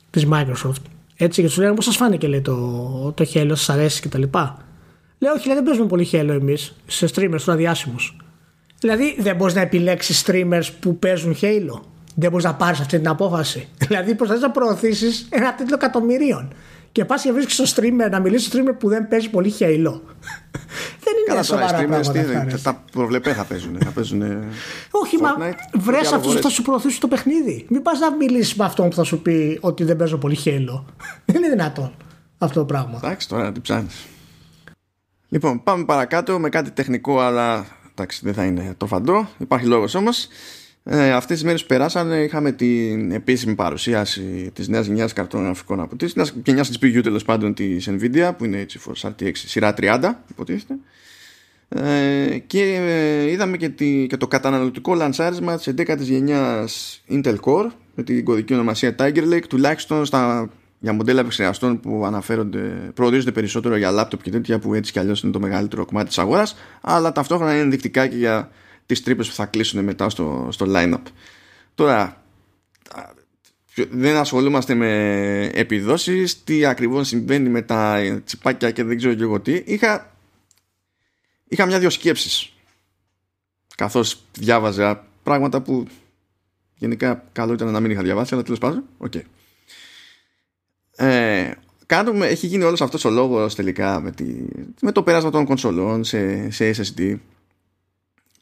[0.09, 0.81] της Microsoft.
[1.15, 4.23] Έτσι, και του λέγανε πώς σας φάνηκε λέει, το, το χέλος, σας αρέσει κτλ.
[5.19, 7.95] Λέω, όχι, δεν παίζουμε πολύ χέλο εμείς σε streamers του αδιάσημου.
[8.79, 11.81] Δηλαδή, δεν μπορείς να επιλέξεις streamers που παίζουν Halo.
[12.15, 13.67] Δεν μπορείς να πάρεις αυτή την απόφαση.
[13.87, 16.53] Δηλαδή, προσπαθείς να προωθήσεις ένα τίτλο εκατομμυρίων.
[16.91, 19.99] Και πας και βρίσκεις στο streamer να μιλήσει στο streamer που δεν παίζει πολύ Halo.
[21.03, 22.59] δεν είναι Καλά, σοβαρά πράγματα.
[22.63, 23.77] τα προβλεπέ θα παίζουν.
[23.83, 24.21] Θα παίζουν
[24.91, 25.29] όχι, μα
[25.73, 27.65] βρες αυτούς που θα σου προωθήσουν το παιχνίδι.
[27.69, 30.83] Μην πας να μιλήσεις με αυτόν που θα σου πει ότι δεν παίζω πολύ Halo.
[31.25, 31.91] δεν είναι δυνατόν
[32.37, 32.99] αυτό το πράγμα.
[33.03, 34.05] Εντάξει, τώρα τι ψάχνεις.
[35.29, 39.29] Λοιπόν, πάμε παρακάτω με κάτι τεχνικό, αλλά εντάξει, δεν θα είναι το φαντό.
[39.37, 40.27] Υπάρχει λόγος όμως.
[40.83, 45.79] Ε, αυτές τις μέρες που περάσανε είχαμε την επίσημη παρουσίαση της νέας γενιάς καρτών γραφικών
[45.79, 49.73] από της νέας γενιάς της PU τέλος πάντων της Nvidia που είναι GeForce RTX σειρά
[49.77, 50.77] 30 υποτίθεται
[51.69, 57.67] ε, και ε, είδαμε και, τη, και το καταναλωτικό λανσάρισμα της 11ης γενιάς Intel Core
[57.95, 60.49] με την κωδική ονομασία Tiger Lake τουλάχιστον στα
[60.79, 65.23] για μοντέλα επεξεργαστών που αναφέρονται, προορίζονται περισσότερο για λάπτοπ και τέτοια που έτσι κι αλλιώς
[65.23, 68.51] είναι το μεγαλύτερο κομμάτι της αγοράς αλλά ταυτόχρονα είναι ενδεικτικά και για
[68.85, 71.01] τις τρύπες που θα κλείσουν μετά στο, στο line-up.
[71.75, 72.23] Τώρα,
[73.91, 79.39] δεν ασχολούμαστε με επιδόσεις, τι ακριβώς συμβαίνει με τα τσιπάκια και δεν ξέρω και εγώ
[79.39, 79.63] τι.
[79.65, 80.15] Είχα,
[81.47, 82.53] είχα μια-δυο σκέψεις
[83.75, 85.87] καθώς διάβαζα πράγματα που
[86.75, 89.21] γενικά καλό ήταν να μην είχα διαβάσει, αλλά τέλος πάντων, okay.
[90.99, 91.51] Ε,
[91.85, 94.25] κάνουμε, έχει γίνει όλος αυτός ο λόγος τελικά με, τη,
[94.81, 97.17] με το πέρασμα των κονσολών σε, σε SSD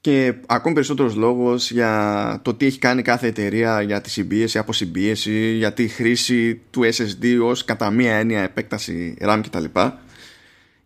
[0.02, 5.54] και ακόμη περισσότερος λόγος για το τι έχει κάνει κάθε εταιρεία για τη συμπίεση, αποσυμπίεση,
[5.54, 9.64] για τη χρήση του SSD ως κατά μία έννοια επέκταση RAM κτλ.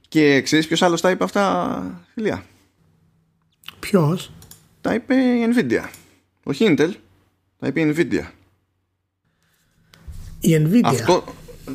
[0.07, 2.43] Και ξέρεις ποιος άλλος τα είπε αυτά, Ηλία.
[3.79, 4.31] Ποιος;
[4.81, 5.83] Τα είπε η Nvidia.
[6.43, 6.91] Όχι Intel,
[7.59, 8.25] τα είπε η Nvidia.
[10.39, 10.81] Η Nvidia.
[10.83, 11.23] Αυτό,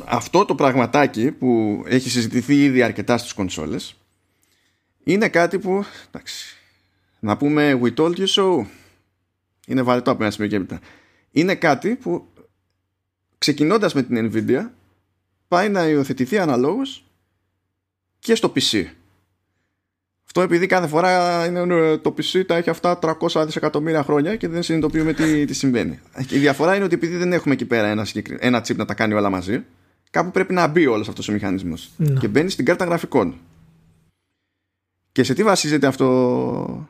[0.05, 3.95] αυτό το πραγματάκι που έχει συζητηθεί ήδη αρκετά στις κονσόλες
[5.03, 6.57] είναι κάτι που εντάξει,
[7.19, 8.65] να πούμε we told you so.
[9.67, 10.79] Είναι βαρετό από ένα σημείο και έπειτα.
[11.31, 12.27] Είναι κάτι που
[13.37, 14.69] ξεκινώντας με την Nvidia
[15.47, 17.05] πάει να υιοθετηθεί αναλόγως
[18.19, 18.85] και στο PC
[20.39, 24.63] αυτό επειδή κάθε φορά είναι, το PC τα έχει αυτά 300 δισεκατομμύρια χρόνια και δεν
[24.63, 25.99] συνειδητοποιούμε τι, τι συμβαίνει.
[26.29, 28.07] Η διαφορά είναι ότι επειδή δεν έχουμε εκεί πέρα ένα,
[28.39, 29.63] ένα chip να τα κάνει όλα μαζί,
[30.17, 31.91] κάπου πρέπει να μπει όλος αυτός ο μηχανισμός.
[31.97, 32.19] Ναι.
[32.19, 33.35] Και μπαίνει στην κάρτα γραφικών.
[35.11, 36.87] Και σε τι βασίζεται αυτό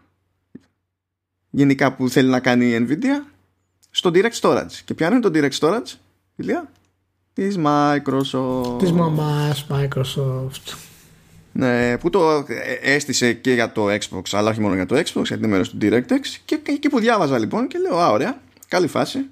[1.49, 3.32] γενικά που θέλει να κάνει η Nvidia;
[3.89, 4.71] Στο Direct Storage.
[4.86, 5.93] Και ποιο είναι το Direct Storage,
[6.36, 6.71] Ηλία;
[7.34, 8.80] Της Microsoft.
[8.80, 10.75] Της μαμάς Microsoft.
[11.51, 12.45] Ναι, που το
[12.82, 15.78] έστησε και για το Xbox, αλλά όχι μόνο για το Xbox, για την μέρος του
[15.82, 16.21] DirectX.
[16.45, 19.25] Και εκεί που διάβαζα λοιπόν και λέω, α, ωραία, καλή φάση.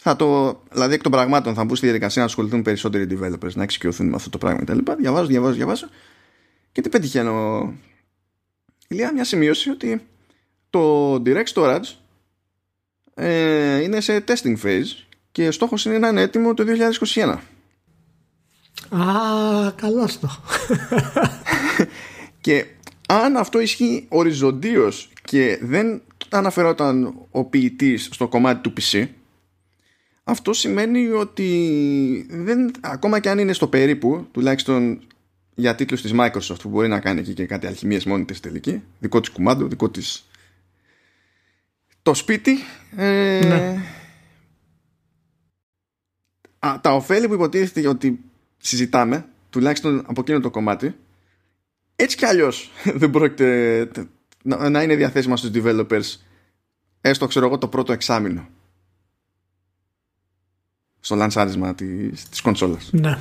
[0.00, 3.62] Θα το, δηλαδή εκ των πραγμάτων θα μπουν στη διαδικασία να ασχοληθούν περισσότεροι developers, να
[3.62, 4.78] εξοικειωθούν με αυτό το πράγμα κτλ.
[4.98, 5.88] Διαβάζω, διαβάζω, διαβάζω.
[6.72, 7.72] Και τι πετυχαίνω.
[8.88, 10.06] Ηλία μια σημείωση ότι
[10.70, 11.94] το Direct Storage
[13.14, 16.64] ε, είναι σε testing phase και στόχος είναι να είναι έτοιμο το
[17.14, 17.36] 2021.
[18.98, 20.28] Α, καλό αυτό.
[22.40, 22.66] και
[23.08, 29.06] αν αυτό ισχύει οριζοντίως και δεν αναφερόταν ο ποιητής στο κομμάτι του PC
[30.28, 35.00] αυτό σημαίνει ότι δεν, ακόμα και αν είναι στο περίπου τουλάχιστον
[35.54, 38.82] για τίτλους της Microsoft που μπορεί να κάνει εκεί και κάτι αλχημίες μόνη της τελική
[38.98, 40.28] δικό της κουμάντο, δικό της
[42.02, 42.52] το σπίτι
[42.96, 43.80] ε, ναι.
[46.58, 48.20] α, τα ωφέλη που υποτίθεται ότι
[48.58, 50.94] συζητάμε τουλάχιστον από εκείνο το κομμάτι
[51.96, 52.70] έτσι κι αλλιώς
[53.00, 53.90] δεν πρόκειται
[54.42, 56.20] να, να είναι διαθέσιμα στους developers
[57.00, 58.48] έστω ξέρω εγώ το πρώτο εξάμεινο
[61.00, 62.88] στο λανσάρισμα της, της κονσόλας.
[62.92, 63.18] Ναι.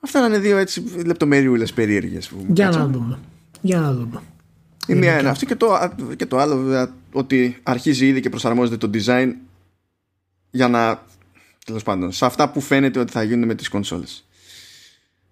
[0.00, 3.18] Αυτά είναι δύο έτσι λεπτομεριούλες περίεργες Για να δούμε.
[3.60, 4.22] Για να δούμε.
[4.86, 8.86] Η μία είναι αυτή και το, και το άλλο βέβαια ότι αρχίζει ήδη και προσαρμόζεται
[8.86, 9.32] το design
[10.50, 11.02] για να
[11.64, 14.24] τέλος πάντων σε αυτά που φαίνεται ότι θα γίνουν με τις κονσόλες.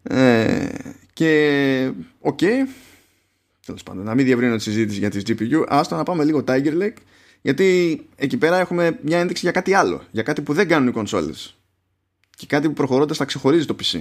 [0.02, 0.68] Ε,
[1.12, 2.68] και okay,
[3.66, 6.82] τέλος πάντων να μην διευρύνω τη συζήτηση για τις GPU άστο να πάμε λίγο Tiger
[6.82, 6.96] Lake
[7.48, 10.92] γιατί εκεί πέρα έχουμε μια ένδειξη για κάτι άλλο για κάτι που δεν κάνουν οι
[10.92, 11.56] κονσόλες
[12.36, 14.00] και κάτι που προχωρώντας θα ξεχωρίζει το PC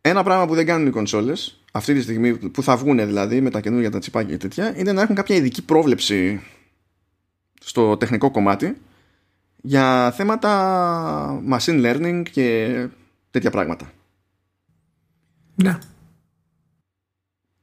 [0.00, 3.50] ένα πράγμα που δεν κάνουν οι κονσόλες αυτή τη στιγμή που θα βγουν δηλαδή με
[3.50, 6.40] τα καινούργια τα τσιπάκια και τέτοια είναι να έχουν κάποια ειδική πρόβλεψη
[7.60, 8.76] στο τεχνικό κομμάτι
[9.56, 12.88] για θέματα machine learning και
[13.30, 13.92] τέτοια πράγματα.
[15.54, 15.78] Ναι.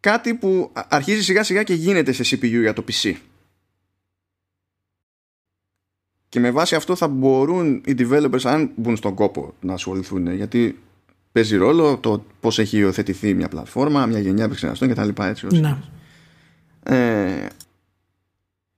[0.02, 3.16] Κάτι που αρχίζει σιγά σιγά και γίνεται σε CPU για το PC.
[6.30, 10.80] Και με βάση αυτό θα μπορούν οι developers αν μπουν στον κόπο να ασχοληθούν γιατί
[11.32, 15.48] παίζει ρόλο το πώς έχει υιοθετηθεί μια πλατφόρμα, μια γενιά επεξεργαστών και τα λοιπά έτσι.
[15.48, 15.78] Ναι.
[16.84, 17.48] Ε,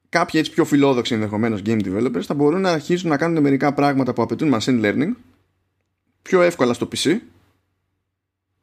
[0.10, 4.14] κάποιοι έτσι πιο φιλόδοξοι ενδεχομένως game developers θα μπορούν να αρχίσουν να κάνουν μερικά πράγματα
[4.14, 5.12] που απαιτούν machine learning
[6.22, 7.18] πιο εύκολα στο PC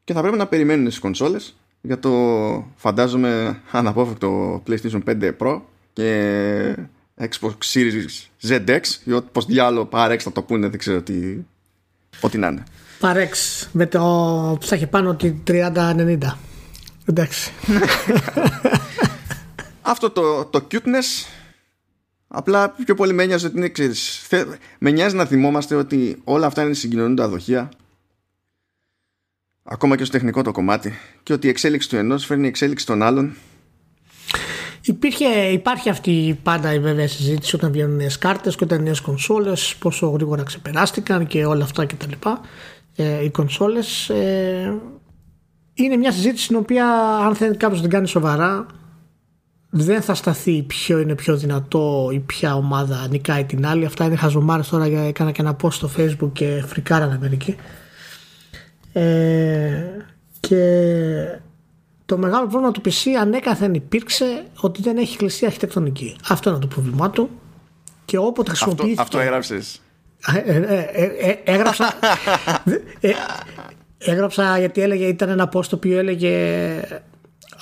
[0.05, 2.11] και θα πρέπει να περιμένουν στις κονσόλες για το
[2.77, 5.61] φαντάζομαι αναπόφευκτο PlayStation 5 Pro
[5.93, 6.77] και
[7.19, 8.05] Xbox Series
[8.49, 11.37] ZX ή πως διάλογο παρέξ θα το πούνε δεν ξέρω τι
[12.21, 12.65] ό,τι να είναι.
[12.99, 13.99] Παρέξ με το
[14.61, 16.19] που θα έχει πάνω τη 30-90
[17.07, 17.53] εντάξει.
[19.83, 21.27] Αυτό το, το cuteness
[22.33, 24.27] Απλά πιο πολύ με νοιάζει ότι είναι ξέρεις,
[24.79, 27.69] Με νοιάζει να θυμόμαστε ότι όλα αυτά είναι συγκοινωνούντα δοχεία.
[29.73, 30.93] Ακόμα και στο τεχνικό το κομμάτι.
[31.23, 33.35] Και ότι η εξέλιξη του ενός φέρνει η εξέλιξη των άλλων.
[34.85, 39.75] Υπήρχε, υπάρχει αυτή πάντα η βέβαια συζήτηση όταν βγαίνουν νέες κάρτες και όταν νέες κονσόλες,
[39.79, 42.13] πόσο γρήγορα ξεπεράστηκαν και όλα αυτά κτλ.
[42.97, 44.09] Ε, οι κονσόλες.
[44.09, 44.75] Ε,
[45.75, 48.67] είναι μια συζήτηση στην οποία, αν θέλει κάποιος να την κάνει σοβαρά,
[49.71, 53.85] δεν θα σταθεί ποιο είναι πιο δυνατό ή ποια ομάδα νικάει την άλλη.
[53.85, 57.57] Αυτά είναι χαζομάρες τώρα για έκανα και ένα post στο facebook και φρικάρανε μερικοί.
[58.93, 59.83] Ε,
[60.41, 60.63] και
[62.07, 66.17] το μεγάλο πρόβλημα του PC ανέκαθεν υπήρξε ότι δεν έχει κλειστή αρχιτεκτονική.
[66.29, 67.31] Αυτό είναι το πρόβλημά του.
[68.05, 69.01] Και όποτε χρησιμοποιήθηκε...
[69.01, 69.81] Αυτό, αυτό έγραψες.
[70.27, 70.79] Ε, ε,
[71.19, 71.95] ε, έγραψα,
[73.99, 76.33] έγραψα γιατί έλεγε, ήταν ένα post το οποίο έλεγε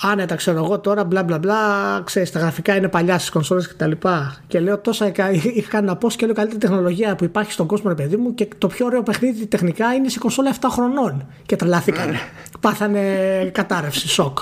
[0.01, 1.55] άνετα ξέρω εγώ τώρα μπλα μπλα μπλα
[2.03, 5.29] ξέρεις τα γραφικά είναι παλιά στις κονσόλες και τα λοιπά και λέω τόσα είχα
[5.69, 8.47] κάνει να πω και λέω καλύτερη τεχνολογία που υπάρχει στον κόσμο ρε παιδί μου και
[8.57, 12.15] το πιο ωραίο παιχνίδι τεχνικά είναι σε κονσόλα 7 χρονών και τρελάθηκαν
[12.59, 13.01] πάθανε
[13.53, 14.39] κατάρρευση σοκ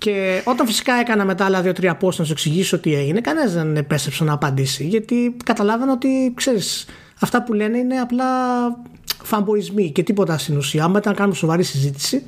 [0.00, 3.76] και όταν φυσικά έκανα μετά άλλα δύο-τρία post να σου εξηγήσω τι έγινε, κανένας δεν
[3.76, 4.84] επέστρεψε να απαντήσει.
[4.84, 6.86] Γιατί καταλάβαινα ότι ξέρεις,
[7.20, 8.26] αυτά που λένε είναι απλά
[9.22, 10.84] φαμποισμοί και τίποτα στην ουσία.
[10.84, 12.22] Άμα ήταν να κάνουμε σοβαρή συζήτηση,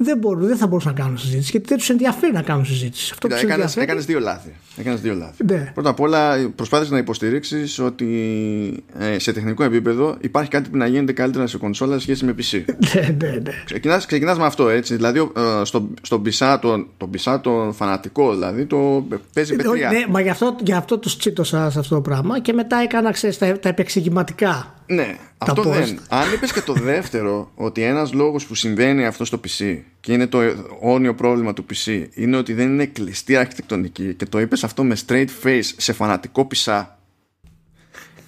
[0.00, 3.10] δεν, μπορούν, δεν θα μπορούσαν να κάνουν συζήτηση γιατί δεν τους ενδιαφέρει να κάνουν συζήτηση.
[3.12, 4.54] Αυτό Κοίτα, έκανες, έκανες, δύο λάθη.
[4.76, 5.44] Έκανες δύο λάθη.
[5.44, 5.70] Ναι.
[5.74, 10.86] Πρώτα απ' όλα προσπάθησες να υποστηρίξεις ότι ε, σε τεχνικό επίπεδο υπάρχει κάτι που να
[10.86, 12.64] γίνεται καλύτερα σε κονσόλα σε σχέση με PC.
[12.94, 13.52] ναι, ναι, ναι.
[13.64, 14.94] Ξεκινάς, ξεκινάς με αυτό έτσι.
[14.94, 19.90] Δηλαδή ε, στο, στον πισά τον, πισά τον φανατικό δηλαδή το παίζει με τρία.
[19.90, 23.12] Ναι, μα γι' αυτό, γι αυτό το τσίτωσα σε αυτό το πράγμα και μετά έκανα
[23.12, 26.00] ξέρεις, τα, τα επεξηγηματικά ναι, αυτό δεν.
[26.08, 30.26] Αν είπες και το δεύτερο, ότι ένας λόγος που συμβαίνει αυτό στο PC και είναι
[30.26, 30.38] το
[30.80, 34.96] όνιο πρόβλημα του PC είναι ότι δεν είναι κλειστή αρχιτεκτονική και το είπες αυτό με
[35.06, 36.98] straight face σε φανατικό πισά.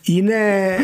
[0.03, 0.77] Είναι.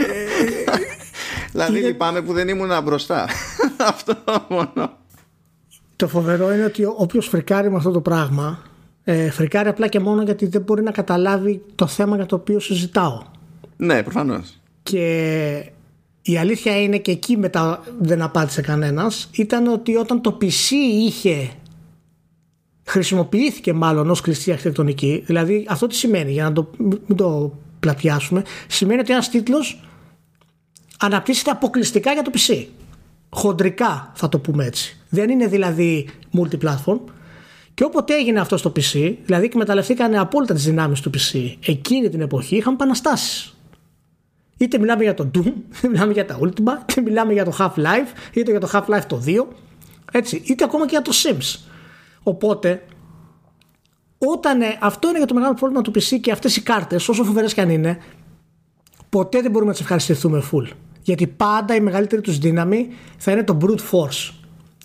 [1.52, 1.86] δηλαδή είναι...
[1.86, 3.28] λυπάμαι που δεν ήμουν μπροστά.
[3.92, 4.16] αυτό
[4.48, 4.98] μόνο.
[5.96, 8.62] Το φοβερό είναι ότι όποιος φρικάρει με αυτό το πράγμα,
[9.04, 12.60] ε, φρικάρει απλά και μόνο γιατί δεν μπορεί να καταλάβει το θέμα για το οποίο
[12.60, 13.22] συζητάω.
[13.76, 15.72] Ναι, προφανώς και
[16.22, 20.70] η αλήθεια είναι και εκεί μετά δεν απάντησε κανένας ήταν ότι όταν το PC
[21.06, 21.50] είχε
[22.84, 28.42] χρησιμοποιήθηκε μάλλον ως κλειστή αρχιτεκτονική δηλαδή αυτό τι σημαίνει για να το, μην το πλατιάσουμε
[28.66, 29.80] σημαίνει ότι ένας τίτλος
[30.98, 32.64] αναπτύσσεται αποκλειστικά για το PC
[33.36, 34.96] χοντρικά θα το πούμε έτσι.
[35.08, 36.08] Δεν είναι δηλαδή
[36.38, 37.00] multiplatform.
[37.74, 42.20] Και όποτε έγινε αυτό στο PC δηλαδή εκμεταλλευτήκαν απόλυτα τις δυνάμεις του PC εκείνη την
[42.20, 43.55] εποχή είχαν επαναστάσεις
[44.56, 45.46] Είτε μιλάμε για το Doom,
[45.76, 49.22] είτε μιλάμε για τα Ultima, είτε μιλάμε για το Half-Life, είτε για το Half-Life το
[49.26, 49.46] 2,
[50.12, 51.60] έτσι, είτε ακόμα και για το Sims.
[52.22, 52.82] Οπότε,
[54.18, 57.24] όταν ε, αυτό είναι για το μεγάλο πρόβλημα του PC και αυτές οι κάρτες, όσο
[57.24, 57.98] φοβερές και αν είναι,
[59.08, 60.68] ποτέ δεν μπορούμε να τις ευχαριστηθούμε full.
[61.02, 64.32] Γιατί πάντα η μεγαλύτερη τους δύναμη θα είναι το brute force.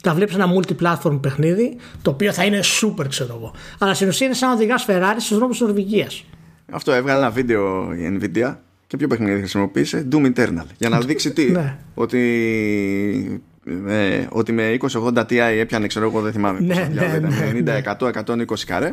[0.01, 3.53] Θα βλέπεις ένα multi-platform παιχνίδι, το οποίο θα είναι super, ξέρω εγώ.
[3.79, 6.25] Αλλά στην ουσία είναι σαν να οδηγάς Ferrari στους δρόμους της Νορβηγίας.
[6.71, 8.55] Αυτό έβγαλε ένα βίντεο η Nvidia
[8.91, 10.65] και ποιο παιχνίδι χρησιμοποίησε, Doom Eternal.
[10.77, 11.51] Για να δείξει τι.
[11.51, 11.77] Ναι.
[11.93, 13.41] Ότι
[13.87, 16.59] ε, ότι με 2080 Ti έπιανε, ξέρω εγώ, δεν θυμάμαι.
[16.59, 18.89] Ναι, πόσα ναι, διάλογα ήταν, ναι, 90, 100, 120 καρέ.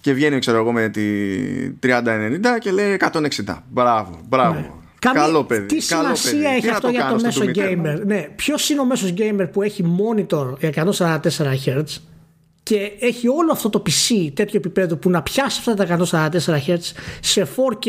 [0.00, 1.02] Και βγαίνει, ξέρω εγώ, με τη
[1.82, 1.88] 3090
[2.58, 2.96] και λέει
[3.44, 3.62] 160.
[3.70, 4.54] Μπράβο, μπράβο.
[4.54, 4.70] Ναι.
[4.98, 5.66] Καμία- Καλό παιδί.
[5.66, 6.44] Τι καλό σημασία παιδί.
[6.44, 8.80] έχει Τι να αυτό για κάνω το στο μέσο Twitter μου; gamer; Ναι, ποιος είναι
[8.80, 11.20] ο μέσος gamer που έχει monitor 144
[11.66, 11.84] Hz
[12.62, 15.98] και έχει όλο αυτό το PC τέτοιο επίπεδο που να πιάσει αυτά τα
[16.30, 16.78] 144 Hz
[17.20, 17.88] σε 4K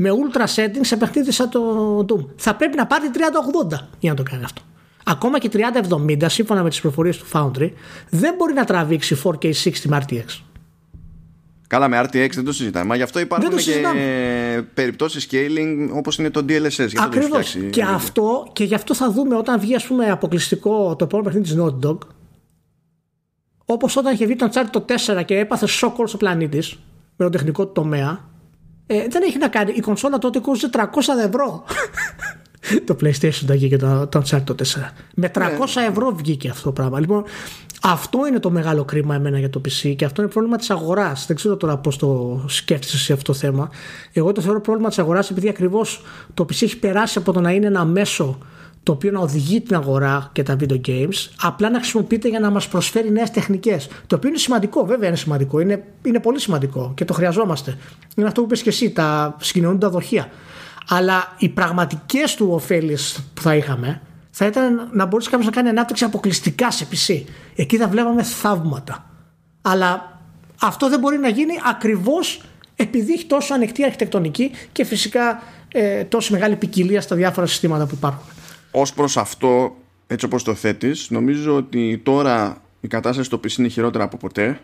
[0.00, 2.24] με ultra settings σε παιχνίδι σαν το Doom.
[2.36, 3.10] Θα πρέπει να πάρει
[3.70, 4.62] 3080 για να το κάνει αυτό.
[5.04, 5.50] Ακόμα και
[6.08, 7.70] 3070 σύμφωνα με τις προφορίες του Foundry
[8.10, 9.52] δεν μπορεί να τραβήξει 4K 60
[9.84, 10.40] με RTX.
[11.66, 12.84] Καλά, με RTX δεν το συζητάμε.
[12.84, 14.68] Μα γι' αυτό υπάρχουν το και συζητάμε.
[14.74, 16.68] περιπτώσεις scaling όπως είναι το DLSS.
[16.68, 17.48] Γιατί το έχει Ακριβώς.
[17.48, 17.70] φτιάξει.
[17.70, 21.54] Και αυτό, και γι' αυτό θα δούμε όταν βγει ας πούμε, αποκλειστικό το επόμενο παιχνίδι
[21.54, 21.98] της Naughty Dog.
[23.64, 26.58] Όπως όταν είχε βγει το Uncharted το 4 και έπαθε σοκ όλο ο πλανήτη
[27.16, 28.27] με τον τεχνικό του τομέα.
[28.90, 29.72] Ε, δεν έχει να κάνει.
[29.76, 31.64] Η κονσόλα τότε κόστησε 300 ευρώ.
[32.86, 34.64] το PlayStation το βγήκε το, το Uncharted το 4.
[35.14, 35.42] Με 300
[35.90, 37.00] ευρώ βγήκε αυτό το πράγμα.
[37.00, 37.24] Λοιπόν,
[37.82, 41.26] αυτό είναι το μεγάλο κρίμα εμένα για το PC και αυτό είναι πρόβλημα της αγοράς.
[41.26, 43.70] Δεν ξέρω τώρα πώς το σκέφτεσαι σε αυτό το θέμα.
[44.12, 46.02] Εγώ το θεωρώ πρόβλημα της αγοράς επειδή ακριβώς
[46.34, 48.38] το PC έχει περάσει από το να είναι ένα μέσο
[48.88, 52.50] το οποίο να οδηγεί την αγορά και τα video games, απλά να χρησιμοποιείται για να
[52.50, 53.88] μας προσφέρει νέες τεχνικές.
[54.06, 55.60] Το οποίο είναι σημαντικό, βέβαια είναι σημαντικό.
[55.60, 57.78] Είναι, είναι πολύ σημαντικό και το χρειαζόμαστε.
[58.16, 60.30] Είναι αυτό που είπες και εσύ, τα συγκοινωνούντα δοχεία.
[60.88, 62.96] Αλλά οι πραγματικές του ωφέλειε
[63.34, 67.22] που θα είχαμε θα ήταν να μπορούσε κάποιος να κάνει ανάπτυξη αποκλειστικά σε PC.
[67.56, 69.10] Εκεί θα βλέπαμε θαύματα.
[69.62, 70.20] Αλλά
[70.60, 72.42] αυτό δεν μπορεί να γίνει ακριβώς
[72.76, 77.94] επειδή έχει τόσο ανοιχτή αρχιτεκτονική και φυσικά ε, τόσο μεγάλη ποικιλία στα διάφορα συστήματα που
[77.94, 78.36] υπάρχουν.
[78.70, 83.68] Ω προς αυτό, έτσι όπως το θέτεις, νομίζω ότι τώρα η κατάσταση στο PC είναι
[83.68, 84.60] χειρότερα από ποτέ.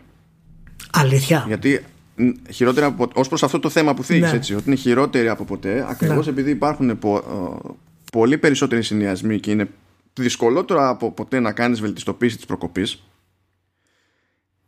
[0.91, 1.43] Αλήθεια.
[1.47, 1.83] Γιατί
[2.15, 4.37] μ, χειρότερα από ως προς αυτό το θέμα που θίγεις, Ναι.
[4.37, 6.31] έτσι, ότι είναι χειρότερη από ποτέ, ακριβώς Ναι.
[6.31, 7.69] επειδή υπάρχουν πο, ε,
[8.11, 9.69] πολύ περισσότεροι συνδυασμοί και είναι
[10.13, 13.03] δυσκολότερο από ποτέ να κάνεις βελτιστοποίηση της προκοπής.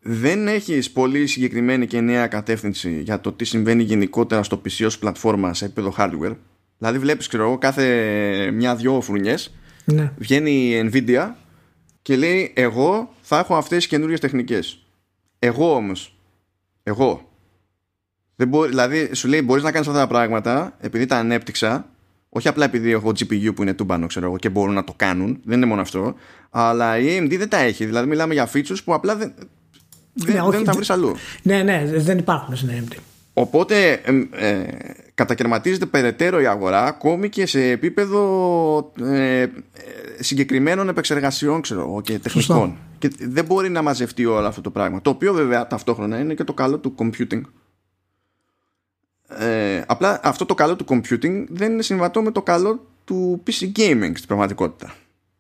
[0.01, 4.97] Δεν έχεις πολύ συγκεκριμένη και νέα κατεύθυνση για το τι συμβαίνει γενικότερα στο PC ως
[4.99, 6.35] πλατφόρμα σε επίπεδο hardware.
[6.77, 9.53] Δηλαδή βλέπεις ξέρω εγώ κάθε μια-δυο φρουνιές
[9.85, 10.11] Ναι.
[10.17, 11.29] βγαίνει η Nvidia
[12.01, 14.85] και λέει εγώ θα έχω αυτές τις καινούριες τεχνικές.
[15.39, 16.17] Εγώ όμως,
[16.83, 17.29] εγώ,
[18.35, 21.89] δεν μπο- δηλαδή σου λέει μπορείς να κάνεις αυτά τα πράγματα επειδή τα ανέπτυξα
[22.29, 25.39] όχι απλά επειδή έχω GPU που είναι τούμπανο ξέρω εγώ και μπορούν να το κάνουν,
[25.45, 26.15] δεν είναι μόνο αυτό
[26.49, 29.33] αλλά η AMD δεν τα έχει, δηλαδή μιλάμε για features που απλά δεν,
[30.13, 31.15] δεν, Ναι, όχι, δεν τα δε- βρεις αλλού.
[31.43, 32.95] Ναι, ναι, δεν υπάρχουν στην AMD.
[33.33, 34.67] Οπότε ε, ε,
[35.17, 39.49] κατακαιρματίζεται περαιτέρω η αγορά ακόμη και σε επίπεδο ε, ε,
[40.19, 42.77] συγκεκριμένων επεξεργασιών ξέρω, εγώ, και τεχνικών.
[42.97, 45.01] Και δεν μπορεί να μαζευτεί όλο αυτό το πράγμα.
[45.01, 47.41] Το οποίο βέβαια ταυτόχρονα είναι και το καλό του computing.
[49.27, 53.71] Ε, απλά αυτό το καλό του computing δεν είναι συμβατό με το καλό του PC
[53.77, 54.93] gaming στην πραγματικότητα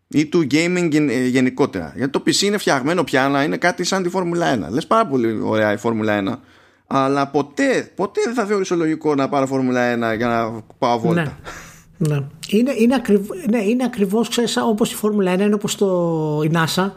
[0.07, 1.93] ή του gaming γεν- ε, γενικότερα.
[1.95, 4.71] Γιατί το PC είναι φτιαγμένο πια να είναι κάτι σαν τη Φόρμουλα 1.
[4.71, 6.39] Λες πάρα πολύ ωραία η Φόρμουλα 1,
[6.87, 11.37] αλλά ποτέ, ποτέ δεν θα θεωρήσω λογικό να πάρω Φόρμουλα 1 για να πάω βόλτα.
[11.97, 12.07] Ναι.
[12.15, 12.23] ναι.
[12.49, 15.85] Είναι, είναι, ακριβ, ναι, είναι ακριβώς ξέρεις, σαν όπως η Φόρμουλα 1 είναι όπως το,
[16.43, 16.91] η NASA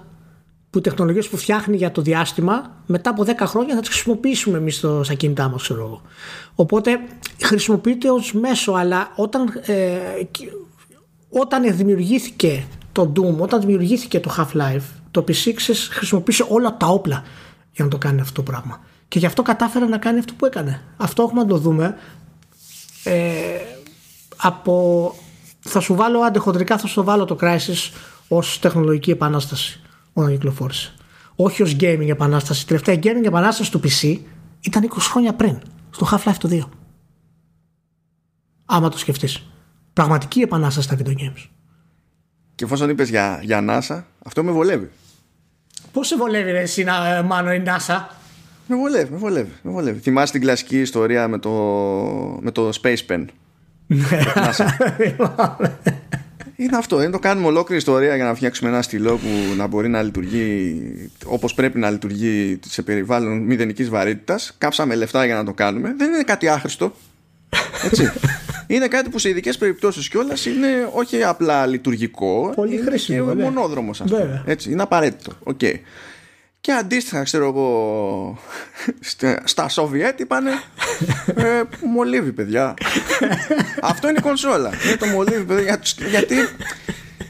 [0.71, 4.59] που οι τεχνολογίες που φτιάχνει για το διάστημα μετά από 10 χρόνια θα τις χρησιμοποιήσουμε
[4.59, 6.03] εμείς στο, στα κινητά μας ξέρω εγώ.
[6.55, 6.99] οπότε
[7.43, 9.99] χρησιμοποιείται ως μέσο αλλά όταν, ε,
[10.31, 10.49] κι-
[11.31, 17.23] όταν δημιουργήθηκε το Doom όταν δημιουργήθηκε το Half-Life το PC ξέρεις, χρησιμοποίησε όλα τα όπλα
[17.73, 18.81] για να το κάνει αυτό το πράγμα
[19.11, 20.83] και γι' αυτό κατάφερε να κάνει αυτό που έκανε.
[20.97, 21.97] Αυτό έχουμε να το δούμε.
[23.05, 23.59] Ε,
[24.37, 25.15] από
[25.61, 27.93] θα σου βάλω αντεχοντρικά θα σου βάλω το Crysis
[28.29, 29.81] ως τεχνολογική επανάσταση
[30.13, 30.95] όταν κυκλοφόρησε.
[31.35, 32.63] Όχι ως gaming επανάσταση.
[32.63, 34.19] Η τελευταία gaming επανάσταση του PC
[34.61, 35.59] ήταν 20 χρόνια πριν
[35.91, 36.61] στο Half-Life το 2
[38.71, 39.47] άμα το σκεφτείς.
[39.93, 41.49] Πραγματική επανάσταση στα video games.
[42.55, 44.91] Και εφόσον είπες για, για NASA, αυτό με βολεύει.
[45.93, 48.07] Πώς σε βολεύει ρε εσύ να, ε, Μάνο η NASA;
[48.71, 49.51] Με βολεύει, με βολεύει.
[49.63, 50.01] Με βολεύει.
[50.01, 51.51] Θυμάσαι την κλασική ιστορία με το,
[52.41, 53.25] με το Space Pen;
[54.35, 54.67] NASA.
[56.57, 59.89] Είναι αυτό, είναι το κάνουμε ολόκληρη ιστορία για να φτιάξουμε ένα στυλό που να μπορεί
[59.89, 60.81] να λειτουργεί
[61.25, 64.55] όπως πρέπει να λειτουργεί σε περιβάλλον μηδενικής βαρύτητας.
[64.59, 65.95] Κάψαμε λεφτά για να το κάνουμε.
[65.97, 66.93] Δεν είναι κάτι άχρηστο.
[67.85, 68.11] Έτσι.
[68.67, 72.53] είναι κάτι που σε ειδικές περιπτώσεις κιόλας είναι όχι απλά λειτουργικό.
[72.57, 73.51] Πολύ είναι χρήσιμο, Και βέβαια.
[73.51, 74.23] μονόδρομος ας πούμε.
[74.23, 74.43] Βέβαια.
[74.47, 75.33] Έτσι, είναι απαραίτητο.
[75.43, 75.61] Οκ.
[76.61, 78.39] Και αντίστοιχα, ξέρω εγώ,
[79.01, 80.51] στα- στα Σοβιέτ είπανε
[81.35, 82.75] ε, μολύβι, παιδιά.
[83.83, 84.71] αυτό είναι η κονσόλα.
[84.87, 85.63] Είναι το μολύβι, παιδιά.
[85.63, 86.35] για- Γιατί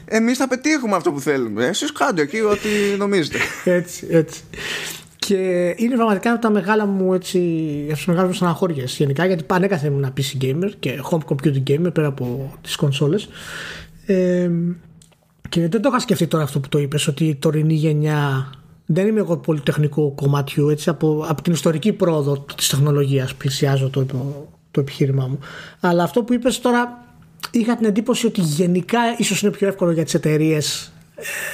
[0.05, 1.65] εμείς θα πετύχουμε αυτό που θέλουμε.
[1.65, 3.37] Εσείς κάντε εκεί ό,τι νομίζετε.
[3.63, 4.41] έτσι, έτσι.
[5.15, 5.35] Και
[5.77, 7.39] είναι πραγματικά από τα μεγάλα μου έτσι,
[7.87, 11.93] από τις μεγάλες μου στεναχώριες γενικά γιατί πανέκαθεν ήμουν PC gamer και home computing gamer
[11.93, 13.29] πέρα από τις κονσόλες.
[14.05, 14.49] Ε,
[15.49, 18.49] Και δεν το είχα σκεφτεί τώρα αυτό που το είπες ότι η τωρινή γενιά
[18.93, 24.05] δεν είμαι εγώ πολυτεχνικού κομματιού έτσι, από, από την ιστορική πρόοδο της τεχνολογίας πλησιάζω το,
[24.05, 25.39] το, το επιχείρημά μου.
[25.79, 27.05] Αλλά αυτό που είπες τώρα
[27.51, 30.91] είχα την εντύπωση ότι γενικά ίσως είναι πιο εύκολο για τις εταιρείες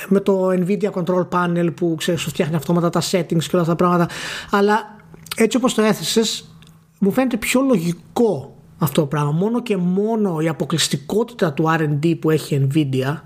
[0.07, 3.75] με το Nvidia Control Panel που ξέρεις σου φτιάχνει αυτόματα τα settings και όλα αυτά
[3.75, 4.07] τα πράγματα.
[4.51, 4.95] Αλλά
[5.35, 6.51] έτσι όπως το έθεσες
[6.99, 9.31] μου φαίνεται πιο λογικό αυτό το πράγμα.
[9.31, 13.21] Μόνο και μόνο η αποκλειστικότητα του R&D που έχει Nvidia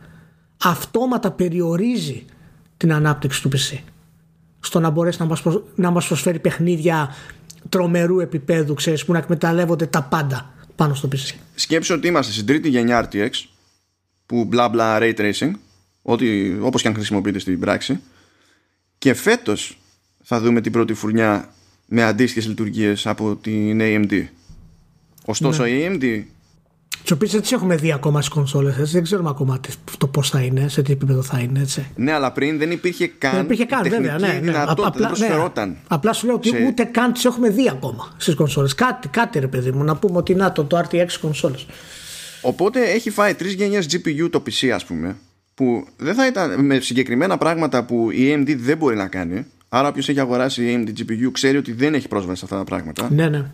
[0.64, 2.26] αυτόματα περιορίζει
[2.78, 3.91] την ανάπτυξη του PC
[4.62, 5.44] στο να μπορέσει να μας,
[5.76, 7.16] να μας προσφέρει παιχνίδια
[7.70, 11.36] τρομερού επίπεδου ξέρεις, που να εκμεταλλεύονται τα πάντα πάνω στο PC.
[11.56, 13.30] Σκέψου ότι είμαστε στην τρίτη γενιά RTX
[14.26, 15.52] που μπλα μπλα ray tracing
[16.02, 18.00] ό,τι, όπως και αν χρησιμοποιείται στην πράξη
[18.98, 19.78] και φέτος
[20.24, 21.54] θα δούμε την πρώτη φουρνιά
[21.86, 24.26] με αντίστοιχες λειτουργίες από την AMD.
[25.26, 25.70] Ωστόσο ναι.
[25.70, 26.24] η AMD
[27.12, 28.92] τι οποίε έτσι έχουμε δει ακόμα στις κονσόλες.
[28.92, 29.60] Δεν ξέρουμε ακόμα
[29.98, 31.60] το πώς θα είναι, σε τι επίπεδο θα είναι.
[31.60, 31.86] Έτσι.
[31.96, 33.32] Ναι, αλλά πριν δεν υπήρχε καν.
[33.32, 34.20] Δεν υπήρχε καν, βέβαια.
[34.20, 34.54] Ναι, ναι.
[34.66, 35.76] Απλά, ναι.
[35.88, 36.66] Απλά σου λέω ότι σε...
[36.68, 38.76] ούτε καν τις έχουμε δει ακόμα στις κονσόλες.
[38.76, 41.66] Κάτι, κάτι ρε παιδί μου, να πούμε ότι να το, το RTX κονσόλες.
[42.42, 45.16] Οπότε έχει φάει τρεις γενιές GPU το PC, ας πούμε,
[45.54, 49.46] που δεν θα ήταν με συγκεκριμένα πράγματα που η AMD δεν μπορεί να κάνει.
[49.70, 53.08] Άρα, όποιος έχει αγοράσει AMD GPU ξέρει ότι δεν έχει πρόσβαση σε αυτά τα πράγματα.
[53.12, 53.46] Ναι, ναι.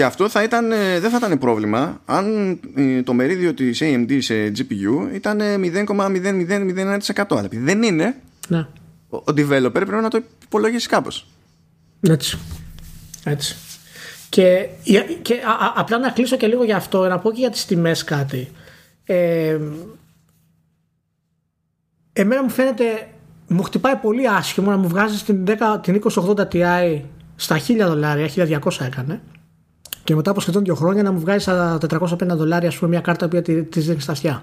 [0.00, 4.18] Και αυτό θα ήταν, ε, δεν θα ήταν πρόβλημα αν ε, το μερίδιο της AMD
[4.22, 7.24] σε GPU ήταν 0,0001%.
[7.28, 8.16] Αλλά επειδή δεν είναι,
[8.48, 8.66] ναι.
[9.08, 11.26] ο, ο developer πρέπει να το υπολογίσει κάπως.
[12.00, 12.38] Έτσι.
[13.24, 13.56] Έτσι.
[14.28, 14.68] Και,
[15.22, 18.04] και α, απλά να κλείσω και λίγο για αυτό, να πω και για τις τιμές
[18.04, 18.50] κάτι.
[19.04, 19.58] Ε,
[22.12, 23.08] εμένα μου φαίνεται,
[23.48, 27.00] μου χτυπάει πολύ άσχημο να μου βγάζεις την, 10, την 2080 Ti
[27.36, 28.28] στα 1000 δολάρια,
[28.60, 29.20] 1200 έκανε
[30.04, 33.00] και μετά από σχεδόν δύο χρόνια να μου βγάζει τα 450 δολάρια, ας πούμε, μια
[33.00, 34.42] κάρτα που τη δίνει στα αυτιά.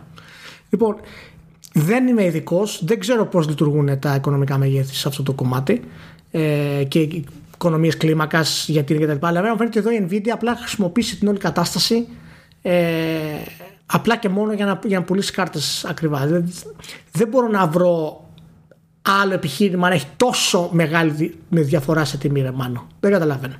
[0.70, 0.95] Λοιπόν,
[1.74, 5.82] δεν είμαι ειδικός, δεν ξέρω πώς λειτουργούν τα οικονομικά μεγέθη σε αυτό το κομμάτι
[6.32, 6.99] ε, και
[7.53, 9.26] οικονομίες κλίμακας, γιατί είναι κτλ.
[9.26, 12.08] Αλλά μου φαίνεται εδώ η Nvidia απλά χρησιμοποιήσει την όλη κατάσταση
[12.62, 12.82] ε,
[13.86, 16.28] απλά και μόνο για να, για να πουλήσει κάρτες ακριβά.
[16.28, 16.53] Δεν,
[17.12, 18.26] δεν μπορώ να βρω
[19.22, 22.88] άλλο επιχείρημα να έχει τόσο μεγάλη διαφορά σε τιμή, ρε, μάνο.
[22.99, 23.55] Δεν καταλαβαίνω.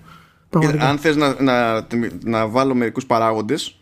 [0.80, 1.88] Αν θες να, να,
[2.24, 3.80] να βάλω μερικούς παράγοντες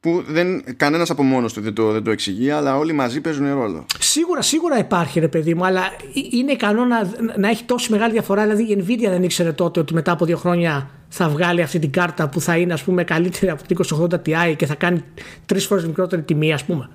[0.00, 3.54] που δεν, κανένας από μόνος του δεν το, δεν το εξηγεί αλλά όλοι μαζί παίζουν
[3.54, 3.86] ρόλο.
[3.98, 5.82] Σίγουρα σίγουρα υπάρχει ρε παιδί μου αλλά
[6.30, 8.42] είναι ικανό να, να έχει τόσο μεγάλη διαφορά.
[8.42, 11.90] Δηλαδή η Nvidia δεν ήξερε τότε ότι μετά από δύο χρόνια θα βγάλει αυτή την
[11.90, 13.76] κάρτα που θα είναι ας πούμε καλύτερη από την
[14.10, 15.04] 2080 Ti και θα κάνει
[15.46, 16.88] τρεις φορές μικρότερη τιμή ας πούμε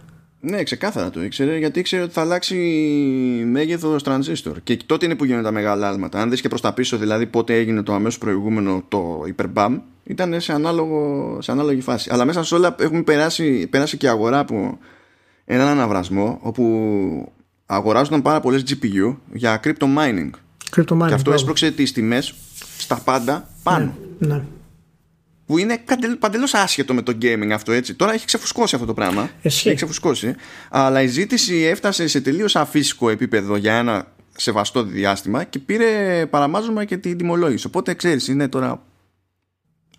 [0.46, 2.56] ναι, ξεκάθαρα το ήξερε γιατί ήξερε ότι θα αλλάξει
[3.46, 4.60] μέγεθος τρανζίστορ.
[4.64, 6.22] Και τότε είναι που γίνονται τα μεγάλα άλματα.
[6.22, 10.42] Αν δεις και προς τα πίσω, δηλαδή πότε έγινε το αμέσως προηγούμενο το υπερμπαμ, ήταν
[10.42, 12.10] σε, ανάλογο, σε ανάλογη φάση.
[12.12, 14.78] Αλλά μέσα σε όλα έχουμε περάσει, περάσει και αγορά από
[15.46, 17.34] έναν αναβρασμό όπου
[17.66, 20.30] αγοράζονταν πάρα πολλές GPU για crypto mining.
[20.76, 22.34] Crypto mining και αυτό έσπρωξε τις τιμές
[22.78, 23.96] στα πάντα πάνω.
[24.20, 24.44] Ναι, ναι
[25.46, 25.84] που είναι
[26.20, 27.94] παντελώς άσχετο με το gaming αυτό έτσι.
[27.94, 29.30] Τώρα έχει ξεφουσκώσει αυτό το πράγμα.
[29.42, 29.68] Εσύ.
[29.68, 30.36] Έχει ξεφουσκώσει.
[30.70, 36.86] Αλλά η ζήτηση έφτασε σε τελείως αφύσικο επίπεδο για ένα σεβαστό διάστημα και πήρε παραμάζωμα
[36.86, 37.68] και την τιμολόγηση.
[37.68, 38.82] Οπότε ξέρεις, είναι τώρα.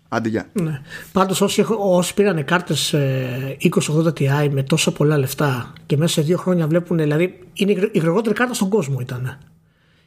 [0.09, 0.49] Άντε για.
[0.53, 0.81] Ναι.
[1.11, 6.37] Πάντως όσοι, όσοι πήραν κάρτες 2080 Ti με τόσο πολλά λεφτά και μέσα σε δύο
[6.37, 6.97] χρόνια βλέπουν.
[6.97, 9.39] Δηλαδή είναι η γρηγορότερη κάρτα στον κόσμο ήταν.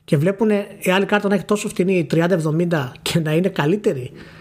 [0.05, 4.38] Και βλέπουν η άλλη κάρτα να έχει τόσο φτηνή 30-70 και να είναι καλύτερη ε,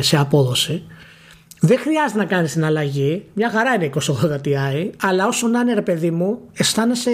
[0.00, 0.82] σε απόδοση.
[1.60, 3.24] Δεν χρειάζεται να κάνεις την αλλαγή.
[3.34, 4.00] Μια χαρά είναι 2080
[4.44, 7.10] Ti, αλλά όσο να είναι ρε παιδί μου, αισθάνεσαι,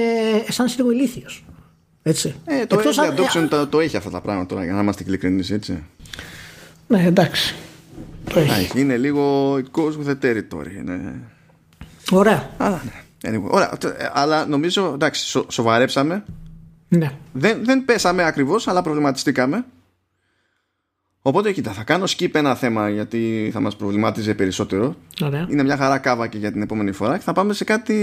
[0.46, 1.44] αισθάνεσαι λίγο ηλίθιος.
[2.02, 2.34] Έτσι.
[2.44, 5.50] Ε, το Εκτός Adoption το, το, έχει αυτά τα πράγματα τώρα, για να είμαστε ειλικρινείς,
[5.50, 5.82] έτσι.
[6.86, 7.54] Ναι, εντάξει.
[8.32, 8.80] Το έχει.
[8.80, 10.84] Είναι λίγο it goes with the territory.
[10.84, 11.12] Ναι.
[12.10, 12.50] Ωραία.
[12.56, 13.30] Αλλά, ναι.
[13.30, 13.78] Anyway, ωραία.
[13.98, 16.24] Ε, αλλά νομίζω, εντάξει, σο, σοβαρέψαμε.
[16.88, 17.10] Ναι.
[17.32, 19.64] Δεν, δεν πέσαμε ακριβώς, αλλά προβληματιστήκαμε.
[21.26, 24.96] Οπότε κοίτα, θα κάνω skip ένα θέμα γιατί θα μας προβλημάτιζε περισσότερο.
[25.22, 25.46] Ωραία.
[25.50, 27.94] Είναι μια χαρά κάβα και για την επόμενη φορά και θα πάμε σε κάτι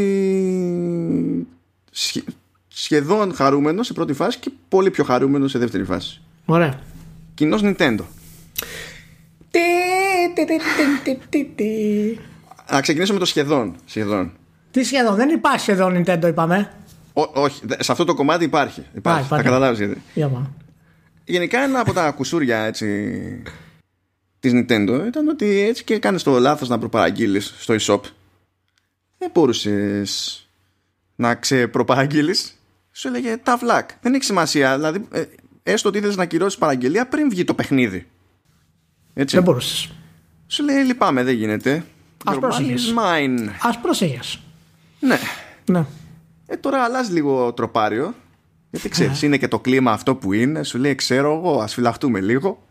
[2.67, 6.21] σχεδόν χαρούμενο σε πρώτη φάση και πολύ πιο χαρούμενο σε δεύτερη φάση.
[6.45, 6.79] Ωραία.
[7.33, 8.03] Κοινός Nintendo.
[12.71, 13.75] Να ξεκινήσω με το σχεδόν.
[13.85, 14.31] σχεδόν.
[14.71, 16.71] Τι σχεδόν, δεν υπάρχει σχεδόν Nintendo είπαμε.
[17.13, 18.83] όχι, σε αυτό το κομμάτι υπάρχει.
[18.95, 19.27] υπάρχει.
[19.27, 20.01] θα καταλάβεις γιατί.
[21.25, 23.43] Γενικά ένα από τα κουσούρια έτσι
[24.39, 28.01] της Nintendo ήταν ότι έτσι και κάνεις το λάθος να προπαραγγείλεις στο e-shop.
[29.17, 30.49] Δεν μπορούσες
[31.15, 32.55] να ξεπροπαραγγείλεις.
[32.91, 33.85] Σου έλεγε tough luck.
[34.01, 35.23] Δεν έχει σημασία δηλαδή ε,
[35.63, 38.07] έστω ότι ήθελες να κυρώσεις παραγγελία πριν βγει το παιχνίδι.
[39.13, 39.35] Έτσι.
[39.35, 39.89] δεν μπορούσες.
[40.47, 41.85] Σου λέει λυπάμαι δεν γίνεται.
[42.25, 43.49] Ας πρόσεχες mine.
[43.61, 44.39] Ας πρόσεχες
[45.01, 45.19] ναι.
[45.65, 45.85] Ναι.
[46.47, 48.15] Ε, τώρα αλλάζει λίγο τροπάριο.
[48.71, 50.63] Γιατί ξέρεις, είναι και το κλίμα αυτό που είναι.
[50.63, 52.67] Σου λέει, ξέρω εγώ, ας φυλαχτούμε λίγο.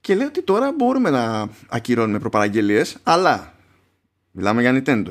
[0.00, 3.52] Και λέει ότι τώρα μπορούμε να ακυρώνουμε προπαραγγελίες, αλλά
[4.30, 5.10] μιλάμε για Nintendo.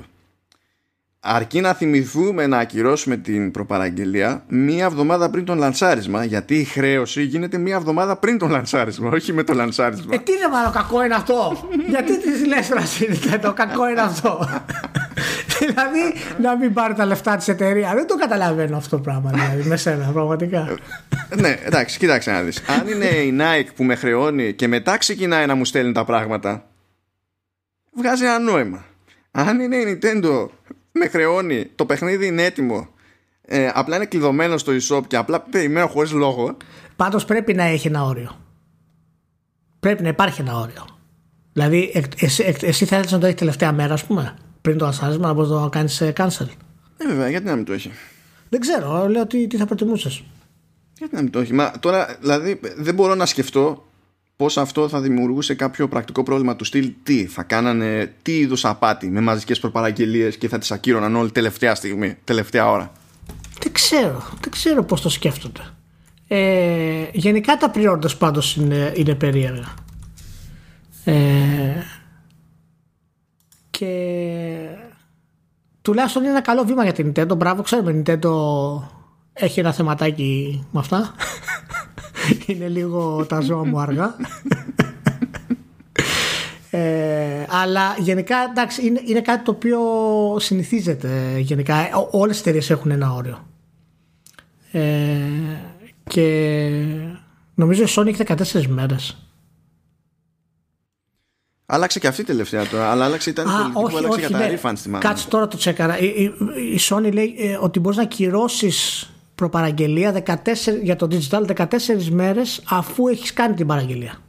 [1.20, 7.24] Αρκεί να θυμηθούμε να ακυρώσουμε την προπαραγγελία μία εβδομάδα πριν τον λανσάρισμα, γιατί η χρέωση
[7.24, 10.14] γίνεται μία εβδομάδα πριν τον λανσάρισμα, όχι με το λανσάρισμα.
[10.14, 14.40] Ε, τι είναι μάλλον κακό είναι αυτό; γιατί τη λες τώρα το κακό είναι αυτό;
[15.66, 17.94] δηλαδή να μην πάρει τα λεφτά της εταιρείας.
[17.94, 20.78] Δεν το καταλαβαίνω αυτό το πράγμα δηλαδή με σένα πραγματικά.
[21.38, 22.64] ναι, εντάξει, κοίταξε να δεις.
[22.68, 26.66] Αν είναι η Nike που με χρεώνει και μετά ξεκινάει να μου στέλνει τα πράγματα,
[27.98, 28.86] βγάζει ένα νόημα.
[29.32, 30.48] Αν είναι η Nintendo
[30.92, 32.88] με χρεώνει, το παιχνίδι είναι έτοιμο,
[33.42, 36.58] ε, απλά είναι κλειδωμένο στο e-shop και απλά περιμένω χωρίς λόγο.
[36.96, 38.40] Πάντως πρέπει να έχει ένα όριο.
[39.80, 40.86] Πρέπει να υπάρχει ένα όριο.
[41.54, 44.36] Δηλαδή, εσύ, εσύ θα να το έχεις τελευταία μέρα, ας πούμε,
[44.66, 46.48] πριν το ασάρισμα, να μπορείς να το κάνεις cancel.
[46.98, 47.92] Ε, βέβαια, γιατί να μην το έχει;
[48.50, 50.24] Δεν ξέρω, λέω τι, τι θα προτιμούσες.
[50.98, 53.86] Γιατί να μην το έχει; Μα τώρα, δηλαδή, δεν μπορώ να σκεφτώ
[54.36, 59.10] πώς αυτό θα δημιουργούσε κάποιο πρακτικό πρόβλημα του στυλ τι θα κάνανε, τι είδους απάτη
[59.10, 62.92] με μαζικές προπαραγγελίες και θα τις ακύρωναν όλη τελευταία στιγμή, τελευταία ώρα;
[63.64, 65.62] Δεν ξέρω, δεν ξέρω πώς το σκέφτονται.
[66.28, 69.74] Ε, γενικά τα pre πάντως είναι, είναι περίεργα.
[71.04, 71.14] Ε,
[73.78, 74.68] και
[75.82, 77.38] τουλάχιστον είναι ένα καλό βήμα για την Nintendo.
[77.38, 78.32] Μπράβο, ξέρουμε η Nintendo
[79.34, 81.16] έχει ένα θεματάκι με αυτά.
[82.48, 84.16] είναι λίγο τα ζώα μου αργά.
[86.70, 89.80] Ε, αλλά γενικά εντάξει, είναι, είναι κάτι το οποίο
[90.40, 91.76] συνηθίζεται γενικά.
[92.12, 93.48] Όλες οι εταιρείες έχουν ένα όριο.
[94.72, 95.18] Ε,
[96.04, 96.70] και
[97.56, 98.24] νομίζω η Sony έχει
[98.54, 99.25] 14 μέρες.
[101.66, 104.60] Άλλαξε και αυτή τελευταία τώρα, αλλά άλλαξε ήταν η πολιτική που άλλαξε για τα ναι.
[104.62, 106.00] refunds στη Κάτσε τώρα το τσέκαρα.
[106.00, 106.24] Η, η,
[106.74, 110.34] η Sony λέει ε, ότι μπορείς να κυρώσεις προπαραγγελία 14,
[110.82, 111.66] για το digital 14
[112.12, 114.20] μέρες αφού έχεις κάνει την παραγγελία.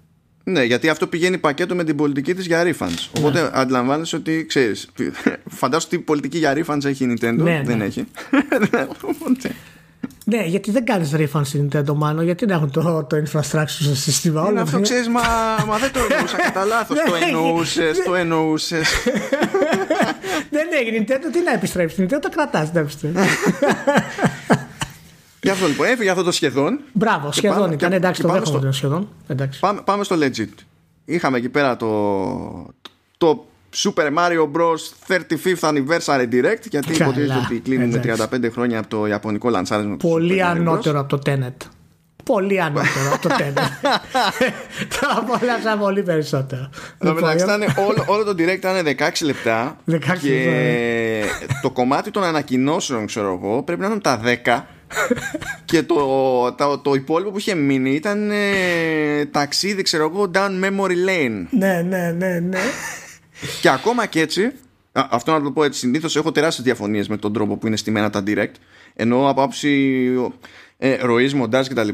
[0.44, 3.08] Ναι, γιατί αυτό πηγαίνει πακέτο με την πολιτική της για refunds.
[3.16, 3.48] Οπότε ναι.
[3.52, 4.88] αντιλαμβάνεσαι ότι ξέρεις,
[5.60, 7.36] φαντάσου τι πολιτική για refunds έχει η Nintendo.
[7.36, 7.84] Ναι, δεν ναι.
[7.84, 8.04] έχει.
[10.24, 13.94] Ναι, γιατί δεν κάνεις refund στην Nintendo μάλλον, γιατί δεν έχουν το, το infrastructure στο
[13.94, 14.48] σύστημα.
[14.50, 15.20] Είναι αυτό ξέρεις, μα,
[15.66, 16.98] μα δεν το εννοούσα κατά λάθος.
[17.08, 18.88] το εννοούσες, το εννοούσες.
[20.54, 21.04] δεν έγινε.
[21.08, 23.20] Nintendo τι να επιστρέψει; Nintendo το κρατάς, δεν επιστρέψει.
[25.42, 26.80] Γι' αυτό λοιπόν έφυγε αυτό το σχεδόν.
[26.92, 27.92] Μπράβο, σχεδόν πάμε, ήταν.
[27.92, 28.72] εντάξει, το δέχομαι στο...
[28.72, 29.08] σχεδόν.
[29.26, 29.60] Εντάξει.
[29.60, 30.54] Πάμε, πάμε στο legit.
[31.04, 31.86] Είχαμε εκεί πέρα το,
[33.18, 34.80] το Super Mario Bros.
[35.08, 41.00] 35th Anniversary Direct γιατί υποτίθεται ότι κλείνουμε 35 χρόνια από το Ιαπωνικό λανσάρισμα Πολύ ανώτερο
[41.00, 41.66] από το Tenet.
[42.24, 43.88] Πολύ ανώτερο από το Tenet.
[45.00, 46.70] το απόλαυσα πολύ περισσότερο.
[46.98, 47.44] Εδώ μεταξύ
[47.88, 51.22] όλο, όλο το direct ήταν 16 λεπτά 16 και
[51.62, 54.62] το κομμάτι των ανακοινώσεων ξέρω εγώ πρέπει να είναι τα 10
[55.64, 55.96] και το,
[56.52, 61.46] το, το υπόλοιπο που είχε μείνει ήταν ε, ταξίδι, ξέρω εγώ, down memory lane.
[61.50, 62.58] Ναι, ναι, ναι, ναι.
[63.60, 64.44] και ακόμα και έτσι,
[64.92, 67.76] α, αυτό να το πω έτσι, συνήθως έχω τεράστιες διαφωνίες με τον τρόπο που είναι
[67.76, 68.54] στημένα τα direct.
[68.94, 70.06] Ενώ από άψη
[70.78, 71.88] ε, ροής, μοντάζ κτλ.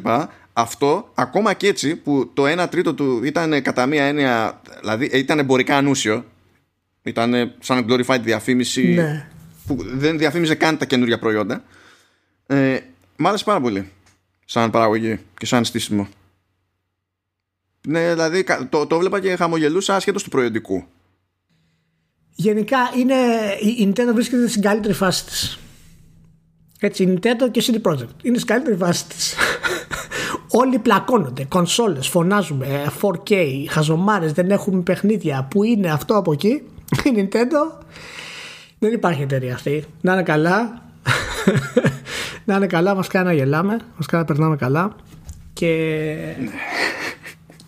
[0.52, 5.18] Αυτό, ακόμα και έτσι, που το 1 τρίτο του ήταν κατά μία έννοια, δηλαδή ε,
[5.18, 6.24] ήταν εμπορικά ανούσιο,
[7.02, 9.26] ήταν σαν glorified διαφήμιση ναι.
[9.66, 11.64] που δεν διαφήμιζε καν τα καινούργια προϊόντα.
[12.46, 12.78] Ε,
[13.16, 13.90] μ' άρεσε πάρα πολύ
[14.44, 16.08] σαν παραγωγή και σαν στήσιμο.
[17.88, 20.86] Ναι, δηλαδή το, το βλέπα και χαμογελούσα ασχέτω του προϊόντικού.
[22.42, 23.14] Γενικά είναι,
[23.78, 25.58] η Nintendo βρίσκεται στην καλύτερη φάση της.
[26.80, 29.34] Έτσι, η Nintendo και CD Projekt είναι στην καλύτερη φάση της.
[30.60, 33.34] Όλοι πλακώνονται, κονσόλες, φωνάζουμε 4K,
[33.68, 35.46] χαζομάρες, δεν έχουμε παιχνίδια.
[35.50, 36.48] Πού είναι αυτό από εκεί,
[37.08, 37.84] η Nintendo.
[38.78, 39.84] Δεν υπάρχει εταιρεία αυτή.
[40.00, 40.82] Να είναι καλά.
[42.44, 44.96] να είναι καλά, μας κάνει να γελάμε, μας κάνει να περνάμε καλά
[45.52, 46.16] και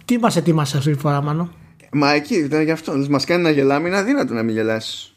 [0.05, 1.51] τι μας ετοίμασε αυτή τη φορά Μάνο;
[1.95, 5.13] Μα εκεί ήταν γι' αυτό, μας κάνει να γελάμε, είναι αδύνατο να μην γελάσει.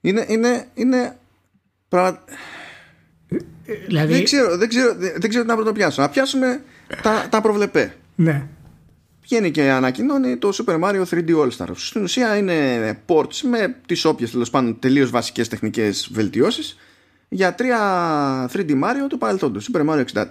[0.00, 1.18] Είναι, είναι, είναι
[1.88, 2.24] πραγμα...
[3.86, 4.12] Δηλαδή...
[4.12, 6.02] Δεν ξέρω, δεν ξέρω, δεν ξέρω τι να πρωτοπιάσω.
[6.02, 6.62] Να πιάσουμε
[7.02, 7.94] τα, τα προβλεπέ.
[8.14, 8.46] Ναι.
[9.22, 11.74] Βγαίνει και ανακοινώνει το Super Mario 3D All Stars.
[11.74, 16.76] Στην ουσία είναι ports με τις όποιες τέλος πάντων τελείως βασικές τεχνικές βελτιώσεις
[17.28, 20.24] για τρία 3D Mario του παρελθόντος Super Mario 64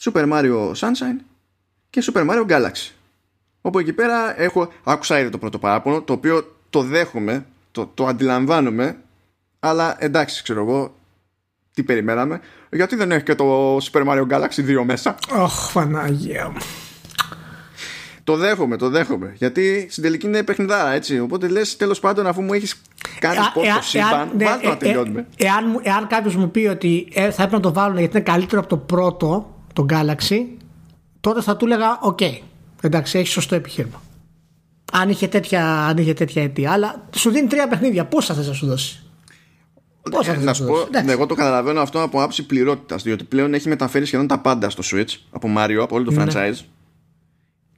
[0.00, 1.20] Super Mario Sunshine
[1.90, 2.95] και Super Mario Galaxy
[3.66, 8.06] όπου εκεί πέρα έχω, άκουσα ήδη το πρώτο παράπονο το οποίο το δέχομαι το, το
[8.06, 8.96] αντιλαμβάνομαι
[9.60, 10.94] αλλά εντάξει ξέρω εγώ
[11.74, 12.40] τι περιμέναμε
[12.70, 16.52] γιατί δεν έχει και το Super Mario Galaxy 2 μέσα Αχ, Παναγία
[18.24, 19.32] Το δέχομαι, το δέχομαι.
[19.36, 21.20] Γιατί στην τελική είναι παιχνιδάρα, έτσι.
[21.20, 22.82] Οπότε λες, τέλος πάντων, αφού μου έχεις
[23.18, 25.26] κάνει πώ το σύμπαν, ναι, βάλ το να τελειώνουμε.
[25.36, 28.24] Εάν, μου- εάν κάποιος μου πει ότι ε, θα έπρεπε να το βάλουν γιατί είναι
[28.24, 30.38] καλύτερο από το πρώτο, το Galaxy,
[31.20, 32.20] τότε θα του έλεγα: Οκ,
[32.86, 34.02] εντάξει, έχει σωστό επιχείρημα.
[34.92, 36.72] Αν είχε τέτοια, αν είχε τέτοια αιτία.
[36.72, 38.04] Αλλά σου δίνει τρία παιχνίδια.
[38.04, 39.02] Πόσα θες να σου δώσει;
[40.10, 40.86] Πόσα Ε, θες να σου σου πω, δώσει.
[40.88, 41.10] Εντάξει.
[41.10, 43.02] εγώ το καταλαβαίνω αυτό από άψη πληρότητας.
[43.02, 46.24] Διότι πλέον έχει μεταφέρει σχεδόν τα πάντα στο Switch από Mario, από όλο το Ναι.
[46.26, 46.58] franchise.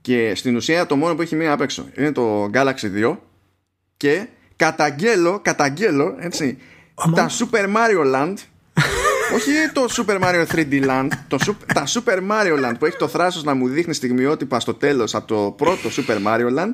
[0.00, 3.16] Και στην ουσία το μόνο που έχει μείνει απ' έξω είναι το Galaxy 2
[3.96, 6.58] και καταγγέλω, καταγγέλω, έτσι,
[6.94, 7.14] Αμα.
[7.16, 8.34] τα Super Mario Land
[9.34, 13.08] όχι το Super Mario 3D Land το, Sup- τα Super Mario Land που έχει το
[13.08, 16.70] θράσος να μου δείχνει στιγμιότυπα στο τέλος από το πρώτο Super Mario Land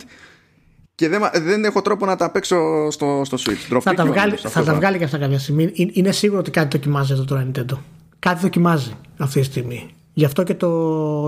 [0.95, 3.73] και δεν, μα- δεν έχω τρόπο να τα παίξω στο, στο Switch.
[3.75, 5.71] Dropkick Θα τα, μόνο, βγάλει, αυτό θα τα θα- βγάλει και αυτά κάποια στιγμή.
[5.73, 7.79] Είναι- Είναι σίγουρο ότι κάτι δοκιμάζει εδώ τώρα Nintendo.
[8.19, 9.91] Κάτι δοκιμάζει αυτή τη στιγμή.
[10.13, 10.69] Γι' αυτό και το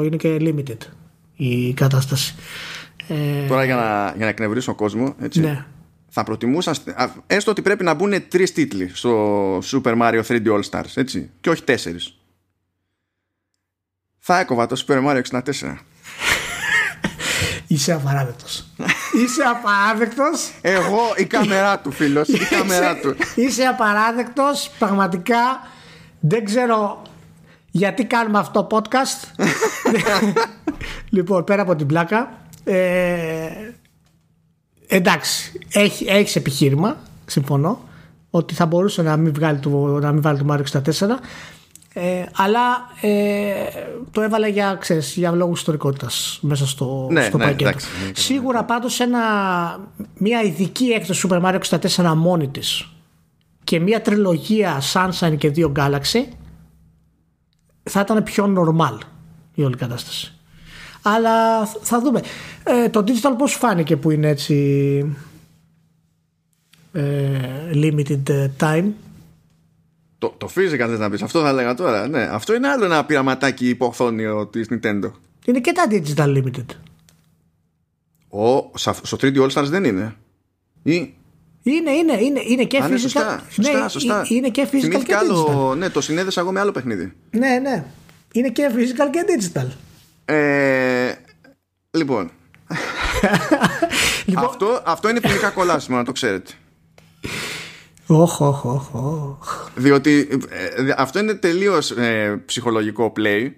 [0.05, 0.77] είναι και limited
[1.37, 2.35] η κατάσταση.
[3.09, 3.83] Ε, Τώρα για να,
[4.17, 5.65] για να εκνευρίσω κόσμο, έτσι, ναι.
[6.19, 10.63] Θα προτιμούσα, α, έστω ότι πρέπει να μπουν τρεις τίτλοι στο Super Mario 3D All
[10.71, 12.19] Stars, έτσι, και όχι τέσσερις.
[14.19, 15.41] Θα έκοβα το Super Mario 64.
[17.67, 18.67] Είσαι απαράδεκτος.
[19.25, 20.51] Είσαι απαράδεκτος.
[20.61, 23.17] Εγώ η κάμερά του, φίλος, η κάμερά του.
[23.35, 24.71] Είσαι απαράδεκτος.
[24.79, 25.69] Πραγματικά
[26.21, 27.03] δεν ξέρω
[27.71, 29.45] γιατί κάνουμε αυτό το podcast.
[31.17, 32.39] λοιπόν, πέρα από την πλάκα.
[32.65, 33.49] Ε,
[34.87, 37.81] εντάξει, έχει, έχεις επιχείρημα, συμφωνώ,
[38.31, 41.07] ότι θα μπορούσε να μην βγάλει το, να μην βάλει το Mario 64.
[41.99, 42.61] Ε, αλλά
[43.01, 43.53] ε,
[44.11, 47.69] το έβαλε για, ξέρεις, για λόγους ιστορικότητας μέσα στο, Ναι, στο ναι, πακέτο.
[47.69, 49.21] εντάξει, ναι, Σίγουρα πάντως ένα,
[50.19, 51.59] μια ειδική έκδοση Super Mario
[51.95, 52.89] 64 μόνη της
[53.65, 56.21] και μια τριλογία Sunshine και δύο Galaxy
[57.83, 58.99] θα ήταν πιο normal
[59.55, 60.36] η όλη κατάσταση.
[61.09, 62.21] Αλλά θα δούμε.
[62.65, 64.57] Ε, το digital πώς σου φάνηκε που είναι έτσι
[66.93, 68.85] ε, limited time;
[70.19, 72.09] Το, το physical θες να πεις, αυτό θα έλεγα τώρα.
[72.09, 75.11] Ναι, αυτό είναι άλλο ένα πειραματάκι υποθόνιο της Nintendo.
[75.45, 76.65] Είναι και τα digital limited.
[78.29, 80.15] Ο, σα- στο 3D All Stars δεν είναι.
[80.83, 81.15] Ή,
[81.63, 82.99] Είναι, είναι, είναι, είναι και Α, ναι, physical.
[83.01, 84.21] σωστά, σωστά, ναι, σωστά.
[84.21, 85.25] ε- Είναι και physical και Θυμήθηκα digital.
[85.25, 87.13] άλλο, ναι, το συνέδεσα εγώ με άλλο παιχνίδι.
[87.31, 87.85] Ναι, ναι.
[88.33, 89.67] Είναι και physical και digital.
[90.29, 91.15] Ε,
[91.91, 92.31] λοιπόν,
[94.27, 96.53] Λοιπόν, αυτό, αυτό είναι ποινικά κολλάσιμο, να το ξέρετε.
[98.07, 99.71] Οχ, οχ, οχ, οχ.
[99.75, 103.51] Διότι ε, αυτό είναι τελείως ε, ψυχολογικό play.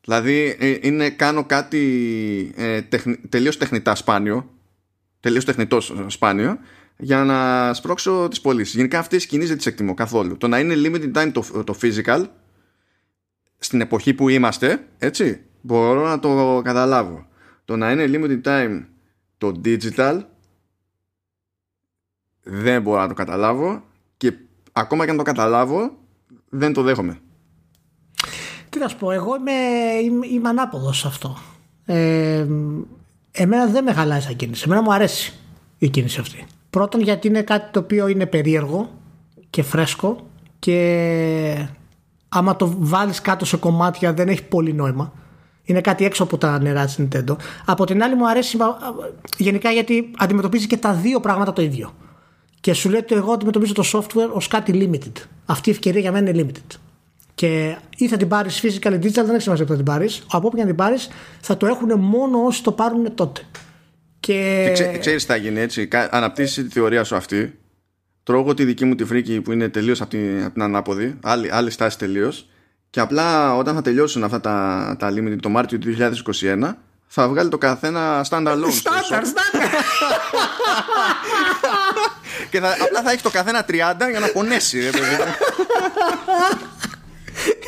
[0.00, 4.50] Δηλαδή ε, είναι κάνω κάτι ε, τεχνη, τελείως τεχνητά σπάνιο.
[5.20, 6.58] Τελείως τεχνητός σπάνιο.
[6.96, 8.74] Για να σπρώξω τις πωλήσεις.
[8.74, 10.36] Γενικά αυτή η σκηνή δεν τις εκτιμώ καθόλου.
[10.36, 12.24] Το να είναι limited time το, το physical
[13.58, 17.26] στην εποχή που είμαστε, έτσι, μπορώ να το καταλάβω.
[17.64, 18.84] Το να είναι limited time
[19.38, 20.20] το digital
[22.42, 23.82] δεν μπορώ να το καταλάβω
[24.16, 24.32] και
[24.72, 25.96] ακόμα και αν το καταλάβω
[26.48, 27.20] δεν το δέχομαι.
[28.68, 29.52] Τι να σου πω, εγώ είμαι,
[30.04, 31.36] είμαι, είμαι ανάποδος σε αυτό.
[31.84, 32.46] Ε,
[33.30, 34.62] εμένα δεν με χαλάει σαν κίνηση.
[34.66, 35.32] Εμένα μου αρέσει
[35.78, 36.46] η κίνηση αυτή.
[36.70, 38.90] Πρώτον γιατί είναι κάτι το οποίο είναι περίεργο
[39.50, 40.26] και φρέσκο
[40.58, 41.68] και
[42.28, 45.12] άμα το βάλεις κάτω σε κομμάτια δεν έχει πολύ νόημα.
[45.68, 47.36] Είναι κάτι έξω από τα νερά της Nintendo.
[47.64, 48.76] Από την άλλη μου αρέσει μα-
[49.36, 51.94] γενικά γιατί αντιμετωπίζει και τα δύο πράγματα το ίδιο.
[52.60, 55.22] Και σου λέει ότι εγώ αντιμετωπίζω το software ως κάτι limited.
[55.46, 56.76] Αυτή η ευκαιρία για μένα είναι limited.
[57.34, 60.22] Και ή θα την πάρεις physical ή digital, δεν έχει σημασία που θα την πάρεις.
[60.30, 61.08] Από όπου και να την πάρεις,
[61.40, 63.40] θα το έχουν μόνο όσοι το πάρουν τότε.
[64.20, 67.58] Και, Και ξέ, ξέρεις τι θα γίνει έτσι, κα- αναπτύσσεις τη θεωρία σου αυτή,
[68.22, 71.52] τρώγω τη δική μου τη φρίκη που είναι τελείως από την, από την ανάποδη, άλλη,
[71.52, 72.48] άλλη στάση τελείως,
[72.90, 76.74] και απλά όταν θα τελειώσουν αυτά τα, τα limited το Μάρτιο του 2021,
[77.06, 78.70] θα βγάλει το καθένα standalone.
[78.70, 79.68] στο Στάνταρ, shop στάνταρ.
[82.50, 83.72] και θα, απλά θα έχει το καθένα 30
[84.10, 84.80] για να πονέσει.
[84.80, 85.04] Ρε, παιδί.
[85.04, 85.34] μου.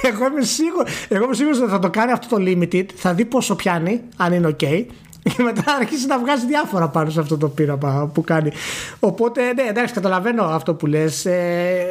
[0.10, 3.24] εγώ είμαι σίγουρο εγώ είμαι σίγουρος ότι θα το κάνει αυτό το limited, θα δει
[3.24, 4.84] πόσο πιάνει, αν είναι ok.
[5.22, 8.52] Και μετά θα αρχίσει να βγάζει διάφορα πάνω σε αυτό το πείραμα που κάνει.
[9.01, 11.24] Οπότε, ναι, εντάξει, καταλαβαίνω αυτό που λες.
[11.24, 11.84] Ε,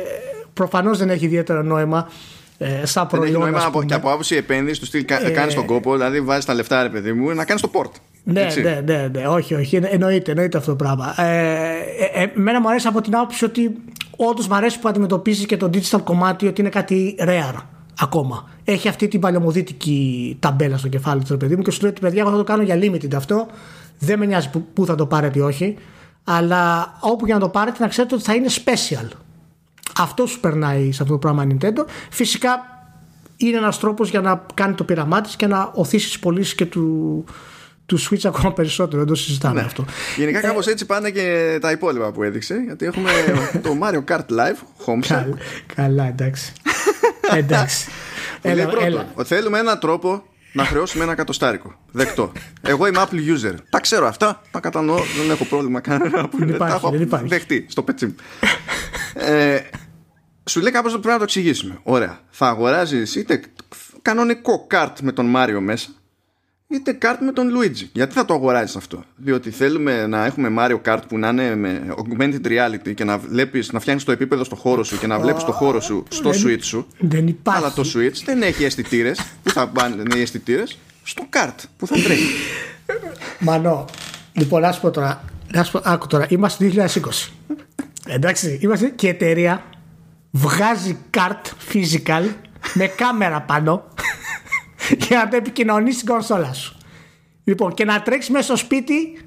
[0.53, 2.09] Προφανώς δεν έχει ιδιαίτερο νόημα
[2.61, 3.39] ε, σαν Δεν έχει προϊόν.
[3.41, 3.85] νόημα ας από, πούμε.
[3.85, 6.83] και από άποψη επένδυσης του στυλ κα, Ε, κάνεις τον κόπο, δηλαδή βάζεις τα λεφτά
[6.83, 7.91] ρε παιδί μου να κάνεις το port.
[8.23, 8.61] Ναι, Έτσι.
[8.61, 11.21] ναι, ναι, ναι, όχι, όχι, εννο- εννοείται, εννοείται αυτό το πράγμα.
[11.21, 11.47] Ε,
[12.15, 13.75] ε, ε, εμένα μου αρέσει από την άποψη ότι
[14.15, 17.55] όντως μου αρέσει που αντιμετωπίζεις και το digital κομμάτι ότι είναι κάτι rare
[17.99, 18.49] ακόμα.
[18.63, 22.01] Έχει αυτή την παλαιομοδίτικη ταμπέλα στο κεφάλι του, ρε παιδί μου, και σου λέει ότι
[22.01, 23.47] παιδιά, εγώ θα το κάνω για limited αυτό.
[23.99, 25.75] Δεν με νοιάζει που, που θα το πάρετε ή όχι.
[26.23, 29.07] Αλλά όπου και να το πάρετε, να ξέρετε ότι θα είναι special.
[29.99, 31.85] Αυτό σου περνάει σε αυτό το πράγμα η Nintendo.
[32.09, 32.49] Φυσικά
[33.37, 36.65] είναι ένας τρόπος για να κάνει το πείραμά της και να οθήσεις τις πωλήσεις και
[36.65, 37.23] του,
[37.85, 38.97] του Switch ακόμα περισσότερο.
[38.97, 39.65] Δεν το συζητάμε Ναι.
[39.65, 39.85] αυτό.
[40.17, 42.55] Γενικά κάπως έτσι πάνε και τα υπόλοιπα που έδειξε.
[42.65, 43.09] Γιατί έχουμε
[43.63, 45.37] το Mario Kart Live, Home Set, Καλά,
[45.75, 46.53] καλά, εντάξει.
[47.37, 47.87] εντάξει.
[48.41, 49.07] που λέει έλα, πρώτον, έλα.
[49.13, 50.23] ότι θέλουμε έναν τρόπο
[50.53, 51.73] να χρεώσουμε ένα κατοστάρικο.
[51.91, 52.31] Δεκτό.
[52.61, 53.15] Εγώ είμαι Apple
[53.45, 53.53] user.
[53.69, 56.27] Τα ξέρω αυτά, τα κατανοώ, δεν έχω πρόβλημα κανένα.
[56.27, 56.51] που είναι.
[56.53, 57.27] υπάρχει, τα έχω δεν υπάρχει.
[57.27, 58.15] δεχτεί στο πετσί μου.
[59.25, 59.59] ε,
[60.49, 61.79] σου λέει κάπως πρέπει να το εξηγήσουμε.
[61.83, 62.19] Ωραία.
[62.29, 63.41] Θα αγοράζεις είτε
[64.01, 65.89] κανονικό καρτ με τον Μάριο μέσα,
[66.67, 67.87] είτε καρτ με τον Luigi.
[67.93, 71.95] Γιατί θα το αγοράζεις αυτό; Διότι θέλουμε να έχουμε Mario Kart που να είναι με
[71.97, 75.43] augmented reality και να βλέπεις, να φτιάχνεις το επίπεδο στο χώρο σου και να βλέπεις
[75.43, 76.87] το χώρο σου στο Δεν- Switch σου.
[76.99, 77.63] Δεν υπάρχει.
[77.63, 79.19] Αλλά το Switch δεν έχει αισθητήρες.
[79.43, 82.33] Πού θα πάνε οι αισθητήρες, στο καρτ που θα τρέχει.
[83.39, 83.85] Μανώ.
[84.33, 85.23] Λοιπόν, να σου πω τώρα.
[85.53, 86.25] Να σου πω, άκου τώρα.
[86.29, 87.31] Είμαστε 2020.
[88.07, 89.63] Εντάξει, είμαστε και η εταιρεία
[90.31, 92.23] βγάζει καρτ physical
[92.73, 93.83] με κάμερα πάνω
[95.07, 96.77] για να το επικοινωνεί στην κονσόλα σου.
[97.43, 99.19] Λοιπόν, και να τρέξει μέσα στο σπίτι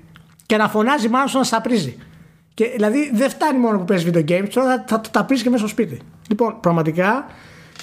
[0.47, 1.97] και να φωνάζει μάλλον σου να στα πρίζει.
[2.55, 5.43] Και, δηλαδή δεν φτάνει μόνο που παίζεις video games, τώρα θα, θα, θα τα πρίζει
[5.43, 6.01] και μέσα στο σπίτι.
[6.29, 7.27] Λοιπόν, πραγματικά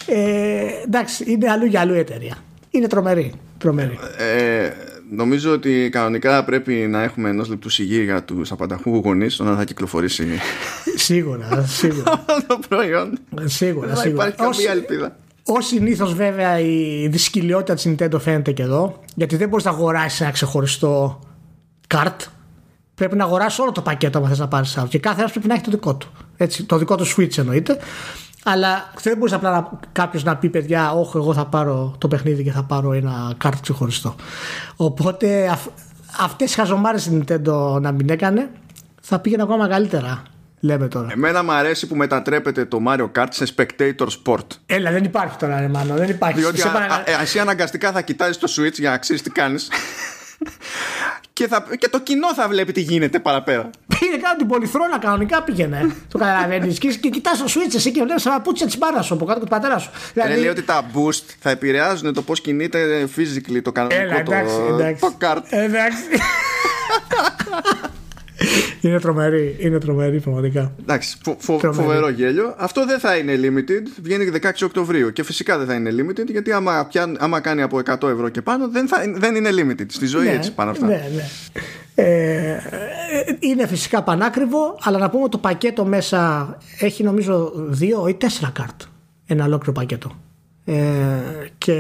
[0.08, 2.36] ε, εντάξει, είναι αλλού για αλλού η εταιρεία.
[2.70, 3.34] Είναι τρομερή.
[3.58, 4.00] τρομερή.
[4.18, 4.72] Ε,
[5.10, 9.64] νομίζω ότι κανονικά πρέπει να έχουμε ενός λεπτού σιγή για τους απανταχού γονείς όταν θα
[9.64, 10.28] κυκλοφορήσει
[10.96, 12.26] σίγουρα, σίγουρα.
[12.48, 13.18] το προϊόν.
[13.44, 14.28] σίγουρα, Δεν θα σίγουρα.
[14.28, 15.18] υπάρχει Ως- καμία ελπίδα.
[15.44, 19.00] Ω συνήθως, βέβαια, η δυσκολιότητα της Nintendo φαίνεται και εδώ.
[19.16, 21.20] Γιατί δεν μπορείς να αγοράσεις ένα ξεχωριστό
[21.88, 22.22] καρτ.
[22.96, 24.88] Πρέπει να αγοράσεις όλο το πακέτο αν θες να πάρεις άλλο.
[24.88, 26.12] Και κάθε ένας πρέπει να έχει το δικό του.
[26.38, 27.78] Έτσι, το δικό του Switch εννοείται.
[28.52, 32.44] Αλλά δεν μπορείς απλά να, κάποιος να πει, παιδιά, Όχι, εγώ θα πάρω το παιχνίδι
[32.44, 34.16] και θα πάρω ένα καρτ ξεχωριστό.
[34.76, 35.66] Οπότε αυ,
[36.20, 38.50] αυτές οι χαζομάρες η Nintendo να μην έκανε,
[39.02, 40.24] θα πήγαινε ακόμα καλύτερα.
[40.62, 41.08] Λέμε τώρα.
[41.12, 44.46] Εμένα μου αρέσει που μετατρέπεται το Mario Kart σε spectator sport.
[44.66, 46.40] Έλα, δεν υπάρχει τώρα, ρε Μάνο, δεν υπάρχει.
[46.40, 49.22] Διότι Σε α, παρακα- α, ε, εσύ αναγκαστικά θα κοιτάζεις το Switch για να ξέρεις
[49.22, 49.68] τι κάνεις.
[51.34, 53.70] Και, θα, και το κοινό θα βλέπει τι γίνεται παραπέρα.
[54.00, 55.96] Πήγε κάτω την πολυθρόνα κανονικά πήγαινε.
[56.12, 56.80] το καταλαβαίνεις.
[56.80, 59.40] Και, και κοιτάς το switch εσύ και βλέπεις τα παπούτσια της μπάρας σου από κάτω
[59.40, 59.90] του πατέρα σου.
[60.14, 60.40] Δηλαδή...
[60.40, 64.74] λέει ότι τα boost θα επηρεάζουν το πώς κινείται physically το κανονικό Έλα, εντάξει, το,
[64.74, 65.02] εντάξει.
[65.02, 65.42] το kart.
[65.50, 66.04] Εντάξει.
[68.82, 70.74] είναι τρομερή, είναι τρομερή πραγματικά.
[70.82, 71.84] Εντάξει, φο, φο, Τρομερή.
[71.84, 72.56] φοβερό γέλιο.
[72.58, 74.02] Αυτό δεν θα είναι limited.
[74.02, 75.12] Βγαίνει 16 Οκτωβρίου.
[75.12, 78.42] Και φυσικά δεν θα είναι limited γιατί άμα, πιάν, άμα κάνει από 100 ευρώ και
[78.42, 79.86] πάνω δεν, θα, δεν είναι limited.
[79.88, 80.86] Στη ζωή έτσι πάνω αυτά.
[80.86, 81.24] Ναι, ναι.
[81.96, 82.58] Ε,
[83.40, 88.52] είναι φυσικά πανάκριβο, αλλά να πούμε ότι το πακέτο μέσα έχει νομίζω δύο ή τέσσερα
[88.54, 88.82] καρτ.
[89.26, 90.12] Ένα ολόκληρο πακέτο.
[90.66, 90.76] Ε,
[91.58, 91.74] και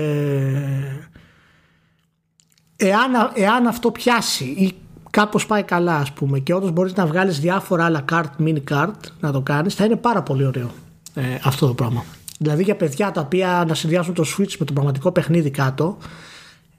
[2.75, 4.75] εάν, εάν αυτό πιάσει ή
[5.10, 8.94] κάπως πάει καλά ας πούμε και όντως μπορείς να βγάλεις διάφορα άλλα καρτ, mini card
[9.19, 10.72] να το κάνεις θα είναι πάρα πολύ ωραίο
[11.14, 12.06] ε, αυτό το πράγμα.
[12.40, 15.98] Δηλαδή για παιδιά τα οποία να συνδυάσουν το Switch με το πραγματικό παιχνίδι κάτω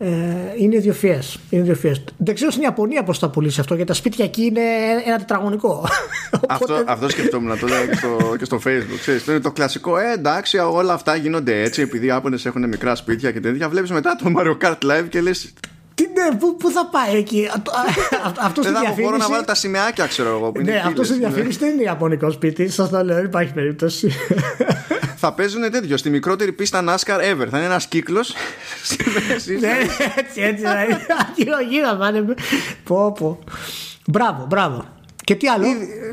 [0.02, 0.08] ε,
[0.56, 1.38] είναι ιδιοφιές.
[1.50, 2.04] Είναι ιδιοφιές.
[2.16, 4.60] Δεν ξέρω στην Ιαπωνία πώς θα πουλήσει αυτό γιατί τα σπίτια εκεί είναι
[5.06, 5.84] ένα τετραγωνικό.
[6.48, 8.98] Αυτό, Οπότε- αυτό σκεφτόμουν να το λέω και στο, και στο facebook.
[9.00, 12.68] Ξέρεις, το είναι το κλασικό, ε, εντάξει, όλα αυτά γίνονται έτσι επειδή οι Άπωνες έχουν
[12.68, 13.68] μικρά σπίτια και τέτοια.
[13.68, 15.52] Βλέπεις μετά το Mario Kart Live και λες
[15.94, 17.80] Τι ναι, πού, πού θα πάει εκεί; Α, το- α,
[18.28, 19.30] α, Αυτός στη δεν θα έχω χώρο να διαφήμιση.
[19.30, 20.52] βάλω τα σημαίακια, ξέρω εγώ.
[20.52, 21.30] Που είναι Ναι, οι αυτός στη πύλες.
[21.32, 22.68] διαφήμιση δεν είναι Ιαπωνικό σπίτι.
[22.68, 24.12] Σας το λέω, δεν υπάρχει περίπτωση.
[25.16, 27.46] Θα παίζουν τέτοιο, στη μικρότερη πίστα NASCAR ever.
[27.50, 28.34] Θα είναι ένας κύκλος
[28.82, 29.56] στη μέση.
[29.58, 29.68] Ναι,
[30.16, 30.54] έτσι, έτσι.
[30.62, 30.96] δηλαδή.
[31.36, 32.24] Γύρω-γύρω πάνε.
[32.84, 33.38] Πω, πω.
[34.06, 34.84] Μπράβο, μπράβο.
[35.24, 35.66] Και τι άλλο;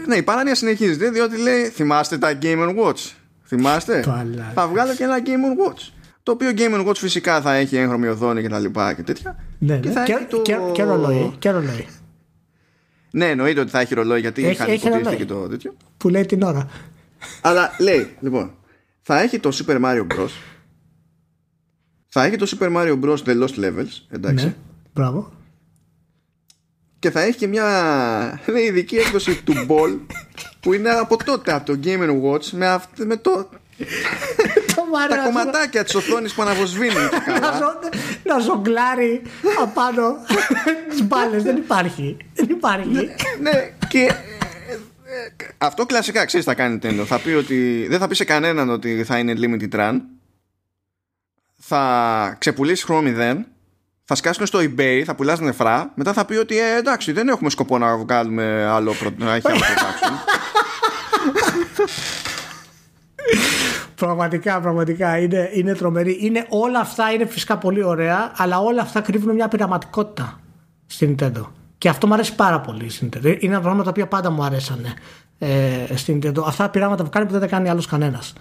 [0.06, 3.12] Ναι, η παράνοια συνεχίζεται διότι λέει θυμάστε τα Game Watch.
[3.48, 4.52] Θυμάστε; Καλά.
[4.56, 5.88] Θα βγάλω και ένα Game Watch.
[6.28, 9.44] Το οποίο Game Watch φυσικά θα έχει έγχρωμη οθόνη και τα λοιπά και τέτοια.
[9.60, 9.94] Ναι, και ναι.
[9.94, 10.42] θα Και, έχει το...
[10.42, 11.36] και, και ρολόι.
[11.40, 11.88] Και ρολόι.
[13.12, 15.18] Ναι, εννοείται ότι θα έχει ρολόι γιατί Έχει- είχαν έχει υποτίθεται ρολόι.
[15.18, 15.76] και το τέτοιο.
[15.98, 16.70] Που λέει την ώρα.
[17.42, 18.52] Αλλά λέει, λοιπόν,
[19.02, 20.30] θα έχει το Super Mario Bros.
[22.08, 23.18] Θα έχει το Super Mario Bros.
[23.26, 24.46] The Lost Levels, εντάξει.
[24.46, 24.56] Ναι.
[24.94, 25.32] Μπράβο.
[27.00, 29.98] Και θα έχει και μια λέει, ειδική έκδοση του Ball
[30.60, 33.46] που είναι από τότε από το Game Watch με, αυ- με το, Το
[33.78, 37.58] Μάριο, τα ας πούμε, κομματάκια της οθόνης που αναβοσβήνουν και να καλά.
[37.58, 37.90] ζω-
[38.24, 39.22] Να ζογκλάρει
[39.62, 40.16] απάνω
[40.90, 41.44] τις μπάλες.
[41.44, 42.18] Δεν υπάρχει.
[42.34, 43.10] Δεν υπάρχει.
[43.42, 43.52] ναι,
[43.88, 47.04] και ε, ε, αυτό κλασικά ξέρεις θα κάνει Nintendo.
[47.06, 50.00] Θα πει ότι δεν θα πει σε κανέναν ότι θα είναι limited run.
[51.60, 53.36] Θα ξεπουλήσει χρόνο 0.
[54.10, 55.92] Θα σκάσουν στο eBay, θα πουλάς νεφρά.
[55.96, 59.10] Μετά θα πει ότι ε, εντάξει, δεν έχουμε σκοπό να βγάλουμε άλλο, προ...
[59.18, 60.12] να έχει άλλο production.
[63.98, 66.18] Πραγματικά, πραγματικά είναι, είναι τρομερή.
[66.22, 70.40] Είναι, όλα αυτά είναι φυσικά πολύ ωραία, αλλά όλα αυτά κρύβουν μια πειραματικότητα
[70.86, 71.46] στην Nintendo.
[71.78, 73.38] Και αυτό μου αρέσει πάρα πολύ στην Nintendo.
[73.40, 74.94] Είναι πράγματα τα οποία πάντα μου αρέσανε.
[75.40, 76.44] Ε, στην Nintendo.
[76.46, 78.34] Αυτά τα πειράματα που κάνει που δεν τα κάνει άλλος κανένας.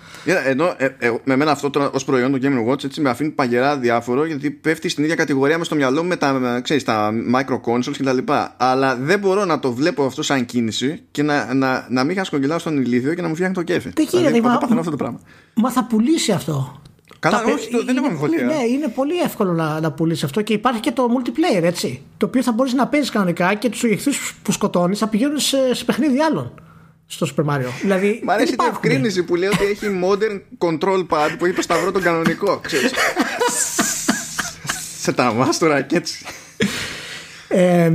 [0.46, 3.78] Ενώ ε, ε, με μένα αυτό ως προϊόν του Game Watch έτσι, με αφήνει παγερά
[3.78, 7.72] διάφορο γιατί πέφτει στην ίδια κατηγορία με στο μυαλό μου με τα, ξέρεις, τα micro
[7.72, 8.32] consoles κτλ.
[8.56, 12.58] Αλλά δεν μπορώ να το βλέπω αυτό σαν κίνηση και να, να, να μην χασκογγελάω
[12.58, 13.90] στον ηλίθιο και να μου φτιάχνει το κέφι.
[13.94, 15.20] Δεν γίνεται, δηλαδή, μα, αυτό το πράγμα.
[15.54, 16.80] Μα θα πουλήσει αυτό.
[17.18, 18.44] Καλά, τα, όχι, το, δεν έχω αμφιβολία.
[18.44, 22.02] Ναι, είναι πολύ εύκολο να, να πουλήσει αυτό και υπάρχει και το multiplayer, έτσι.
[22.16, 24.12] Το οποίο θα μπορείς να παίζεις κανονικά και τους εχθρού
[24.42, 26.52] που σκοτώνεις θα πηγαίνουν σε, σε παιχνίδι άλλων
[27.06, 27.68] στο Super Mario.
[27.80, 31.92] Δηλαδή, Μ' αρέσει η ευκρίνηση που λέει ότι έχει modern control pad που είπε σταυρό
[31.92, 32.60] τον κανονικό.
[32.62, 32.92] Ξέρεις.
[35.02, 36.24] σε τα μάστορα και έτσι.
[37.48, 37.92] Ε,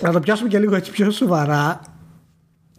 [0.00, 1.80] να το πιάσουμε και λίγο έτσι πιο σοβαρά.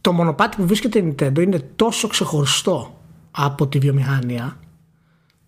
[0.02, 3.02] Το μονοπάτι που βρίσκεται η Nintendo είναι τόσο ξεχωριστό
[3.32, 4.60] από τη βιομηχανία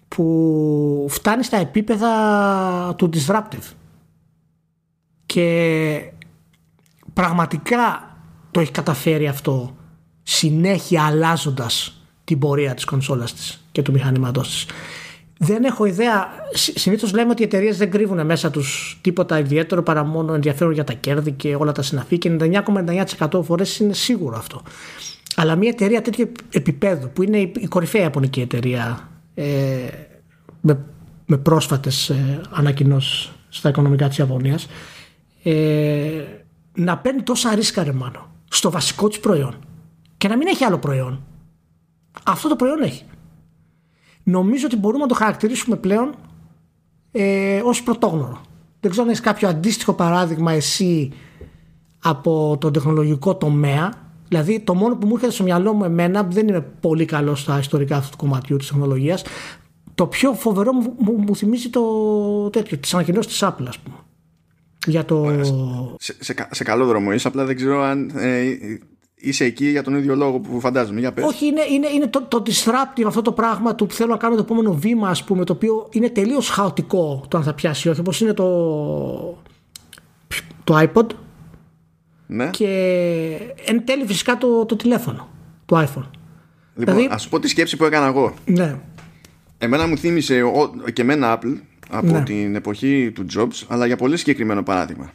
[0.08, 3.72] που φτάνει στα επίπεδα του disruptive
[5.26, 6.12] και
[7.14, 8.13] πραγματικά
[8.54, 9.76] το έχει καταφέρει αυτό
[10.24, 14.66] συνέχεια αλλάζοντας την πορεία της κονσόλας της και του μηχανήματός της.
[15.38, 16.28] Δεν έχω ιδέα.
[16.54, 20.84] Συνήθως λέμε ότι οι εταιρείες δεν κρύβουν μέσα τους τίποτα ιδιαίτερο παρά μόνο ενδιαφέρον για
[20.84, 24.62] τα κέρδη και όλα τα συναφή και 99,9% φορές είναι σίγουρο αυτό.
[25.36, 29.46] Αλλά μια εταιρεία τέτοιου επίπεδου που είναι η κορυφαία ιαπωνική εταιρεία ε,
[30.62, 30.80] με,
[31.26, 34.68] με πρόσφατες ε, ανακοινώσεις στα οικονομικά της Ιαπωνίας
[35.44, 36.24] ε,
[36.74, 39.56] να παίρνει τόσα ρίσκα ρε μάνο στο βασικό της προϊόν
[40.18, 41.24] και να μην έχει άλλο προϊόν.
[42.24, 43.04] Αυτό το προϊόν έχει.
[44.24, 46.16] Νομίζω ότι μπορούμε να το χαρακτηρίσουμε πλέον
[47.12, 48.42] ε, ως πρωτόγνωρο.
[48.80, 51.12] Δεν ξέρω αν έχεις κάποιο αντίστοιχο παράδειγμα εσύ
[52.00, 54.04] από τον τεχνολογικό τομέα
[54.34, 57.42] Δηλαδή, το μόνο που μου έρχεται στο μυαλό μου εμένα, που δεν είμαι πολύ καλός
[57.42, 59.24] στα ιστορικά αυτού του κομματιού της τεχνολογίας,
[59.96, 61.82] το πιο φοβερό μου, μου, μου θυμίζει το
[62.50, 63.96] τέτοιο, τις ανακοινώσεις της Apple, ας πούμε.
[64.86, 65.40] Για το...
[66.00, 68.58] Σε, σε, σε, καλό δρόμο είσαι, απλά δεν ξέρω αν ε,
[69.16, 71.00] είσαι εκεί για τον ίδιο λόγο που φαντάζομαι.
[71.00, 71.26] Για πες.
[71.26, 74.36] Όχι, είναι, είναι, είναι το, το disruptive αυτό το πράγμα του που θέλω να κάνω
[74.36, 78.00] το επόμενο βήμα, ας πούμε, το οποίο είναι τελείως χαοτικό το αν θα πιάσει όχι,
[78.00, 78.48] όπως είναι το,
[80.64, 81.08] το iPod
[82.28, 82.50] ναι.
[82.50, 82.68] Και
[83.66, 85.30] εν τέλει φυσικά το, το τηλέφωνο
[85.66, 86.10] του iPhone.
[86.76, 88.34] Λοιπόν, δηλαδή, ας πω τη σκέψη που έκανα εγώ.
[88.46, 88.80] Ναι.
[89.58, 91.58] Εμένα μου θύμισε ο, και εμένα Apple
[91.90, 92.24] από ναι.
[92.24, 95.14] την εποχή του Jobs, αλλά για πολύ συγκεκριμένο παράδειγμα.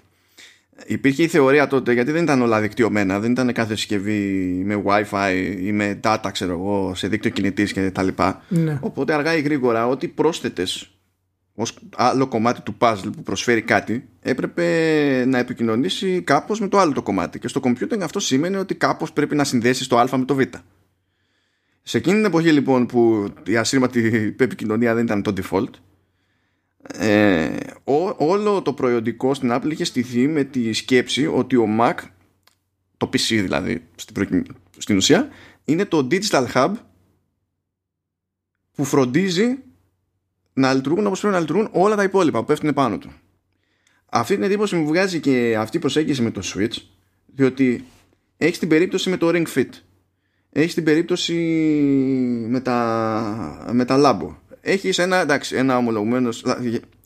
[0.86, 4.20] Υπήρχε η θεωρία τότε, γιατί δεν ήταν όλα δικτυωμένα, δεν ήταν κάθε συσκευή
[4.64, 8.08] με Wi-Fi ή με data, ξέρω εγώ, σε δίκτυο κινητής κτλ.
[8.48, 8.78] Ναι.
[8.80, 10.92] Οπότε αργά ή γρήγορα, ό,τι πρόσθετες
[11.60, 14.64] ως άλλο κομμάτι του puzzle που προσφέρει κάτι έπρεπε
[15.26, 19.12] να επικοινωνήσει κάπως με το άλλο το κομμάτι και στο computing αυτό σημαίνει ότι κάπως
[19.12, 20.40] πρέπει να συνδέσεις το α με το β
[21.82, 25.70] σε εκείνη την εποχή λοιπόν που η ασύρματη επικοινωνία δεν ήταν το default
[26.92, 27.56] ε,
[28.16, 31.94] όλο το προϊόντικό στην Apple είχε στηθεί με τη σκέψη ότι ο Mac
[32.96, 34.46] το PC δηλαδή στην,
[34.76, 35.28] στην ουσία
[35.64, 36.72] είναι το digital hub
[38.74, 39.58] που φροντίζει
[40.52, 43.12] να λειτουργούν όπως πρέπει να λειτουργούν όλα τα υπόλοιπα που πέφτουν πάνω του.
[44.10, 46.76] Αυτή την εντύπωση μου βγάζει και αυτή η προσέγγιση με το Switch,
[47.26, 47.84] διότι
[48.36, 49.68] έχει την περίπτωση με το Ring Fit.
[50.52, 51.34] Έχει την περίπτωση
[52.48, 54.34] με τα, με τα Labo.
[54.68, 56.28] Έχεις ένα, εντάξει, ένα ομολογουμένο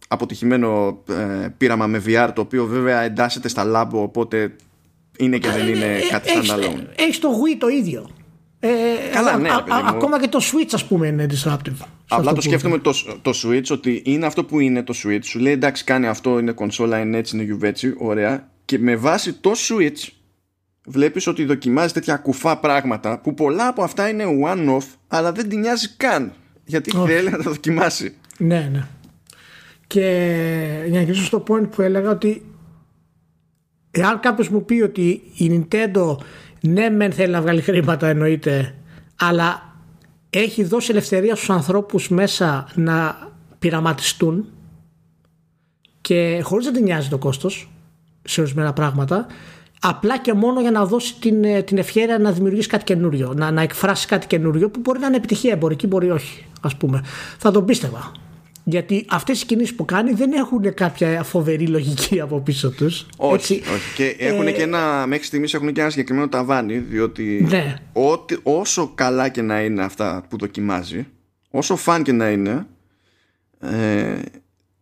[0.08, 4.56] αποτυχημένο ε, πείραμα με VR το οποίο βέβαια εντάσσεται στα Labo οπότε
[5.18, 6.86] είναι και δεν είναι ε, κάτι standalone.
[6.96, 8.10] Έχεις το Wii το ίδιο.
[8.60, 8.68] Ε,
[9.12, 9.48] Καλά, ναι,
[9.86, 11.86] ακόμα και το Switch ας πούμε είναι disruptive.
[12.08, 15.24] Απλά το σκέφτομαι το, το Switch ότι είναι αυτό που είναι το Switch.
[15.24, 18.48] Σου λέει εντάξει κάνει αυτό, είναι κονσόλα, είναι έτσι, είναι γιουβέτσι, ωραία.
[18.64, 20.08] Και με βάση το Switch
[20.86, 25.58] βλέπεις ότι δοκιμάζει τέτοια κουφά πράγματα που πολλά από αυτά είναι one-off αλλά δεν την
[25.60, 26.32] νοιάζει καν
[26.72, 27.06] γιατί oh.
[27.06, 28.14] θέλει να τα δοκιμάσει.
[28.38, 28.86] Ναι, ναι.
[29.86, 30.06] Και
[30.88, 32.42] για να κλείσω στο point που έλεγα ότι
[33.90, 36.16] εάν κάποιος μου πει ότι η Nintendo
[36.60, 38.74] ναι μεν θέλει να βγάλει χρήματα εννοείται
[39.16, 39.76] αλλά
[40.30, 43.28] έχει δώσει ελευθερία στους ανθρώπους μέσα να
[43.58, 44.48] πειραματιστούν
[46.00, 47.70] και χωρίς να την νοιάζει το κόστος
[48.22, 49.26] σε ορισμένα πράγματα
[49.84, 53.50] απλά και μόνο για να δώσει την, ε, την ευχαίρεια να δημιουργήσει κάτι καινούριο να,
[53.50, 57.04] να εκφράσει κάτι καινούριο που μπορεί να είναι επιτυχία εμπορική μπορεί όχι ας πούμε
[57.38, 58.12] θα τον πίστευα
[58.64, 63.06] γιατί αυτές οι κινήσεις που κάνει δεν έχουν κάποια φοβερή λογική από πίσω τους.
[63.16, 63.94] Όχι, όχι.
[63.96, 64.52] Και έχουν ε...
[64.52, 67.74] και ένα, μέχρι στιγμής έχουν και ένα συγκεκριμένο ταβάνι, διότι ναι.
[67.92, 71.06] ό, όσο καλά και να είναι αυτά που δοκιμάζει,
[71.50, 72.66] όσο φαν και να είναι,
[73.60, 74.18] ε,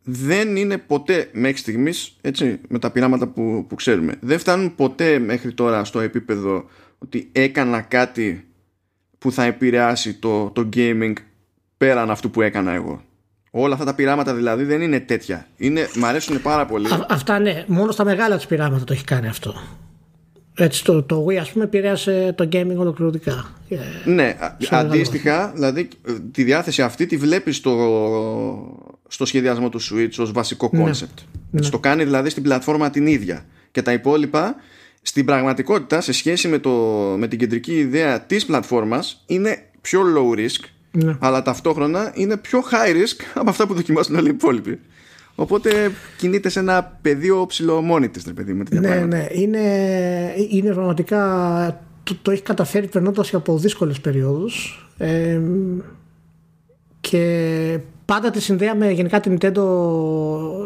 [0.02, 5.18] δεν είναι ποτέ μέχρι στιγμής, έτσι, με τα πειράματα που, που ξέρουμε, δεν φτάνουν ποτέ
[5.18, 6.64] μέχρι τώρα στο επίπεδο
[6.98, 8.44] ότι έκανα κάτι
[9.18, 11.12] που θα επηρεάσει το, το gaming
[11.76, 13.02] πέραν αυτού που έκανα εγώ.
[13.50, 15.46] Όλα αυτά τα πειράματα δηλαδή δεν είναι τέτοια.
[15.56, 16.86] Είναι, μ' αρέσουν πάρα πολύ.
[17.08, 19.54] αυτά ναι, μόνο στα μεγάλα τους πειράματα το έχει κάνει αυτό.
[20.54, 23.50] έτσι, το, το Wii ας πούμε επηρέασε το gaming ολοκληρωτικά.
[23.68, 23.76] Ε,
[24.10, 24.36] ναι,
[24.70, 25.88] αντίστοιχα, δηλαδή
[26.32, 27.72] τη διάθεση αυτή τη βλέπεις στο,
[29.12, 31.24] στο σχεδιασμό του Switch ως βασικό concept.
[31.50, 31.68] Ναι.
[31.68, 33.46] Το κάνει δηλαδή στην πλατφόρμα την ίδια.
[33.70, 34.56] Και τα υπόλοιπα
[35.02, 36.70] στην πραγματικότητα σε σχέση με, το,
[37.18, 41.16] με την κεντρική ιδέα της πλατφόρμας είναι πιο low risk ναι.
[41.20, 44.80] αλλά ταυτόχρονα είναι πιο high risk από αυτά που δοκιμάσουν όλοι οι υπόλοιποι.
[45.34, 49.26] Οπότε κινείται σε ένα πεδίο ψηλό μόνη της, παιδί με Ναι, ναι.
[49.32, 49.60] Είναι,
[50.50, 51.20] είναι πραγματικά
[52.02, 55.40] το, το έχει καταφέρει περνώντας από δύσκολες περιόδους ε,
[57.00, 57.78] και
[58.10, 59.62] πάντα τη συνδέαμε γενικά την Nintendo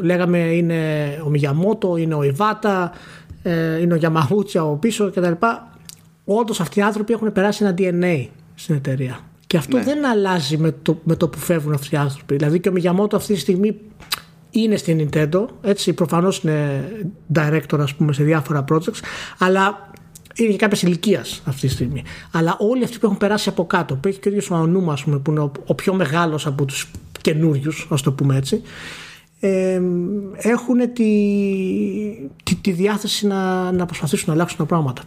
[0.02, 2.92] λέγαμε είναι ο Μιγιαμότο, είναι ο Ιβάτα
[3.42, 5.32] ε, είναι ο Γιαμαχούτσα ο πίσω κτλ.
[6.24, 9.20] Όντως αυτοί οι άνθρωποι έχουν περάσει ένα DNA στην εταιρεία.
[9.46, 9.82] Και αυτό ναι.
[9.82, 12.36] δεν αλλάζει με το, με το που φεύγουν αυτοί οι άνθρωποι.
[12.36, 13.80] Δηλαδή και ο Μιγιαμότο αυτή τη στιγμή
[14.50, 16.88] είναι στην Nintendo, έτσι, προφανώς είναι
[17.34, 19.00] director ας πούμε σε διάφορα projects,
[19.38, 19.90] αλλά
[20.34, 22.02] είναι και κάποιας ηλικίας αυτή τη στιγμή.
[22.32, 24.92] Αλλά όλοι αυτοί που έχουν περάσει από κάτω, που έχει και ο ίδιος ο Ανούμα,
[24.92, 26.90] ας πούμε, που είναι ο, πιο μεγάλος από τους
[27.24, 28.62] καινούριους, ας το πούμε έτσι,
[29.40, 29.80] ε,
[30.36, 31.10] έχουν τη,
[32.42, 35.02] τη, τη, διάθεση να, να προσπαθήσουν να αλλάξουν τα πράγματα.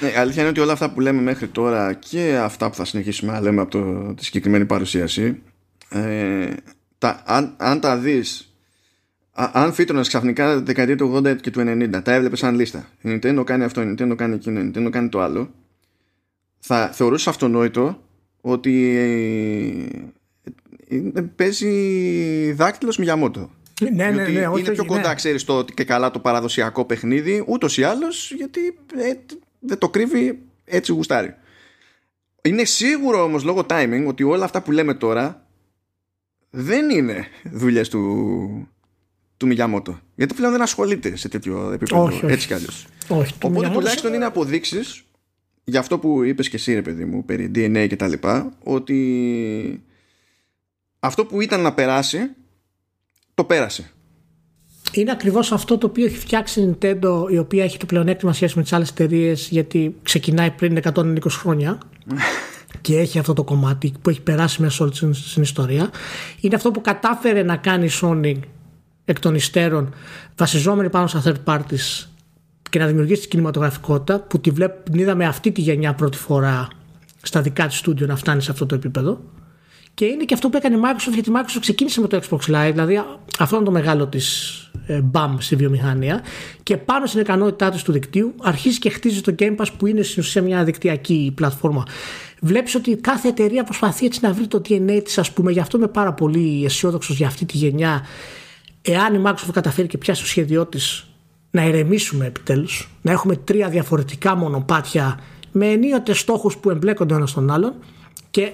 [0.00, 3.32] Ναι, αλήθεια είναι ότι όλα αυτά που λέμε μέχρι τώρα και αυτά που θα συνεχίσουμε
[3.32, 5.42] να λέμε από το, τη συγκεκριμένη παρουσίαση,
[5.88, 6.46] ε,
[6.98, 8.52] τα, αν, αν τα δεις
[9.32, 12.88] αν φύτρωνες ξαφνικά τη δεκαετία του 80 και του 90, τα έβλεπες σαν λίστα.
[13.00, 15.50] Η Nintendo κάνει αυτό, η Nintendo κάνει εκείνο, η Nintendo κάνει το άλλο.
[16.58, 18.02] Θα θεωρούσε αυτονόητο
[18.40, 20.21] ότι ε,
[21.36, 23.50] παίζει δάκτυλος Μιαμότο.
[23.80, 25.14] Ναι, ναι, ναι, είναι πιο κοντά, ναι.
[25.14, 28.60] ξέρεις το και καλά το παραδοσιακό παιχνίδι, ούτως ή άλλως, γιατί
[28.96, 29.12] ε,
[29.58, 31.34] δεν το κρύβει έτσι γουστάρει.
[32.42, 35.46] Είναι σίγουρο όμως λόγω timing ότι όλα αυτά που λέμε τώρα
[36.50, 38.68] δεν είναι δουλειές του,
[39.36, 39.98] του Μιγιαμότο.
[40.14, 42.02] Γιατί πλέον δεν ασχολείται σε τέτοιο επίπεδο.
[42.02, 42.86] Όχι, έτσι κι αλλιώς.
[43.42, 45.04] Οπότε τουλάχιστον είναι αποδείξεις
[45.64, 49.84] για αυτό που είπες και εσύ, ρε παιδί μου, περί DNA και τα λοιπά, ότι
[51.04, 52.18] αυτό που ήταν να περάσει,
[53.34, 53.90] το πέρασε.
[54.92, 58.56] Είναι ακριβώς αυτό το οποίο έχει φτιάξει η Nintendo, η οποία έχει το πλεονέκτημα σχέση
[58.56, 61.78] με τις άλλες εταιρείες, γιατί ξεκινάει πριν 120 χρόνια
[62.80, 65.90] και έχει αυτό το κομμάτι που έχει περάσει μέσα όλη την ιστορία.
[66.40, 68.34] Είναι αυτό που κατάφερε να κάνει η Sony
[69.04, 69.94] εκ των υστέρων
[70.36, 72.06] βασιζόμενοι πάνω στα third parties
[72.70, 76.68] και να δημιουργήσει την κινηματογραφικότητα που τη βλέπ, την είδαμε αυτή τη γενιά πρώτη φορά
[77.22, 79.20] στα δικά της στούντιο να φτάνει σε αυτό το επίπεδο.
[79.94, 82.36] Και είναι και αυτό που έκανε η Microsoft γιατί η Microsoft ξεκίνησε με το Xbox
[82.36, 83.02] Live, δηλαδή
[83.38, 84.56] αυτό είναι το μεγάλο της
[84.86, 86.22] ε, μπαμ στη βιομηχανία.
[86.62, 90.02] Και πάνω στην ικανότητά της του δικτύου αρχίζει και χτίζει το Game Pass που είναι
[90.02, 91.82] στην ουσία μια δικτυακή πλατφόρμα.
[92.40, 95.52] Βλέπεις ότι κάθε εταιρεία προσπαθεί έτσι να βρει το DNA της, ας πούμε.
[95.52, 98.06] Γι' αυτό είμαι πάρα πολύ αισιόδοξος για αυτή τη γενιά
[98.82, 101.06] εάν η Microsoft καταφέρει και πιάσει το σχέδιό της
[101.50, 105.20] να ηρεμήσουμε επιτέλους, να έχουμε τρία διαφορετικά μονοπάτια
[105.52, 107.74] με ενίοτε στόχους που εμπλέκονται ένας στον άλλον
[108.30, 108.52] και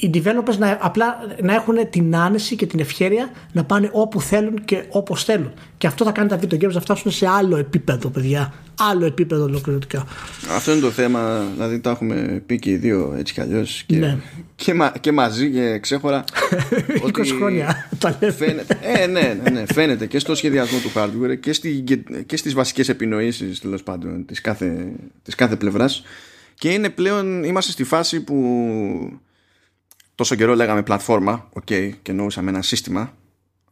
[0.00, 4.64] οι developers να, απλά να έχουν την άνεση και την ευχαίρεια να πάνε όπου θέλουν
[4.64, 5.52] και όπως θέλουν.
[5.78, 8.52] Και αυτό θα κάνει τα video games να φτάσουν σε άλλο επίπεδο, παιδιά.
[8.90, 10.06] Άλλο επίπεδο ολοκληρωτικά.
[10.50, 11.44] Αυτό είναι το θέμα.
[11.52, 13.82] Δηλαδή, τα έχουμε πει και οι δύο έτσι κι αλλιώς.
[13.86, 14.18] Και, ναι.
[14.56, 16.24] και, μα, και μαζί και ξέχωρα.
[17.16, 21.52] 20 χρόνια τα Φαίνεται, ε, ναι, ναι, ναι, φαίνεται και στο σχεδιασμό του hardware και,
[21.52, 21.84] στη,
[22.26, 24.92] και στις βασικές επινοήσεις τέλος πάντων της κάθε,
[25.22, 26.02] της κάθε πλευράς.
[26.54, 28.36] Και είναι πλέον, είμαστε στη φάση που
[30.14, 33.14] τόσο καιρό λέγαμε πλατφόρμα, ok, okay, και εννοούσαμε ένα σύστημα,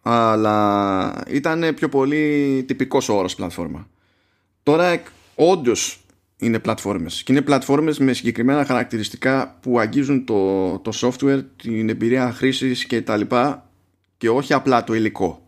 [0.02, 3.88] αλλά ήταν πιο πολύ τυπικός ο όρος πλατφόρμα.
[4.62, 5.02] Τώρα
[5.34, 6.00] όντως
[6.36, 12.32] είναι πλατφόρμες και είναι πλατφόρμες με συγκεκριμένα χαρακτηριστικά που αγγίζουν το, το software, την εμπειρία
[12.32, 13.70] χρήσης και τα λοιπά
[14.16, 15.46] και όχι απλά το υλικό.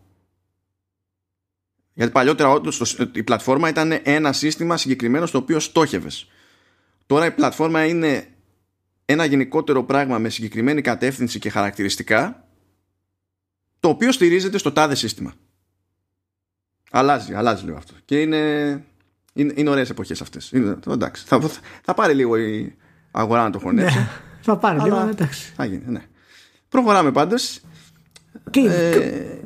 [1.93, 6.29] Γιατί παλιότερα όντως η πλατφόρμα ήταν ένα σύστημα συγκεκριμένο στο οποίο στόχευες.
[7.07, 8.27] Τώρα η πλατφόρμα είναι
[9.05, 12.49] ένα γενικότερο πράγμα με συγκεκριμένη κατεύθυνση και χαρακτηριστικά
[13.81, 15.33] το οποίο στηρίζεται στο τάδε σύστημα.
[16.91, 17.95] Αλλάζει, αλλάζει λίγο αυτό.
[18.05, 18.39] Και είναι,
[19.33, 20.51] είναι, είναι ωραίες εποχές αυτές.
[20.51, 21.41] Είναι, εντάξει, θα,
[21.83, 22.77] θα πάρει λίγο η
[23.11, 23.99] αγορά να το χωνέψει.
[23.99, 24.09] Ναι,
[24.41, 25.53] θα πάρει λίγο, εντάξει.
[25.57, 26.03] Θα γίνει, ναι.
[26.69, 27.61] Προχωράμε πάντως.
[28.51, 28.99] Τι, ε,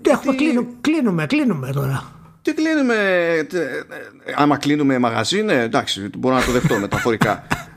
[0.03, 2.13] τι έχουμε, τι, κλείνουμε, κλείνουμε, κλείνουμε τώρα.
[2.43, 2.97] Τι κλείνουμε,
[4.37, 7.47] άμα κλείνουμε μαγαζί, ναι, εντάξει, μπορώ να το δεχτώ μεταφορικά.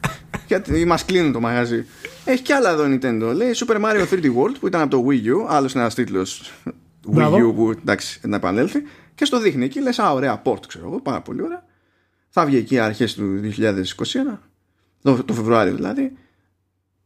[0.52, 1.86] Γιατί μας κλείνουν το μαγαζί.
[2.26, 3.34] Έχει κι άλλα εδώ Nintendo.
[3.36, 5.46] Λέει Super Mario 3D World που ήταν από το Wii U.
[5.48, 6.54] Άλλος ένας τίτλος
[7.16, 8.84] Wii U που εντάξει να επανέλθει.
[9.16, 9.82] Και στο δείχνει εκεί.
[9.82, 11.02] Λες, Α, ωραία, port ξέρω εγώ.
[11.02, 11.66] Πάρα πολύ ωραία.
[12.30, 14.40] Θα βγει εκεί αρχές του 2021.
[15.02, 16.18] Το, το Φεβρουάριο δηλαδή.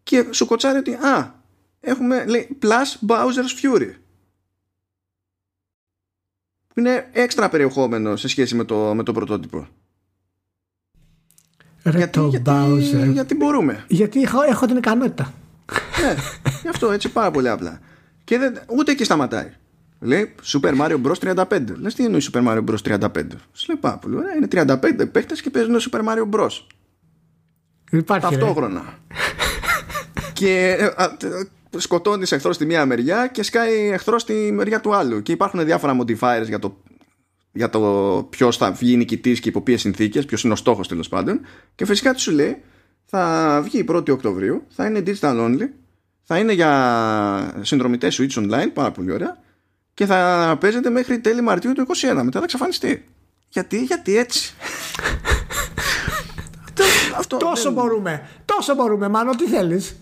[0.03, 1.33] Και σου κοτσάρει ότι Α,
[1.79, 3.91] έχουμε λέει Plus Bowser's Fury.
[6.67, 9.67] Που είναι έξτρα περιεχόμενο σε σχέση με το, με το πρωτότυπο.
[11.85, 13.11] Ρε γιατί, το γιατί, Bowser.
[13.11, 13.83] γιατί μπορούμε.
[13.87, 15.33] Γιατί έχω, έχω την ικανότητα.
[16.01, 16.15] ναι,
[16.61, 17.79] γι' αυτό έτσι πάρα πολύ απλά.
[18.23, 19.51] Και δεν, ούτε εκεί σταματάει.
[19.99, 21.45] Λέει Super Mario Bros 35.
[21.79, 23.07] Λες τι εννοείς Super Mario Bros 35.
[23.53, 24.33] Σου λέει πάρα πολύ ωραία.
[24.35, 26.49] Είναι 35 παίχτε και παίζουν Super Mario Bros.
[27.91, 28.27] Υπάρχει.
[28.29, 28.37] ρε.
[28.37, 28.83] Ταυτόχρονα.
[30.33, 31.47] και ε, α, τε-
[31.77, 35.21] σκοτώνεις εχθρός στη μία μεριά και σκάει εχθρός στη μεριά του άλλου.
[35.21, 36.77] Και υπάρχουν διάφορα modifiers για το,
[37.55, 37.79] για το
[38.29, 41.39] ποιος θα βγει νικητής και υπό ποιες συνθήκες, ποιος είναι ο στόχος τέλος πάντων.
[41.75, 42.61] Και φυσικά τι σου λέει,
[43.05, 45.69] θα βγει η 1η Οκτωβρίου, θα είναι digital only,
[46.23, 49.37] θα είναι για συνδρομητές Switch Online, πάρα πολύ ωραία,
[49.93, 52.21] και θα παίζεται μέχρι τέλη Μαρτίου του 2021.
[52.23, 53.05] Μετά θα εξαφανιστεί.
[53.49, 54.53] Γιατί, γιατί έτσι;
[57.17, 58.27] Αυτό Τόσο δεν- μπορούμε.
[58.45, 59.95] Τόσο μπορούμε, Μάνο, τι θέλεις;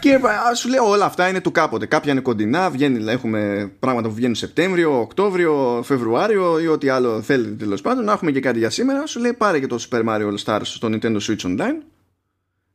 [0.00, 1.86] Και α, σου λέω όλα αυτά είναι του κάποτε.
[1.86, 7.22] Κάποια είναι κοντινά, βγαίνει, δηλαδή, έχουμε πράγματα που βγαίνουν Σεπτέμβριο, Οκτώβριο, Φεβρουάριο ή ό,τι άλλο
[7.22, 8.04] θέλετε τέλος πάντων.
[8.04, 9.06] Να έχουμε και κάτι για σήμερα.
[9.06, 11.82] Σου λέει πάρε και το Super Mario All Stars στο Nintendo Switch Online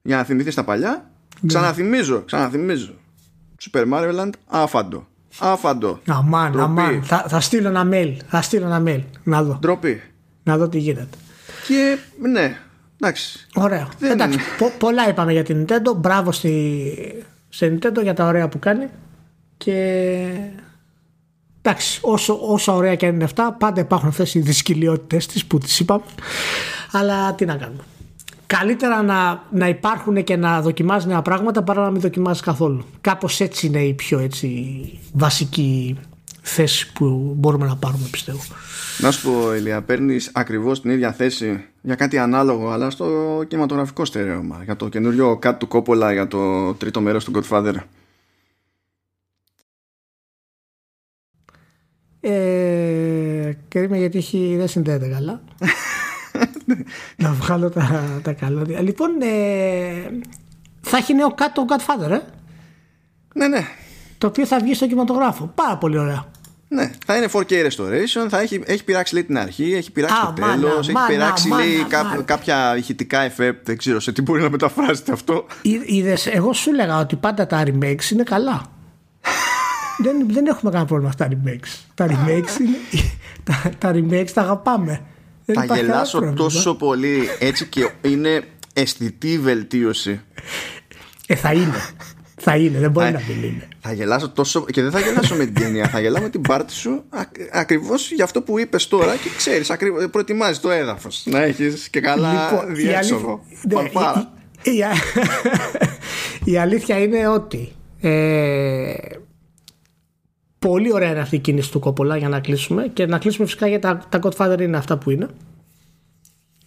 [0.02, 1.12] για να θυμηθείς τα παλιά.
[1.48, 2.94] Ξαναθυμίζω, ξαναθυμίζω.
[3.72, 5.08] Super Mario Land, άφαντο.
[5.40, 6.00] Άφαντο.
[6.08, 6.64] Αμάν, Ντροπή.
[6.64, 7.04] αμάν.
[7.04, 8.16] Θα, θα στείλω ένα mail.
[8.30, 9.04] Θα στείλω ένα mail.
[9.24, 9.58] Να δω.
[9.62, 10.02] Ντροπή.
[10.44, 11.18] Να δω τι γίνεται.
[11.68, 12.58] Και ναι,
[13.04, 13.48] εντάξει.
[13.56, 13.88] Ωραίο.
[14.00, 14.44] Δεν Εντάξει, είναι.
[14.58, 15.96] πο- πολλά είπαμε για την Nintendo.
[15.98, 18.88] Μπράβο στη, σε Nintendo για τα ωραία που κάνει.
[19.58, 20.28] Και
[21.62, 25.58] εντάξει, όσο, όσο ωραία και αν είναι αυτά, πάντα υπάρχουν αυτές οι δυσκολιότητε της που
[25.58, 26.04] τις είπαμε.
[26.92, 27.84] Αλλά τι να κάνουμε.
[28.48, 32.86] Καλύτερα να, να υπάρχουν και να δοκιμάζεις νέα πράγματα παρά να μην δοκιμάζεις καθόλου.
[33.02, 34.50] Κάπως έτσι είναι η πιο έτσι,
[35.14, 35.98] βασική
[36.45, 38.40] θέση που μπορούμε να πάρουμε, πιστεύω.
[38.99, 44.06] Να σου πω, Ηλία, παίρνεις ακριβώς την ίδια θέση για κάτι ανάλογο, αλλά στο κινηματογραφικό
[44.06, 44.61] στερέωμα.
[44.64, 47.76] Για το καινούριο Cut του Coppola για το τρίτο μέρος του Godfather.
[52.20, 55.41] Ε, κρίμα γιατί έχει, δεν συνδέεται καλά.
[57.24, 58.82] να βγάλω τα, τα καλώδια.
[58.82, 60.22] Λοιπόν, ε,
[60.82, 62.20] θα έχει νέο κάτω Godfather, ε,
[63.34, 63.65] Ναι, ναι.
[64.24, 65.52] Το οποίο θα βγει στο κινηματογράφο.
[65.56, 66.26] Πάρα πολύ ωραία.
[66.68, 70.34] Ναι, θα είναι 4K restoration, θα έχει, έχει πειράξει λέει την αρχή, έχει πειράξει Α,
[70.36, 72.22] το μάνα, τέλος, έχει μάνα, πειράξει μάνα, λέει κά- μάνα.
[72.22, 75.45] κάποια ηχητικά effect, δεν ξέρω σε τι μπορεί να μεταφράσετε αυτό.
[75.86, 78.62] Είδες, εγώ σου έλεγα ότι πάντα τα remakes είναι καλά.
[80.04, 81.80] δεν, δεν έχουμε κανένα πρόβλημα στα remakes.
[81.95, 82.78] Τα remakes είναι.
[83.48, 85.02] τα, τα remakes τα αγαπάμε.
[85.45, 86.44] Δεν θα υπάρχει κανένα γελάσω πρόβλημα.
[86.44, 88.44] τόσο πολύ έτσι και είναι
[88.74, 90.22] αισθητή βελτίωση.
[91.28, 91.82] Ε, θα είναι.
[92.44, 93.68] Θα είναι, δεν μπορεί Θα- να μην είναι.
[93.80, 96.74] Θα γελάσω τόσο και δεν θα γελάσω με την ταινία, θα γελάω με την πάρτι
[96.74, 97.03] σου
[97.52, 99.72] ακριβώς για αυτό που είπες τώρα και ξέρεις,
[100.11, 101.24] προετοιμάζει το έδαφος.
[101.26, 103.40] Να έχεις και καλά Λοιπόν, η διέξοδο.
[103.45, 104.34] αλήθεια- ναι, Φανφάρα.
[104.64, 104.91] η- η- η α-
[106.53, 107.72] Η αλήθεια είναι ότι
[108.02, 108.94] ε,
[110.60, 113.68] πολύ ωραία είναι αυτή η κίνηση του Κόπολα για να κλείσουμε και να κλείσουμε φυσικά
[113.68, 115.28] για τα, τα Godfather είναι αυτά που είναι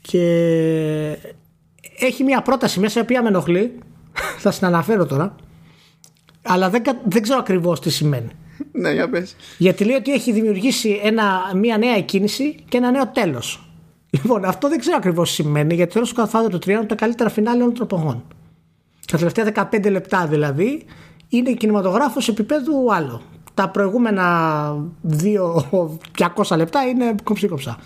[0.00, 0.20] και
[1.98, 3.72] έχει μια πρόταση μέσα η οποία με ενοχλεί
[4.42, 5.34] θα την αναφέρω τώρα
[6.46, 8.28] αλλά δεν, κα- δεν ξέρω ακριβώς τι σημαίνει
[8.72, 9.36] Ναι, για πες.
[9.58, 13.60] γιατί λέει ότι έχει δημιουργήσει ένα, μια νέα εκκίνηση και ένα νέο τέλος.
[14.10, 16.78] Λοιπόν, αυτό δεν ξέρω ακριβώς τι σημαίνει, γιατί το τέλο του Godfather του 3 είναι
[16.78, 18.24] από τα καλύτερα φινάλε όλων των εποχών.
[19.10, 20.84] Τα τελευταία 15 λεπτά δηλαδή
[21.28, 23.22] είναι κινηματογράφος επίπεδου άλλο.
[23.54, 24.76] Τα προηγούμενα
[25.22, 27.78] 200 λεπτά είναι κοψή-κοψά.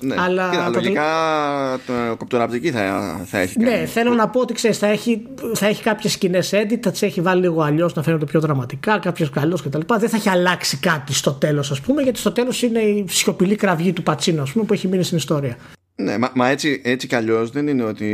[0.00, 0.14] Ναι.
[0.18, 3.70] Αλλά Κοίτα, το λογικά το κοπτοραπτική θα, θα έχει κάνει.
[3.70, 5.22] Ναι, θέλω να πω ότι ξέρεις, θα έχει,
[5.54, 8.98] θα έχει κάποιες σκηνές edit, θα τις έχει βάλει λίγο αλλιώς να φαίνονται πιο δραματικά,
[8.98, 9.80] κάποιες καλώς κτλ.
[9.98, 13.54] Δεν θα έχει αλλάξει κάτι στο τέλος, ας πούμε, γιατί στο τέλος είναι η σιωπηλή
[13.54, 15.56] κραυγή του Πατσίνο, ας πούμε, που έχει μείνει στην ιστορία.
[15.98, 18.04] Ναι, μα, μα έτσι, έτσι κι αλλιώς δεν είναι ότι.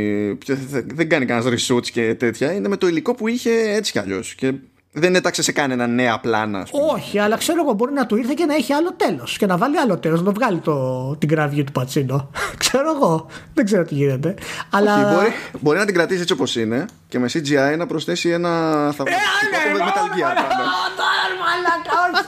[0.45, 2.53] ποιο- θε- Δεν κάνει κανένας reshoots και τέτοια.
[2.53, 4.35] Είναι με το υλικό που είχε έτσι κι αλλιώς.
[4.35, 4.53] Και
[4.95, 6.59] δεν έταξε σε κανένα νέα πλάνα.
[6.59, 6.83] ας πούμε.
[6.91, 9.37] Όχι, αλλά ξέρω εγώ, μπορεί να του ήρθε και να έχει άλλο τέλος.
[9.37, 12.29] Και να βάλει άλλο τέλος, να το βγάλει το, την κραυγή του Πατσίνο.
[12.63, 13.27] ξέρω εγώ.
[13.53, 14.35] Δεν ξέρω τι γίνεται.
[14.69, 14.95] Αλλά.
[14.95, 18.49] Όχι, μπορεί, μπορεί να την κρατήσει έτσι όπως είναι και με CGI να προσθέσει ένα.
[18.97, 20.63] Θα Ε, θα ναι, με Metal Gear ω, πάνω.
[20.99, 22.25] τώρα, μαλάκα, όχι.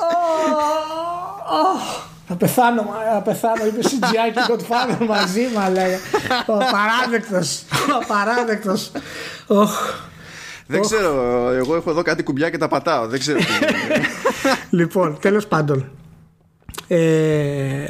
[0.00, 0.16] Ω,
[1.54, 1.80] ω,
[2.28, 3.64] Θα πεθάνω, μα, θα πεθάνω.
[3.66, 5.94] Είπε CGI και Godfather μαζί, μα λέει.
[6.46, 7.62] Ο παράδεκτος.
[8.02, 8.90] Ο παράδεκτος.
[10.78, 10.88] Οχ.
[10.88, 11.48] Δεν ξέρω.
[11.50, 13.06] Εγώ έχω εδώ κάτι κουμπιά και τα πατάω.
[13.06, 13.38] Δεν ξέρω.
[13.38, 14.04] τι είναι.
[14.82, 15.90] Λοιπόν, τέλος πάντων.
[16.88, 17.84] Ε,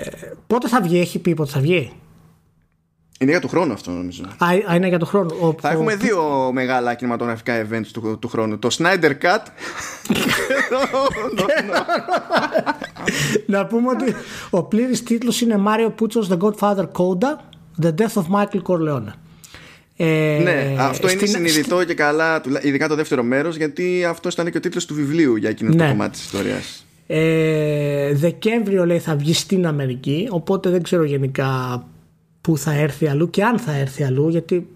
[0.47, 1.93] πότε θα βγει, έχει πει πότε θα βγει;
[3.21, 4.23] είναι για του χρόνου αυτό νομίζω.
[4.39, 5.35] Α, α, είναι για το χρόνο.
[5.41, 8.59] Ο- Θα ο- έχουμε δύο μεγάλα κινηματογραφικά events του, του χρόνου.
[8.59, 9.43] Το Snyder Cut.
[13.47, 14.15] Να πούμε ότι
[14.51, 17.37] ο πλήρης τίτλος είναι Mario Puzo's The Godfather Coda
[17.83, 19.13] The Death of Michael Corleone.
[20.03, 24.29] Ε, ναι, αυτό είναι στην- συνειδητό και καλά, τουλά- ειδικά το δεύτερο μέρος, γιατί αυτό
[24.33, 25.89] ήταν και ο τίτλος του βιβλίου για εκείνο το Ναι.
[25.89, 26.85] κομμάτι της ιστορίας.
[27.07, 31.85] Ε, Δεκέμβριο λέει θα βγει στην Αμερική οπότε δεν ξέρω γενικά
[32.41, 34.67] που θα έρθει αλλού και αν θα έρθει αλλού γιατί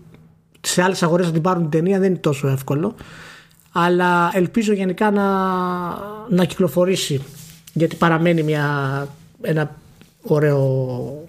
[0.61, 2.95] σε άλλες αγορές να την πάρουν την ταινία δεν είναι τόσο εύκολο
[3.73, 5.25] αλλά ελπίζω γενικά να,
[6.29, 7.23] να κυκλοφορήσει
[7.73, 8.69] γιατί παραμένει μια,
[9.43, 9.77] ένα
[10.23, 11.29] ωραίο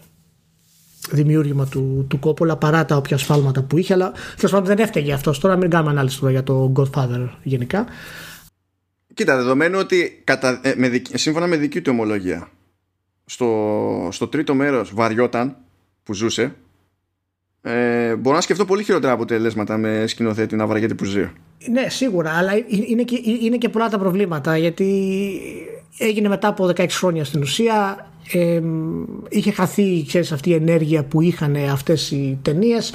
[1.11, 5.13] δημιούργημα του, του Κόπολα παρά τα όποια σφάλματα που είχε αλλά τέλος πάντων δεν έφταιγε
[5.13, 7.85] αυτός τώρα μην κάνουμε ανάλυση τώρα για το Godfather γενικά
[9.13, 12.49] Κοίτα, δεδομένου ότι κατά, ε, με, σύμφωνα με δική του ομολογία
[13.25, 15.57] στο, στο τρίτο μέρος βαριόταν
[16.03, 16.55] που ζούσε
[17.67, 21.31] ε, μπορώ να σκεφτώ πολύ χειρότερα αποτελέσματα με σκηνοθέτη να βαριέται που ζει.
[21.71, 22.51] Ναι, σίγουρα, αλλά
[22.87, 25.41] είναι και, είναι και πολλά τα προβλήματα γιατί
[25.97, 28.07] έγινε μετά από 16 χρόνια στην ουσία.
[28.31, 28.61] Ε,
[29.29, 32.93] είχε χαθεί ξέρεις, αυτή η ενέργεια που είχαν αυτές οι ταινίες.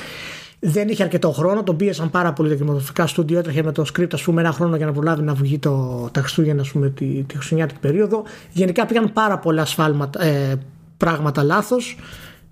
[0.63, 3.39] Δεν είχε αρκετό χρόνο, τον πίεσαν πάρα πολύ τα κινηματογραφικά στούντιο.
[3.39, 6.21] Έτρεχε με το script, ας πούμε, ένα χρόνο για να προλάβει να βγει το, τα
[6.21, 8.23] Χριστούγεννα, ας πούμε, τη, τη Χριστουγεννιάτικη περίοδο.
[8.53, 10.59] Γενικά πήγαν πάρα πολλά σφάλματα, ε,
[10.97, 11.97] πράγματα λάθος.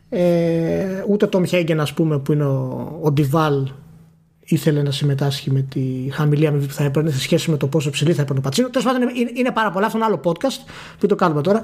[0.09, 3.69] Ε, ούτε το Μιχέγγεν, ας πούμε, που είναι ο, ο Ντιβάλ,
[4.49, 5.81] ήθελε να συμμετάσχει με τη
[6.11, 8.71] χαμηλή αμοιβή που θα έπαιρνε σε σχέση με το πόσο ψηλή θα έπαιρνε ο Πατσίνο.
[8.71, 9.87] Τέλος πάντων, είναι, είναι πάρα πολλά.
[9.87, 11.61] Αυτό είναι άλλο podcast που το κάνουμε τώρα.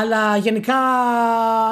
[0.00, 0.74] Αλλά γενικά,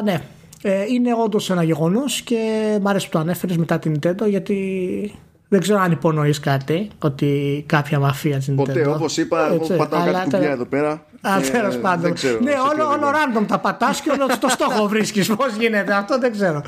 [0.05, 0.23] ναι,
[0.63, 2.39] ε, είναι όντως ένα γεγονός και
[2.83, 5.19] μ' άρεσε που το ανέφερες μετά την Nintendo γιατί
[5.49, 8.65] δεν ξέρω αν υπονοείς κάτι ότι κάποια μαφία την Nintendo.
[8.65, 11.07] Ποτέ, όπως είπα, εγώ πατάω κάτι κουμπιά εδώ πέρα.
[11.29, 12.15] Α, τέλος πάντων.
[12.41, 15.27] Ναι, όλο, όλο random τα πατάς και όλο το στόχο βρίσκεις.
[15.29, 16.63] Πώς γίνεται αυτό, δεν ξέρω.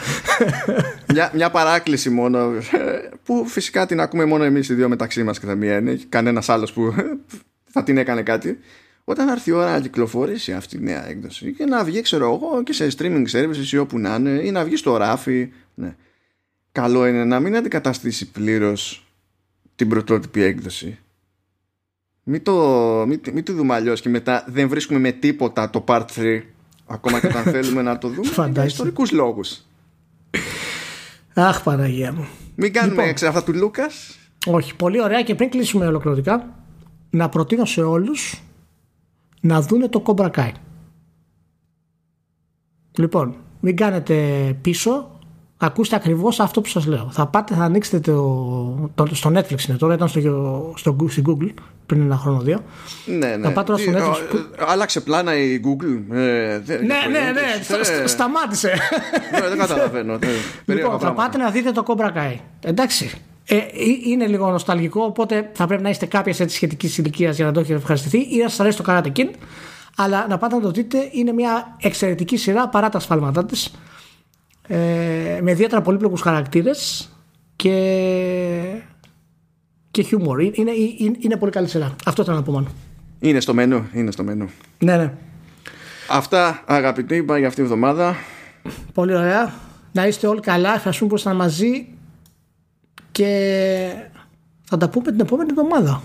[1.13, 2.53] μια, μια παράκληση μόνο.
[3.23, 5.99] Που φυσικά την ακούμε μόνο εμείς οι δύο μεταξύ μας και θα μία είναι.
[6.09, 6.95] Κανένας άλλος που
[7.75, 8.59] θα την έκανε κάτι
[9.09, 12.63] όταν έρθει η ώρα να κυκλοφορήσει αυτή η νέα έκδοση και να βγει ξέρω εγώ
[12.63, 15.97] και σε streaming services ή όπου να είναι ή να βγει στο ράφι ναι.
[16.73, 19.07] καλό είναι να μην αντικαταστήσει πλήρως
[19.75, 20.99] την πρωτότυπη έκδοση
[22.29, 22.55] μην το,
[23.07, 26.43] μην, μην το δούμε αλλιώς και μετά δεν βρίσκουμε με τίποτα το part 3
[26.87, 29.67] ακόμα και όταν θέλουμε να το δούμε για ιστορικούς λόγους.
[31.35, 32.27] Αχ Παναγία μου.
[32.55, 34.19] Μην κάνουμε λοιπόν, αυτά του Λούκας.
[34.47, 36.55] Όχι, πολύ ωραία και πριν κλείσουμε ολοκληρωτικά
[37.11, 38.43] να προτείνω σε όλους
[39.41, 40.53] να δούνε το Cobra Kai.
[42.99, 44.15] Λοιπόν, μην κάνετε
[44.61, 45.16] πίσω,
[45.59, 47.09] ακούστε ακριβώς αυτό που σας λέω.
[47.11, 51.51] Θα πάτε, θα ανοίξετε το, το στο Netflix είναι τώρα, ήταν στο, στο, στην Google
[51.87, 52.63] πριν ένα χρόνο δύο.
[53.07, 53.47] Ναι, ναι.
[53.47, 54.17] Θα πάτε στο Netflix.
[54.31, 54.39] Που...
[54.67, 56.15] Άλλαξε πλάνα η Google.
[56.17, 57.31] Ε, ναι, ναι, ναι,
[58.01, 58.07] ναι.
[58.07, 58.75] Σταμάτησε.
[59.33, 60.19] Ναι, δεν καταλαβαίνω.
[60.65, 62.37] Λοιπόν, θα πάτε να δείτε το Cobra Kai.
[62.61, 63.11] Εντάξει,
[63.45, 63.57] ε,
[64.07, 67.79] είναι λίγο νοσταλγικό, οπότε θα πρέπει να είστε κάποια σχετικής ηλικίας για να το έχετε
[67.79, 69.31] ευχαριστηθεί ή να σας αρέσει το Karate Kid.
[69.97, 73.75] Αλλά να πάτε να το δείτε, είναι μια εξαιρετική σειρά παρά τα σφάλματά της.
[74.67, 77.11] Ε, με ιδιαίτερα πολύπλοκους χαρακτήρες
[77.57, 78.83] και,
[79.91, 80.41] και χιούμορ.
[80.41, 80.55] Είναι,
[80.99, 81.97] είναι, είναι, πολύ καλή σειρά.
[82.07, 82.67] Αυτό ήταν να πω μόνο.
[83.21, 83.89] Είναι στο μενού.
[83.93, 84.49] Είναι στο μενού.
[84.79, 85.13] Ναι, ναι.
[86.11, 88.17] Αυτά αγαπητοί, πάει για αυτή τη βδομάδα.
[88.95, 89.55] Πολύ ωραία.
[89.93, 90.75] Να είστε όλοι καλά.
[90.75, 91.87] Ευχαριστούμε που ήσασταν μαζί
[93.13, 93.89] και
[94.65, 96.03] θα τα πούμε την επόμενη εβδομάδα.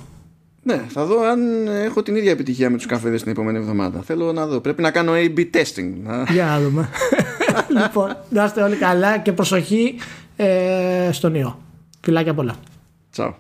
[0.64, 4.02] Ναι, θα δω αν έχω την ίδια επιτυχία με τους καφέδες την επόμενη εβδομάδα.
[4.02, 4.60] Θέλω να δω.
[4.60, 5.94] Πρέπει να κάνω A-B testing.
[6.32, 6.90] Για να δούμε.
[7.82, 9.96] λοιπόν, να είστε όλοι καλά και προσοχή
[10.36, 11.60] ε, στον ιό.
[12.02, 12.56] Φιλάκια πολλά.
[13.12, 13.36] Τσάου.